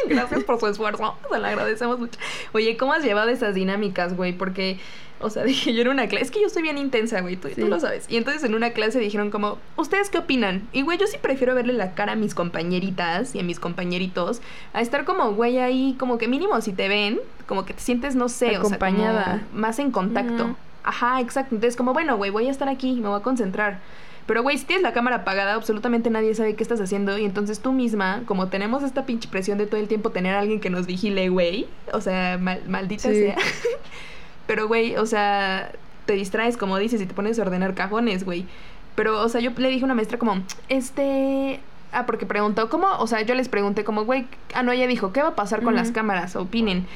Gracias 0.07 0.45
por 0.45 0.61
su 0.61 0.67
esfuerzo. 0.67 1.17
Se 1.31 1.39
lo 1.39 1.47
agradecemos 1.47 1.99
mucho. 1.99 2.19
Oye, 2.53 2.77
¿cómo 2.77 2.93
has 2.93 3.03
llevado 3.03 3.31
esas 3.31 3.55
dinámicas, 3.55 4.15
güey? 4.15 4.35
Porque, 4.35 4.79
o 5.23 5.31
sea, 5.31 5.43
dije 5.45 5.73
yo 5.73 5.83
en 5.83 5.89
una 5.89 6.07
clase. 6.09 6.25
Es 6.25 6.31
que 6.31 6.41
yo 6.43 6.49
soy 6.49 6.63
bien 6.63 6.79
intensa, 6.79 7.21
güey. 7.21 7.37
Tú, 7.37 7.49
lo 7.67 7.81
sabes. 7.81 8.07
Y 8.09 8.17
entonces 8.17 8.45
en 8.45 8.55
una 8.55 8.71
clase 8.71 8.99
dijeron 8.99 9.31
como, 9.31 9.59
¿ustedes 9.77 10.11
qué 10.11 10.19
opinan? 10.19 10.69
Y, 10.73 10.83
güey, 10.83 10.99
yo 10.99 11.07
sí 11.07 11.17
prefiero 11.21 11.55
verle 11.55 11.73
la 11.73 11.95
cara 11.95 12.13
a 12.13 12.17
mis 12.17 12.35
compañeritas 12.35 13.35
y 13.35 13.41
a 13.41 13.43
mis 13.43 13.59
compañeritos 13.61 14.43
a 14.73 14.81
estar 14.81 15.05
como, 15.05 15.33
güey, 15.33 15.59
ahí, 15.59 15.97
como 15.99 16.19
que 16.19 16.29
mínimo 16.29 16.61
si 16.61 16.73
te 16.73 16.89
ven, 16.89 17.21
como 17.47 17.65
que 17.65 17.75
te 17.75 17.81
sientes, 17.81 18.15
no 18.17 18.29
sé, 18.29 18.57
Acompañada. 18.57 19.21
o 19.21 19.25
sea, 19.25 19.47
como 19.49 19.61
más 19.61 19.79
en 19.79 19.91
contacto. 19.91 20.57
Ajá, 20.85 21.21
exacto. 21.21 21.55
Entonces, 21.55 21.77
como, 21.77 21.93
bueno, 21.93 22.17
güey, 22.17 22.31
voy 22.31 22.49
a 22.49 22.51
estar 22.51 22.69
aquí, 22.69 22.95
me 23.01 23.09
voy 23.09 23.19
a 23.21 23.23
concentrar. 23.23 23.79
Pero, 24.27 24.43
güey, 24.45 24.57
si 24.57 24.65
tienes 24.65 24.85
la 24.85 24.93
cámara 24.93 25.17
apagada, 25.17 25.55
absolutamente 25.55 26.09
nadie 26.09 26.33
sabe 26.37 26.55
qué 26.55 26.63
estás 26.63 26.81
haciendo. 26.81 27.19
Y 27.19 27.25
entonces 27.25 27.59
tú 27.59 27.73
misma, 27.73 28.23
como 28.27 28.49
tenemos 28.49 28.85
esta 28.85 29.05
pinche 29.05 29.29
presión 29.29 29.59
de 29.59 29.67
todo 29.67 29.81
el 29.81 29.89
tiempo 29.89 30.11
tener 30.11 30.35
a 30.37 30.39
alguien 30.41 30.61
que 30.61 30.71
nos 30.71 30.87
vigile, 30.87 31.29
güey. 31.29 31.67
O 31.93 32.01
sea, 32.01 32.39
mal- 32.39 32.63
maldita 32.69 33.09
Sí. 33.09 33.17
sea. 33.21 33.37
Pero, 34.47 34.69
güey, 34.69 34.97
o 34.97 35.07
sea, 35.07 35.73
te 36.07 36.15
distraes, 36.15 36.57
como 36.57 36.79
dices, 36.79 37.01
y 37.01 37.07
te 37.07 37.15
pones 37.15 37.39
a 37.39 37.43
ordenar 37.43 37.75
cajones, 37.75 38.25
güey. 38.25 38.47
Pero, 38.95 39.21
o 39.21 39.29
sea, 39.29 39.41
yo 39.41 39.53
le 39.57 39.69
dije 39.69 39.83
a 39.83 39.87
una 39.87 39.95
maestra 39.95 40.19
como, 40.19 40.43
este... 40.69 41.61
Ah, 41.95 42.07
porque 42.07 42.25
preguntó, 42.25 42.71
¿cómo? 42.71 42.87
O 42.99 43.07
sea, 43.07 43.21
yo 43.21 43.35
les 43.35 43.51
pregunté 43.51 43.85
como, 43.85 44.07
güey, 44.07 44.27
ah, 44.55 44.63
no, 44.63 44.73
ella 44.73 44.87
dijo, 44.87 45.13
¿qué 45.13 45.23
va 45.23 45.29
a 45.29 45.35
pasar 45.35 45.63
con 45.63 45.75
las 45.75 45.91
cámaras? 45.91 46.37
Opinen. 46.37 46.87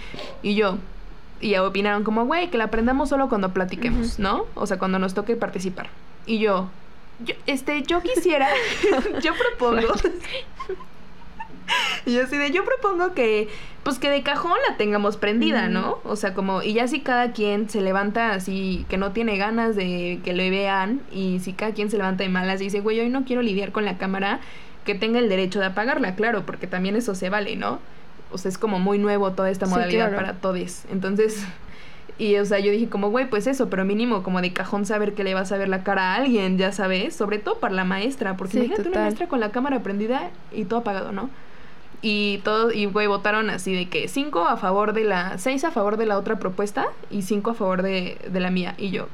Y 0.42 0.54
yo, 0.54 0.78
y 1.40 1.50
ya 1.50 1.62
opinaron 1.62 2.02
como, 2.02 2.24
güey, 2.24 2.50
que 2.50 2.56
la 2.56 2.64
aprendamos 2.64 3.10
solo 3.10 3.28
cuando 3.28 3.50
platiquemos. 3.52 4.18
¿no? 4.18 4.46
O 4.54 4.66
sea, 4.66 4.78
cuando 4.78 4.98
nos 4.98 5.12
toque 5.12 5.36
participar. 5.36 5.88
Y 6.24 6.38
yo, 6.38 6.68
yo 7.24 7.34
este, 7.46 7.82
yo 7.82 8.00
quisiera, 8.02 8.48
yo 9.22 9.32
propongo. 9.34 9.92
y 12.06 12.14
yo 12.14 12.24
así 12.24 12.36
de, 12.36 12.50
yo 12.50 12.64
propongo 12.64 13.14
que, 13.14 13.48
pues 13.82 13.98
que 13.98 14.10
de 14.10 14.22
cajón 14.22 14.56
la 14.68 14.76
tengamos 14.76 15.16
prendida. 15.16 15.68
¿no? 15.68 15.98
O 16.04 16.16
sea, 16.16 16.34
como, 16.34 16.62
y 16.62 16.72
ya 16.74 16.88
si 16.88 17.00
cada 17.00 17.32
quien 17.32 17.68
se 17.68 17.80
levanta 17.80 18.32
así, 18.32 18.84
que 18.88 18.96
no 18.96 19.12
tiene 19.12 19.36
ganas 19.36 19.76
de 19.76 20.20
que 20.24 20.32
le 20.32 20.50
vean, 20.50 21.00
y 21.12 21.40
si 21.40 21.52
cada 21.52 21.72
quien 21.72 21.90
se 21.90 21.96
levanta 21.96 22.22
de 22.24 22.28
malas 22.30 22.60
y 22.60 22.64
dice, 22.64 22.80
güey, 22.80 23.00
hoy 23.00 23.08
no 23.08 23.24
quiero 23.24 23.42
lidiar 23.42 23.72
con 23.72 23.84
la 23.84 23.98
cámara, 23.98 24.40
que 24.84 24.94
tenga 24.94 25.18
el 25.18 25.28
derecho 25.28 25.58
de 25.60 25.66
apagarla, 25.66 26.14
claro, 26.14 26.46
porque 26.46 26.66
también 26.66 26.94
eso 26.96 27.14
se 27.14 27.28
vale, 27.28 27.56
¿no? 27.56 27.80
O 28.32 28.38
sea, 28.38 28.48
es 28.48 28.58
como 28.58 28.78
muy 28.78 28.98
nuevo 28.98 29.32
toda 29.32 29.50
esta 29.50 29.66
Sí, 29.66 29.72
modalidad 29.72 30.08
claro. 30.10 30.16
para 30.16 30.32
todos. 30.38 30.84
Entonces, 30.90 31.44
y 32.18 32.36
o 32.36 32.44
sea, 32.44 32.58
yo 32.60 32.70
dije 32.72 32.88
como, 32.88 33.10
güey, 33.10 33.28
pues 33.28 33.46
eso, 33.46 33.68
pero 33.68 33.84
mínimo 33.84 34.22
como 34.22 34.40
de 34.40 34.52
cajón 34.52 34.86
saber 34.86 35.14
que 35.14 35.24
le 35.24 35.34
vas 35.34 35.50
a 35.52 35.56
ver 35.58 35.68
la 35.68 35.82
cara 35.82 36.12
a 36.12 36.16
alguien, 36.16 36.56
ya 36.58 36.70
sabes, 36.72 37.14
sobre 37.16 37.38
todo 37.38 37.58
para 37.58 37.74
la 37.74 37.84
maestra, 37.84 38.36
porque 38.36 38.52
Sí, 38.52 38.58
imagínate 38.64 38.88
una 38.90 39.00
maestra 39.00 39.26
con 39.28 39.40
la 39.40 39.50
cámara 39.50 39.80
prendida 39.80 40.30
y 40.52 40.64
todo 40.64 40.80
apagado, 40.80 41.12
¿no? 41.12 41.30
Y 42.08 42.38
todo, 42.44 42.70
y 42.70 42.86
güey, 42.86 43.08
votaron 43.08 43.50
así 43.50 43.74
de 43.74 43.88
que 43.88 44.06
cinco 44.06 44.46
a 44.46 44.56
favor 44.56 44.92
de 44.92 45.02
la, 45.02 45.38
seis 45.38 45.64
a 45.64 45.72
favor 45.72 45.96
de 45.96 46.06
la 46.06 46.16
otra 46.18 46.38
propuesta 46.38 46.86
y 47.10 47.22
cinco 47.22 47.50
a 47.50 47.54
favor 47.54 47.82
de, 47.82 48.16
de 48.28 48.38
la 48.38 48.50
mía. 48.50 48.74
Y 48.78 48.90
yo, 48.90 49.08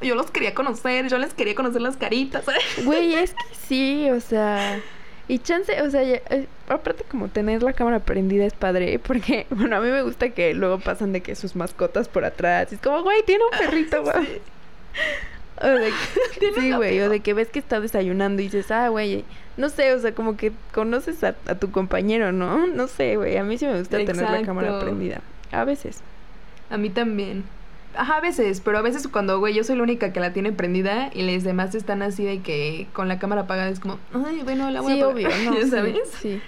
yo 0.00 0.16
los 0.16 0.32
quería 0.32 0.52
conocer, 0.52 1.06
yo 1.08 1.18
les 1.18 1.34
quería 1.34 1.54
conocer 1.54 1.82
las 1.82 1.96
caritas. 1.96 2.44
Güey, 2.84 3.14
es 3.14 3.30
que 3.34 3.54
sí, 3.68 4.10
o 4.10 4.18
sea. 4.18 4.80
Y 5.28 5.38
chance, 5.38 5.80
o 5.82 5.88
sea, 5.88 6.02
ya- 6.02 6.20
eh, 6.30 6.48
aparte 6.68 7.04
como 7.04 7.28
tener 7.28 7.62
la 7.62 7.74
cámara 7.74 8.00
prendida 8.00 8.44
es 8.44 8.54
padre, 8.54 8.98
porque, 8.98 9.46
bueno, 9.50 9.76
a 9.76 9.80
mí 9.80 9.88
me 9.88 10.02
gusta 10.02 10.30
que 10.30 10.52
luego 10.52 10.80
pasan 10.80 11.12
de 11.12 11.20
que 11.20 11.36
sus 11.36 11.54
mascotas 11.54 12.08
por 12.08 12.24
atrás. 12.24 12.72
Y 12.72 12.74
es 12.74 12.80
como, 12.80 13.04
güey, 13.04 13.22
tiene 13.24 13.44
un 13.44 13.56
perrito, 13.56 14.02
güey. 14.02 14.40
O 15.62 15.66
de 15.68 15.90
que- 16.40 16.52
sí, 16.60 16.72
güey, 16.72 17.00
o 17.00 17.08
de 17.08 17.20
que 17.20 17.34
ves 17.34 17.48
que 17.48 17.58
está 17.58 17.80
desayunando 17.80 18.42
y 18.42 18.46
dices, 18.46 18.70
ah, 18.70 18.88
güey, 18.88 19.24
no 19.56 19.68
sé, 19.68 19.92
o 19.94 19.98
sea, 20.00 20.14
como 20.14 20.36
que 20.36 20.52
conoces 20.72 21.22
a, 21.24 21.34
a 21.46 21.54
tu 21.54 21.70
compañero, 21.70 22.32
¿no? 22.32 22.66
No 22.66 22.88
sé, 22.88 23.16
güey, 23.16 23.36
a 23.36 23.44
mí 23.44 23.58
sí 23.58 23.66
me 23.66 23.78
gusta 23.78 23.98
tener 24.04 24.28
la 24.30 24.42
cámara 24.42 24.80
prendida. 24.80 25.20
A 25.52 25.64
veces. 25.64 26.00
A 26.70 26.76
mí 26.78 26.90
también. 26.90 27.44
Ajá, 27.94 28.16
a 28.16 28.20
veces, 28.22 28.62
pero 28.62 28.78
a 28.78 28.80
veces 28.82 29.06
cuando, 29.06 29.38
güey, 29.38 29.52
yo 29.52 29.64
soy 29.64 29.76
la 29.76 29.82
única 29.82 30.14
que 30.14 30.20
la 30.20 30.32
tiene 30.32 30.50
prendida 30.50 31.10
y 31.12 31.30
los 31.30 31.44
demás 31.44 31.74
están 31.74 32.00
así 32.00 32.24
de 32.24 32.40
que 32.40 32.86
con 32.94 33.06
la 33.06 33.18
cámara 33.18 33.42
apagada 33.42 33.68
es 33.68 33.80
como, 33.80 33.98
ay, 34.26 34.40
bueno, 34.44 34.70
la 34.70 34.80
voy 34.80 34.94
Sí, 34.94 35.00
a 35.02 35.08
obvio, 35.08 35.26
apagar", 35.28 35.44
no, 35.44 35.54
¿ya 35.58 35.60
sí, 35.64 35.70
sabes? 35.70 35.96
Sí. 36.22 36.40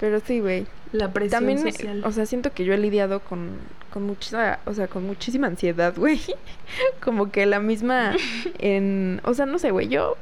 Pero 0.00 0.18
sí, 0.20 0.40
güey. 0.40 0.66
La 0.92 1.12
presión 1.12 1.44
También, 1.44 1.60
social. 1.60 2.02
o 2.04 2.10
sea, 2.10 2.26
siento 2.26 2.52
que 2.52 2.64
yo 2.64 2.72
he 2.72 2.78
lidiado 2.78 3.20
con, 3.20 3.50
con 3.92 4.02
mucha, 4.02 4.58
o 4.64 4.74
sea, 4.74 4.88
con 4.88 5.06
muchísima 5.06 5.46
ansiedad, 5.46 5.94
güey. 5.96 6.20
Como 7.04 7.30
que 7.30 7.46
la 7.46 7.60
misma 7.60 8.16
en, 8.58 9.20
o 9.24 9.34
sea, 9.34 9.46
no 9.46 9.58
sé, 9.58 9.70
güey, 9.70 9.88
yo, 9.88 10.16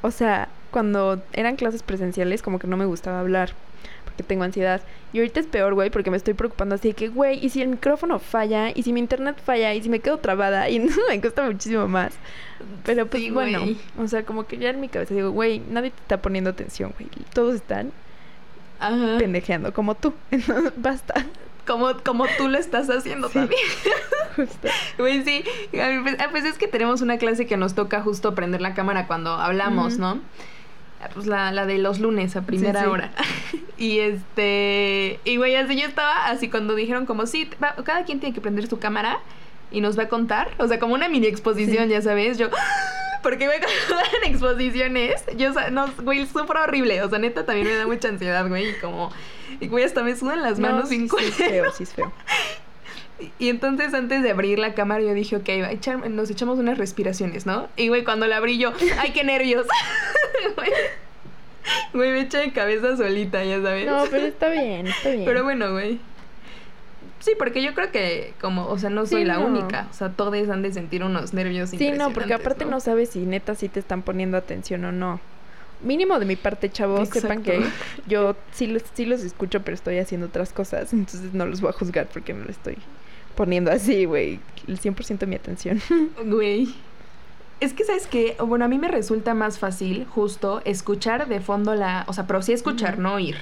o 0.00 0.10
sea, 0.10 0.48
cuando 0.70 1.22
eran 1.32 1.56
clases 1.56 1.82
presenciales, 1.82 2.40
como 2.40 2.58
que 2.58 2.66
no 2.66 2.78
me 2.78 2.86
gustaba 2.86 3.20
hablar, 3.20 3.50
porque 4.04 4.22
tengo 4.22 4.44
ansiedad. 4.44 4.80
Y 5.12 5.18
ahorita 5.18 5.40
es 5.40 5.46
peor, 5.46 5.74
güey, 5.74 5.90
porque 5.90 6.10
me 6.10 6.16
estoy 6.16 6.32
preocupando 6.32 6.76
así 6.76 6.88
de 6.88 6.94
que, 6.94 7.08
güey, 7.08 7.44
y 7.44 7.50
si 7.50 7.60
el 7.60 7.68
micrófono 7.68 8.18
falla, 8.18 8.70
y 8.74 8.82
si 8.82 8.94
mi 8.94 9.00
internet 9.00 9.36
falla, 9.44 9.74
y 9.74 9.82
si 9.82 9.90
me 9.90 10.00
quedo 10.00 10.16
trabada, 10.16 10.68
y 10.70 10.78
no, 10.78 10.94
me 11.08 11.20
cuesta 11.20 11.42
muchísimo 11.42 11.88
más. 11.88 12.14
Pero 12.84 13.06
pues 13.06 13.22
Sí, 13.22 13.30
bueno, 13.30 13.64
o 13.98 14.08
sea, 14.08 14.24
como 14.24 14.46
que 14.46 14.56
ya 14.56 14.70
en 14.70 14.80
mi 14.80 14.88
cabeza 14.88 15.12
digo, 15.12 15.30
güey, 15.30 15.60
nadie 15.70 15.90
te 15.90 16.00
está 16.00 16.22
poniendo 16.22 16.48
atención, 16.50 16.94
güey. 16.98 17.10
Todos 17.34 17.56
están 17.56 17.92
Ajá. 18.88 19.18
pendejeando, 19.18 19.72
como 19.72 19.94
tú. 19.94 20.12
Entonces, 20.30 20.72
basta. 20.76 21.26
Como, 21.66 21.96
como 22.04 22.26
tú 22.38 22.48
lo 22.48 22.58
estás 22.58 22.90
haciendo 22.90 23.28
Sí. 23.28 23.34
también. 23.34 23.60
Justo. 24.36 24.68
Güey, 24.98 25.22
sí. 25.24 25.44
A 25.80 25.88
mí, 25.90 26.00
pues, 26.02 26.16
ah, 26.18 26.26
pues 26.30 26.44
es 26.44 26.58
que 26.58 26.66
tenemos 26.66 27.02
una 27.02 27.18
clase 27.18 27.46
que 27.46 27.56
nos 27.56 27.74
toca 27.74 28.02
justo 28.02 28.34
prender 28.34 28.60
la 28.60 28.74
cámara 28.74 29.06
cuando 29.06 29.30
hablamos. 29.34 29.98
¿no? 29.98 30.18
Ah, 31.00 31.08
Pues 31.14 31.26
la, 31.26 31.52
la 31.52 31.64
de 31.66 31.78
los 31.78 32.00
lunes 32.00 32.34
a 32.36 32.42
primera 32.42 32.80
sí. 32.82 32.86
hora. 32.86 33.10
y 33.78 34.00
este. 34.00 35.20
Y 35.24 35.36
güey, 35.36 35.54
así 35.54 35.76
yo 35.80 35.86
estaba, 35.86 36.26
así 36.26 36.48
cuando 36.50 36.74
dijeron 36.74 37.06
como, 37.06 37.26
sí, 37.26 37.48
va- 37.62 37.76
cada 37.84 38.04
quien 38.04 38.18
tiene 38.18 38.34
que 38.34 38.40
prender 38.40 38.66
su 38.66 38.78
cámara 38.80 39.18
y 39.70 39.80
nos 39.80 39.96
va 39.96 40.04
a 40.04 40.08
contar. 40.08 40.50
O 40.58 40.66
sea, 40.66 40.78
como 40.80 40.94
una 40.94 41.08
mini 41.08 41.28
exposición, 41.28 41.88
ya 41.88 42.02
sabes. 42.02 42.38
Yo. 42.38 42.48
Porque 43.22 43.46
güey, 43.46 43.58
cuando 43.60 43.96
dan 43.96 44.30
exposiciones, 44.30 45.22
yo, 45.36 45.50
no, 45.70 45.86
güey, 46.02 46.26
sufro 46.26 46.60
horrible. 46.62 47.02
O 47.02 47.08
sea, 47.08 47.18
neta, 47.18 47.44
también 47.46 47.66
me 47.68 47.74
da 47.76 47.86
mucha 47.86 48.08
ansiedad, 48.08 48.46
güey. 48.48 48.70
Y 48.70 48.74
como. 48.74 49.10
Y 49.60 49.68
güey, 49.68 49.84
hasta 49.84 50.02
me 50.02 50.16
sudan 50.16 50.42
las 50.42 50.58
manos 50.58 50.84
No, 50.84 50.88
bien 50.90 51.08
sí, 51.08 51.16
sí 51.18 51.24
es 51.28 51.34
feo, 51.34 51.72
sí 51.72 51.82
es 51.84 51.94
feo. 51.94 52.12
Y 53.38 53.48
entonces 53.50 53.94
antes 53.94 54.22
de 54.22 54.30
abrir 54.30 54.58
la 54.58 54.74
cámara 54.74 55.00
yo 55.02 55.14
dije, 55.14 55.36
ok, 55.36 55.44
echar- 55.48 56.04
nos 56.10 56.28
echamos 56.30 56.58
unas 56.58 56.76
respiraciones, 56.78 57.46
¿no? 57.46 57.68
Y 57.76 57.88
güey, 57.88 58.02
cuando 58.02 58.26
la 58.26 58.38
abrí 58.38 58.58
yo, 58.58 58.72
¡ay, 58.98 59.10
qué 59.12 59.22
nervios! 59.24 59.66
Güey, 60.56 60.70
Güey, 61.92 62.10
me 62.10 62.20
eché 62.22 62.38
de 62.38 62.52
cabeza 62.52 62.96
solita, 62.96 63.44
ya 63.44 63.62
sabes. 63.62 63.86
No, 63.86 64.04
pero 64.10 64.26
está 64.26 64.48
bien, 64.48 64.88
está 64.88 65.10
bien. 65.10 65.24
Pero 65.24 65.44
bueno, 65.44 65.70
güey. 65.70 66.00
Sí, 67.22 67.32
porque 67.38 67.62
yo 67.62 67.72
creo 67.72 67.92
que 67.92 68.34
como, 68.40 68.66
o 68.66 68.76
sea, 68.78 68.90
no 68.90 69.06
Sí, 69.06 69.12
soy 69.12 69.24
la 69.24 69.38
no. 69.38 69.46
única. 69.46 69.86
O 69.90 69.94
sea, 69.94 70.10
todos 70.10 70.48
han 70.48 70.62
de 70.62 70.72
sentir 70.72 71.04
unos 71.04 71.32
nervios 71.32 71.70
Sí, 71.70 71.92
no, 71.92 72.12
porque 72.12 72.34
aparte 72.34 72.64
no 72.64 72.80
sabes 72.80 73.10
si 73.10 73.20
neta 73.20 73.54
sí 73.54 73.68
te 73.68 73.78
están 73.78 74.02
poniendo 74.02 74.36
atención 74.36 74.84
o 74.84 74.90
no. 74.92 75.20
Mínimo 75.82 76.18
de 76.18 76.26
mi 76.26 76.34
parte, 76.36 76.68
chavos, 76.70 77.08
sepan 77.08 77.42
que 77.44 77.64
yo 78.06 78.34
sí 78.52 78.66
los, 78.66 78.82
sí 78.94 79.04
los 79.06 79.20
escucho, 79.22 79.62
pero 79.62 79.74
estoy 79.76 79.98
haciendo 79.98 80.26
otras 80.26 80.52
cosas. 80.52 80.92
Entonces 80.92 81.32
no 81.32 81.46
los 81.46 81.60
voy 81.60 81.70
a 81.70 81.72
juzgar 81.72 82.08
porque 82.12 82.34
no 82.34 82.44
lo 82.44 82.50
estoy 82.50 82.76
poniendo 83.36 83.70
así, 83.70 84.04
güey. 84.04 84.40
El 84.66 84.80
100% 84.80 85.18
de 85.18 85.26
mi 85.26 85.36
atención. 85.36 85.80
Güey. 86.24 86.74
Es 87.60 87.72
que, 87.72 87.84
¿sabes 87.84 88.08
qué? 88.08 88.36
Bueno, 88.44 88.64
a 88.64 88.68
mí 88.68 88.78
me 88.78 88.88
resulta 88.88 89.34
más 89.34 89.60
fácil 89.60 90.04
justo 90.10 90.60
escuchar 90.64 91.28
de 91.28 91.38
fondo 91.40 91.76
la... 91.76 92.04
O 92.08 92.12
sea, 92.12 92.26
pero 92.26 92.42
sí 92.42 92.52
escuchar, 92.52 92.98
no 92.98 93.14
oír. 93.14 93.36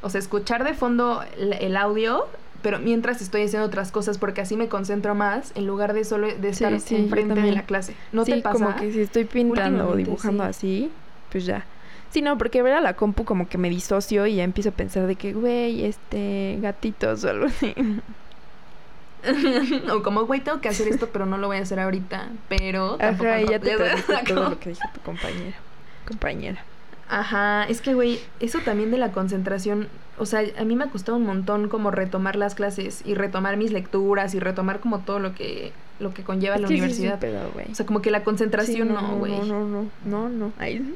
O 0.00 0.08
sea, 0.08 0.18
escuchar 0.18 0.64
de 0.64 0.72
fondo 0.72 1.22
el, 1.38 1.52
el 1.52 1.76
audio, 1.76 2.26
pero 2.68 2.80
mientras 2.80 3.22
estoy 3.22 3.44
haciendo 3.44 3.66
otras 3.66 3.90
cosas, 3.90 4.18
porque 4.18 4.42
así 4.42 4.54
me 4.54 4.68
concentro 4.68 5.14
más 5.14 5.52
en 5.54 5.66
lugar 5.66 5.94
de 5.94 6.04
solo 6.04 6.26
de 6.26 6.50
estar 6.50 6.78
sí, 6.80 6.96
enfrente 6.96 7.40
de 7.40 7.52
la 7.52 7.62
clase. 7.62 7.94
¿No 8.12 8.26
sí, 8.26 8.32
te 8.32 8.42
pasa? 8.42 8.62
como 8.62 8.76
que 8.76 8.92
si 8.92 9.00
estoy 9.00 9.24
pintando 9.24 9.88
o 9.88 9.96
dibujando 9.96 10.44
sí. 10.44 10.50
así, 10.50 10.90
pues 11.32 11.46
ya. 11.46 11.64
Sí, 12.10 12.20
no, 12.20 12.36
porque 12.36 12.60
ver 12.60 12.74
a 12.74 12.82
la 12.82 12.92
compu 12.92 13.24
como 13.24 13.48
que 13.48 13.56
me 13.56 13.70
disocio 13.70 14.26
y 14.26 14.34
ya 14.34 14.44
empiezo 14.44 14.68
a 14.68 14.72
pensar 14.72 15.06
de 15.06 15.16
que, 15.16 15.32
güey, 15.32 15.82
este, 15.86 16.58
gatitos 16.60 17.24
o 17.24 17.30
algo 17.30 17.46
así. 17.46 17.74
o 19.90 20.02
como, 20.02 20.26
güey, 20.26 20.42
tengo 20.42 20.60
que 20.60 20.68
hacer 20.68 20.88
esto, 20.88 21.08
pero 21.10 21.24
no 21.24 21.38
lo 21.38 21.46
voy 21.46 21.56
a 21.56 21.62
hacer 21.62 21.80
ahorita. 21.80 22.28
Pero 22.50 22.98
tampoco... 22.98 23.30
Ajá, 23.30 23.40
y 23.40 23.46
ya 23.46 23.60
te 23.60 23.78
todo 24.26 24.50
lo 24.50 24.58
que 24.60 24.68
dijo 24.68 24.82
tu 24.92 25.00
compañera. 25.00 25.56
Compañera. 26.06 26.62
Ajá, 27.08 27.64
es 27.64 27.80
que, 27.80 27.94
güey, 27.94 28.20
eso 28.40 28.58
también 28.64 28.90
de 28.90 28.98
la 28.98 29.12
concentración, 29.12 29.88
o 30.18 30.26
sea, 30.26 30.42
a 30.58 30.64
mí 30.64 30.76
me 30.76 30.84
ha 30.84 30.88
costado 30.88 31.16
un 31.16 31.24
montón 31.24 31.68
como 31.68 31.90
retomar 31.90 32.36
las 32.36 32.54
clases 32.54 33.02
y 33.06 33.14
retomar 33.14 33.56
mis 33.56 33.72
lecturas 33.72 34.34
y 34.34 34.40
retomar 34.40 34.80
como 34.80 34.98
todo 35.00 35.18
lo 35.18 35.34
que, 35.34 35.72
lo 36.00 36.12
que 36.12 36.22
conlleva 36.22 36.56
Es 36.56 36.60
la 36.62 36.68
que 36.68 36.74
sí 36.74 36.80
universidad. 36.80 37.18
pedo, 37.18 37.50
güey. 37.54 37.66
o 37.70 37.74
sea, 37.74 37.86
como 37.86 38.02
que 38.02 38.10
la 38.10 38.18
Sí, 38.18 38.24
concentración 38.24 38.88
no, 38.92 39.16
güey. 39.16 39.32
No, 39.32 39.44
no, 39.44 39.64
no, 39.66 39.86
no, 40.04 40.28
no. 40.28 40.52
Ay, 40.58 40.94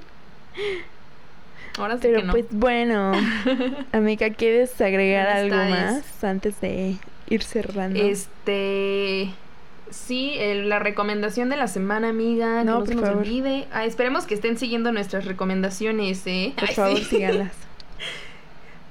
Ahora 1.79 1.95
sí 1.95 2.01
Pero 2.03 2.21
que 2.21 2.27
no. 2.27 2.33
pues 2.33 2.45
bueno, 2.51 3.13
amiga, 3.93 4.29
¿quieres 4.31 4.79
agregar 4.83 5.27
algo 5.29 5.57
más 5.57 6.23
antes 6.23 6.61
de 6.61 6.97
ir 7.31 7.43
cerrando? 7.43 7.99
Este. 7.99 9.31
Sí, 9.93 10.35
el- 10.39 10.69
la 10.69 10.79
recomendación 10.79 11.49
de 11.51 11.57
la 11.57 11.69
semana, 11.69 12.09
amiga. 12.09 12.65
No, 12.65 12.79
que 12.79 12.81
no 12.81 12.87
se 12.87 12.95
nos 12.95 13.05
favor. 13.05 13.19
olvide. 13.23 13.67
Ah, 13.73 13.85
esperemos 13.85 14.25
que 14.27 14.35
estén 14.35 14.57
siguiendo 14.59 14.91
nuestras 14.91 15.25
recomendaciones, 15.27 16.27
¿eh? 16.27 16.55
Por 16.59 16.69
Ay, 16.71 16.75
favor, 16.75 16.99
sí. 16.99 17.05
síganlas. 17.11 17.53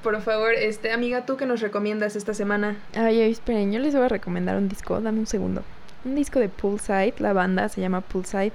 Por 0.03 0.19
favor, 0.21 0.53
este, 0.53 0.91
amiga, 0.91 1.25
¿tú 1.25 1.37
qué 1.37 1.45
nos 1.45 1.59
recomiendas 1.61 2.15
esta 2.15 2.33
semana? 2.33 2.77
Ay, 2.95 3.21
ay, 3.21 3.31
esperen, 3.31 3.71
yo 3.71 3.79
les 3.79 3.93
voy 3.93 4.03
a 4.05 4.07
recomendar 4.09 4.57
un 4.57 4.67
disco, 4.69 4.99
dame 5.01 5.19
un 5.19 5.27
segundo. 5.27 5.63
Un 6.05 6.15
disco 6.15 6.39
de 6.39 6.49
Poolside, 6.49 7.13
la 7.19 7.33
banda 7.33 7.69
se 7.69 7.81
llama 7.81 8.01
Poolside. 8.01 8.53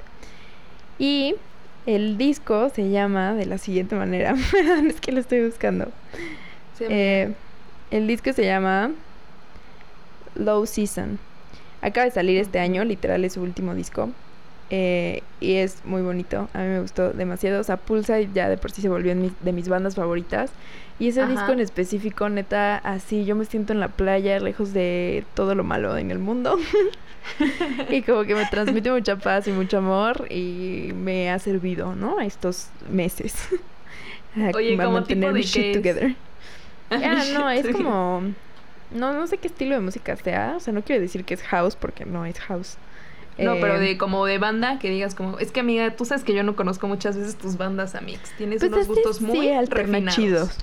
Y 0.98 1.34
el 1.86 2.16
disco 2.18 2.70
se 2.70 2.90
llama 2.90 3.34
de 3.34 3.46
la 3.46 3.58
siguiente 3.58 3.94
manera. 3.94 4.34
Es 4.88 5.00
que 5.00 5.12
lo 5.12 5.20
estoy 5.20 5.44
buscando. 5.46 5.86
Sí, 6.78 6.84
Eh, 6.88 7.32
el 7.92 8.06
disco 8.08 8.32
se 8.32 8.44
llama 8.44 8.90
Low 10.34 10.66
Season. 10.66 11.18
Acaba 11.86 12.04
de 12.04 12.10
salir 12.10 12.38
este 12.38 12.58
año, 12.58 12.84
literal 12.84 13.24
es 13.24 13.34
su 13.34 13.42
último 13.42 13.74
disco. 13.74 14.10
Eh, 14.70 15.22
y 15.40 15.54
es 15.54 15.84
muy 15.84 16.02
bonito. 16.02 16.48
A 16.52 16.58
mí 16.58 16.64
me 16.66 16.80
gustó 16.80 17.10
demasiado. 17.12 17.60
O 17.60 17.64
sea, 17.64 17.76
Poolside 17.76 18.28
ya 18.34 18.48
de 18.48 18.56
por 18.56 18.72
sí 18.72 18.82
se 18.82 18.88
volvió 18.88 19.14
mis- 19.14 19.32
de 19.40 19.52
mis 19.52 19.68
bandas 19.68 19.94
favoritas. 19.94 20.50
Y 20.98 21.08
ese 21.08 21.20
Ajá. 21.20 21.30
disco 21.30 21.52
en 21.52 21.60
específico, 21.60 22.28
neta, 22.28 22.78
así 22.78 23.24
yo 23.24 23.36
me 23.36 23.44
siento 23.44 23.72
en 23.72 23.80
la 23.80 23.88
playa, 23.88 24.40
lejos 24.40 24.72
de 24.72 25.24
todo 25.34 25.54
lo 25.54 25.62
malo 25.62 25.96
en 25.96 26.10
el 26.10 26.18
mundo. 26.18 26.56
y 27.90 28.02
como 28.02 28.24
que 28.24 28.34
me 28.34 28.46
transmite 28.46 28.90
mucha 28.90 29.16
paz 29.16 29.46
y 29.46 29.52
mucho 29.52 29.78
amor. 29.78 30.26
Y 30.32 30.90
me 30.94 31.30
ha 31.30 31.38
servido, 31.38 31.94
¿no? 31.94 32.20
Estos 32.20 32.68
meses. 32.90 33.34
Oye, 34.54 34.76
¿como 34.76 35.04
tipo 35.04 35.28
mi 35.28 35.34
de 35.34 35.42
shit 35.42 35.74
together. 35.76 36.14
Ya, 36.90 37.24
no, 37.34 37.50
es 37.50 37.66
como. 37.68 38.22
No, 38.90 39.12
no 39.12 39.26
sé 39.26 39.38
qué 39.38 39.48
estilo 39.48 39.74
de 39.74 39.80
música 39.80 40.16
sea. 40.16 40.54
O 40.56 40.60
sea, 40.60 40.72
no 40.72 40.82
quiero 40.82 41.02
decir 41.02 41.24
que 41.24 41.34
es 41.34 41.42
house 41.42 41.76
porque 41.76 42.04
no 42.04 42.24
es 42.26 42.38
house. 42.40 42.78
No, 43.38 43.54
pero 43.60 43.76
Eh, 43.76 43.80
de 43.80 43.98
como 43.98 44.24
de 44.24 44.38
banda 44.38 44.78
que 44.78 44.88
digas 44.90 45.14
como, 45.14 45.38
es 45.38 45.52
que 45.52 45.60
amiga, 45.60 45.94
tú 45.94 46.04
sabes 46.06 46.24
que 46.24 46.34
yo 46.34 46.42
no 46.42 46.56
conozco 46.56 46.88
muchas 46.88 47.16
veces 47.18 47.36
tus 47.36 47.56
bandas 47.58 47.94
amix. 47.94 48.30
Tienes 48.36 48.60
pues 48.60 48.72
unos 48.72 48.86
gustos 48.86 49.16
sí, 49.18 49.24
muy 49.24 49.50
alternachidos. 49.50 50.56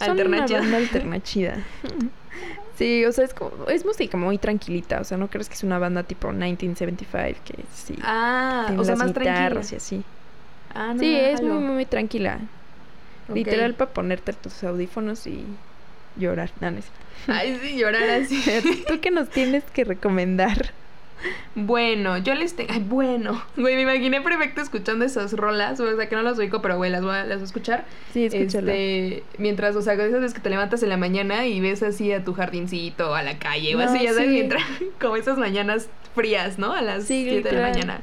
Son 0.00 0.10
Alternachida. 0.10 0.60
una 0.60 0.70
banda 0.70 0.76
alternachida. 0.78 1.56
sí, 2.76 3.04
o 3.04 3.12
sea, 3.12 3.24
es, 3.24 3.34
como, 3.34 3.66
es 3.68 3.84
música 3.84 4.16
muy 4.16 4.38
tranquilita. 4.38 5.00
O 5.00 5.04
sea, 5.04 5.16
no 5.18 5.28
crees 5.28 5.48
que 5.48 5.54
es 5.54 5.62
una 5.64 5.78
banda 5.78 6.02
tipo 6.04 6.28
1975 6.32 7.40
que 7.44 7.64
sí. 7.72 7.96
Ah, 8.02 8.64
tiene 8.66 8.80
o 8.80 8.84
sea, 8.84 8.96
las 8.96 8.98
más 9.04 9.12
tranquila. 9.12 9.48
guitarras 9.48 9.72
y 9.72 9.76
así. 9.76 10.04
Ah, 10.74 10.92
no, 10.94 11.00
sí, 11.00 11.14
es 11.14 11.40
muy, 11.42 11.58
muy, 11.58 11.74
muy 11.74 11.86
tranquila. 11.86 12.40
Literal 13.28 13.74
para 13.74 13.92
ponerte 13.92 14.32
tus 14.32 14.64
audífonos 14.64 15.26
y 15.26 15.44
llorar. 16.18 16.50
No, 16.60 16.70
no 16.70 16.78
es 16.78 16.86
Ay, 17.26 17.58
sí, 17.62 17.76
llorar 17.78 18.08
así. 18.08 18.42
¿Tú 18.88 19.00
qué 19.00 19.10
nos 19.10 19.28
tienes 19.28 19.64
que 19.72 19.84
recomendar? 19.84 20.72
Bueno, 21.56 22.16
yo 22.18 22.34
les 22.34 22.54
tengo. 22.54 22.72
Ay, 22.72 22.78
bueno. 22.80 23.42
Güey, 23.56 23.74
me 23.74 23.82
imaginé 23.82 24.20
perfecto 24.20 24.60
escuchando 24.60 25.04
esas 25.04 25.32
rolas. 25.32 25.80
O 25.80 25.96
sea, 25.96 26.08
que 26.08 26.14
no 26.14 26.22
las 26.22 26.38
oigo, 26.38 26.62
pero 26.62 26.76
güey, 26.76 26.90
las 26.92 27.02
voy 27.02 27.10
a, 27.16 27.24
las 27.24 27.38
voy 27.38 27.42
a 27.42 27.44
escuchar. 27.46 27.84
Sí, 28.12 28.26
escúchala. 28.26 28.72
Este, 28.72 29.24
mientras, 29.36 29.74
o 29.74 29.82
sea, 29.82 29.94
esas 29.94 30.12
veces 30.12 30.32
que 30.34 30.40
te 30.40 30.48
levantas 30.50 30.82
en 30.84 30.90
la 30.90 30.96
mañana 30.96 31.46
y 31.46 31.60
ves 31.60 31.82
así 31.82 32.12
a 32.12 32.24
tu 32.24 32.34
jardincito, 32.34 33.14
a 33.16 33.22
la 33.22 33.38
calle, 33.38 33.74
o 33.74 33.78
No, 33.78 33.84
así, 33.84 34.04
ya 34.04 34.12
sabes, 34.12 34.28
sí. 34.28 34.34
mientras, 34.34 34.62
como 35.00 35.16
esas 35.16 35.38
mañanas 35.38 35.88
frías, 36.14 36.58
¿no? 36.58 36.72
A 36.72 36.82
las 36.82 37.04
Sí, 37.04 37.24
7 37.28 37.48
de 37.48 37.54
la 37.56 37.68
mañana. 37.68 38.00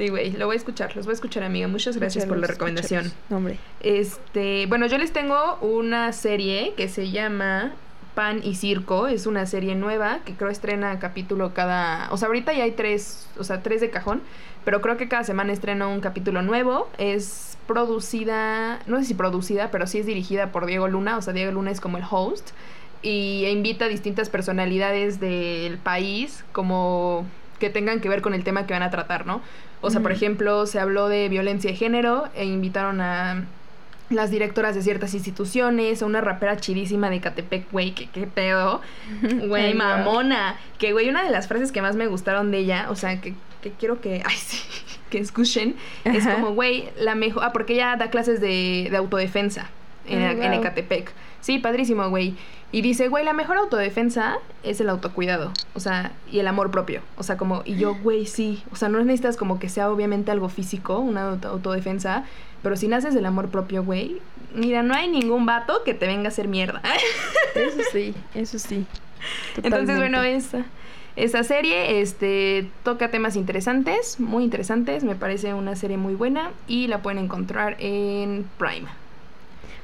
Sí, 0.00 0.08
güey, 0.08 0.30
lo 0.32 0.46
voy 0.46 0.54
a 0.54 0.56
escuchar, 0.56 0.96
los 0.96 1.04
voy 1.04 1.12
a 1.12 1.14
escuchar, 1.16 1.42
amiga. 1.42 1.68
Muchas 1.68 1.98
gracias 1.98 2.24
por 2.24 2.38
la 2.38 2.46
recomendación. 2.46 3.12
hombre. 3.28 3.58
Este, 3.80 4.64
bueno, 4.64 4.86
yo 4.86 4.96
les 4.96 5.12
tengo 5.12 5.58
una 5.60 6.14
serie 6.14 6.72
que 6.74 6.88
se 6.88 7.10
llama 7.10 7.72
Pan 8.14 8.40
y 8.42 8.54
Circo. 8.54 9.08
Es 9.08 9.26
una 9.26 9.44
serie 9.44 9.74
nueva 9.74 10.20
que 10.24 10.32
creo 10.32 10.48
estrena 10.48 10.98
capítulo 11.00 11.52
cada. 11.52 12.08
O 12.12 12.16
sea, 12.16 12.28
ahorita 12.28 12.54
ya 12.54 12.64
hay 12.64 12.70
tres, 12.70 13.28
o 13.38 13.44
sea, 13.44 13.62
tres 13.62 13.82
de 13.82 13.90
cajón. 13.90 14.22
Pero 14.64 14.80
creo 14.80 14.96
que 14.96 15.06
cada 15.06 15.22
semana 15.22 15.52
estrena 15.52 15.86
un 15.86 16.00
capítulo 16.00 16.40
nuevo. 16.40 16.88
Es 16.96 17.58
producida, 17.66 18.78
no 18.86 19.00
sé 19.00 19.04
si 19.04 19.12
producida, 19.12 19.70
pero 19.70 19.86
sí 19.86 19.98
es 19.98 20.06
dirigida 20.06 20.50
por 20.50 20.64
Diego 20.64 20.88
Luna. 20.88 21.18
O 21.18 21.20
sea, 21.20 21.34
Diego 21.34 21.52
Luna 21.52 21.72
es 21.72 21.80
como 21.82 21.98
el 21.98 22.04
host. 22.10 22.52
Y 23.02 23.44
invita 23.48 23.84
a 23.84 23.88
distintas 23.88 24.30
personalidades 24.30 25.20
del 25.20 25.76
país, 25.76 26.42
como 26.52 27.26
que 27.58 27.68
tengan 27.68 28.00
que 28.00 28.08
ver 28.08 28.22
con 28.22 28.32
el 28.32 28.44
tema 28.44 28.66
que 28.66 28.72
van 28.72 28.82
a 28.82 28.88
tratar, 28.88 29.26
¿no? 29.26 29.42
O 29.80 29.90
sea, 29.90 30.00
por 30.00 30.12
ejemplo, 30.12 30.66
se 30.66 30.78
habló 30.78 31.08
de 31.08 31.28
violencia 31.28 31.70
de 31.70 31.76
género 31.76 32.28
e 32.34 32.44
invitaron 32.44 33.00
a 33.00 33.44
las 34.10 34.30
directoras 34.30 34.74
de 34.74 34.82
ciertas 34.82 35.14
instituciones, 35.14 36.02
a 36.02 36.06
una 36.06 36.20
rapera 36.20 36.56
chidísima 36.56 37.08
de 37.08 37.20
Catepec, 37.20 37.70
güey, 37.70 37.92
que 37.92 38.06
qué 38.08 38.26
pedo. 38.26 38.80
Güey, 39.46 39.74
mamona. 39.74 40.56
Que, 40.78 40.92
güey, 40.92 41.08
una 41.08 41.22
de 41.22 41.30
las 41.30 41.48
frases 41.48 41.72
que 41.72 41.80
más 41.80 41.96
me 41.96 42.06
gustaron 42.08 42.50
de 42.50 42.58
ella, 42.58 42.86
o 42.90 42.96
sea, 42.96 43.20
que, 43.20 43.34
que 43.62 43.70
quiero 43.70 44.00
que, 44.00 44.22
ay, 44.26 44.36
sí, 44.36 44.58
que 45.08 45.18
escuchen, 45.18 45.76
es 46.04 46.26
como, 46.26 46.54
güey, 46.54 46.90
la 46.98 47.14
mejor, 47.14 47.44
ah, 47.44 47.52
porque 47.52 47.74
ella 47.74 47.96
da 47.96 48.10
clases 48.10 48.40
de, 48.40 48.88
de 48.90 48.96
autodefensa 48.96 49.70
en, 50.06 50.22
Ay, 50.22 50.38
en. 50.42 50.52
Ecatepec. 50.54 51.12
Sí, 51.40 51.58
padrísimo, 51.58 52.08
güey. 52.10 52.34
Y 52.72 52.82
dice, 52.82 53.08
güey, 53.08 53.24
la 53.24 53.32
mejor 53.32 53.56
autodefensa 53.56 54.36
es 54.62 54.80
el 54.80 54.88
autocuidado, 54.90 55.52
o 55.74 55.80
sea, 55.80 56.12
y 56.30 56.38
el 56.38 56.46
amor 56.46 56.70
propio. 56.70 57.00
O 57.16 57.22
sea, 57.24 57.36
como, 57.36 57.62
y 57.64 57.76
yo, 57.76 57.94
güey, 57.96 58.26
sí. 58.26 58.62
O 58.72 58.76
sea, 58.76 58.88
no 58.88 58.98
necesitas 59.00 59.36
como 59.36 59.58
que 59.58 59.68
sea 59.68 59.90
obviamente 59.90 60.30
algo 60.30 60.48
físico, 60.48 60.98
una 60.98 61.30
auto- 61.32 61.48
autodefensa, 61.48 62.24
pero 62.62 62.76
si 62.76 62.86
naces 62.86 63.12
del 63.14 63.26
amor 63.26 63.48
propio, 63.48 63.82
güey, 63.82 64.18
mira, 64.54 64.82
no 64.84 64.94
hay 64.94 65.08
ningún 65.08 65.46
vato 65.46 65.82
que 65.84 65.94
te 65.94 66.06
venga 66.06 66.26
a 66.26 66.28
hacer 66.28 66.46
mierda. 66.46 66.80
Eso 67.56 67.78
sí, 67.90 68.14
eso 68.34 68.58
sí. 68.60 68.86
Entonces, 69.62 69.96
bueno, 69.98 70.22
esa, 70.22 70.64
esa 71.16 71.42
serie 71.42 72.00
este, 72.00 72.70
toca 72.84 73.10
temas 73.10 73.34
interesantes, 73.34 74.20
muy 74.20 74.44
interesantes. 74.44 75.02
Me 75.02 75.16
parece 75.16 75.54
una 75.54 75.74
serie 75.74 75.96
muy 75.96 76.14
buena 76.14 76.50
y 76.68 76.86
la 76.86 77.02
pueden 77.02 77.18
encontrar 77.24 77.76
en 77.80 78.46
Prime. 78.58 78.86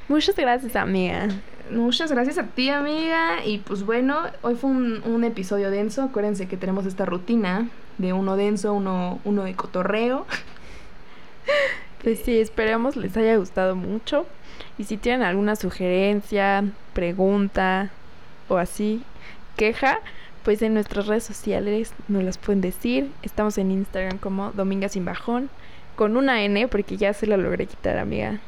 Muchas 0.08 0.36
gracias, 0.36 0.76
amiga. 0.76 1.28
Muchas 1.70 2.12
gracias 2.12 2.38
a 2.38 2.44
ti, 2.44 2.70
amiga. 2.70 3.44
Y 3.44 3.58
pues 3.58 3.84
bueno, 3.84 4.20
hoy 4.42 4.54
fue 4.54 4.70
un, 4.70 5.02
un 5.04 5.24
episodio 5.24 5.70
denso. 5.70 6.02
Acuérdense 6.02 6.46
que 6.46 6.56
tenemos 6.56 6.86
esta 6.86 7.04
rutina 7.04 7.68
de 7.98 8.12
uno 8.12 8.36
denso, 8.36 8.72
uno, 8.72 9.18
uno 9.24 9.44
de 9.44 9.54
cotorreo. 9.54 10.26
Pues 12.02 12.20
sí, 12.20 12.38
esperemos 12.38 12.94
les 12.94 13.16
haya 13.16 13.36
gustado 13.36 13.74
mucho. 13.74 14.26
Y 14.78 14.84
si 14.84 14.96
tienen 14.96 15.22
alguna 15.22 15.56
sugerencia, 15.56 16.62
pregunta 16.92 17.90
o 18.48 18.58
así, 18.58 19.02
queja, 19.56 19.98
pues 20.44 20.62
en 20.62 20.74
nuestras 20.74 21.08
redes 21.08 21.24
sociales 21.24 21.94
nos 22.06 22.22
las 22.22 22.38
pueden 22.38 22.60
decir. 22.60 23.10
Estamos 23.22 23.58
en 23.58 23.72
Instagram 23.72 24.18
como 24.18 24.52
Dominga 24.52 24.88
Sin 24.88 25.04
Bajón, 25.04 25.50
con 25.96 26.16
una 26.16 26.44
N, 26.44 26.68
porque 26.68 26.96
ya 26.96 27.12
se 27.12 27.26
la 27.26 27.36
logré 27.36 27.66
quitar, 27.66 27.98
amiga. 27.98 28.38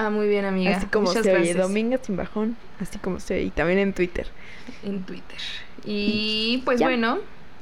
Ah, 0.00 0.10
muy 0.10 0.28
bien, 0.28 0.44
amiga. 0.44 0.76
Así 0.76 0.86
como 0.86 1.08
Muchas 1.08 1.24
se 1.24 1.30
oye, 1.32 1.38
gracias. 1.40 1.56
Dominga 1.58 1.98
Sin 2.00 2.16
Bajón, 2.16 2.56
así 2.80 2.98
como 3.00 3.18
se 3.18 3.34
oye. 3.34 3.42
Y 3.44 3.50
también 3.50 3.80
en 3.80 3.92
Twitter. 3.92 4.28
En 4.84 5.02
Twitter. 5.02 5.38
Y 5.84 6.62
pues 6.64 6.78
Ya. 6.78 6.86
bueno, 6.86 7.18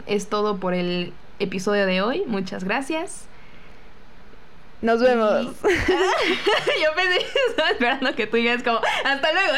es 0.06 0.28
todo 0.28 0.58
por 0.58 0.74
el 0.74 1.14
episodio 1.38 1.86
de 1.86 2.02
hoy. 2.02 2.24
Muchas 2.26 2.64
gracias. 2.64 3.24
Nos 4.82 5.00
vemos. 5.00 5.46
Yo 5.62 6.94
pensé, 6.94 7.26
estaba 7.48 7.70
esperando 7.70 8.14
que 8.14 8.26
tú 8.26 8.36
digas 8.36 8.62
como, 8.62 8.80
hasta 9.04 9.32
luego. 9.32 9.54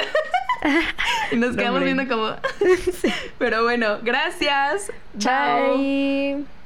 y 1.33 1.37
nos 1.37 1.51
No, 1.51 1.57
quedamos 1.57 1.83
viendo 1.83 2.07
como, 2.07 2.37
pero 3.39 3.65
bueno, 3.65 3.99
gracias. 4.05 4.93
Chao. 5.19 5.77
Bye. 5.77 6.58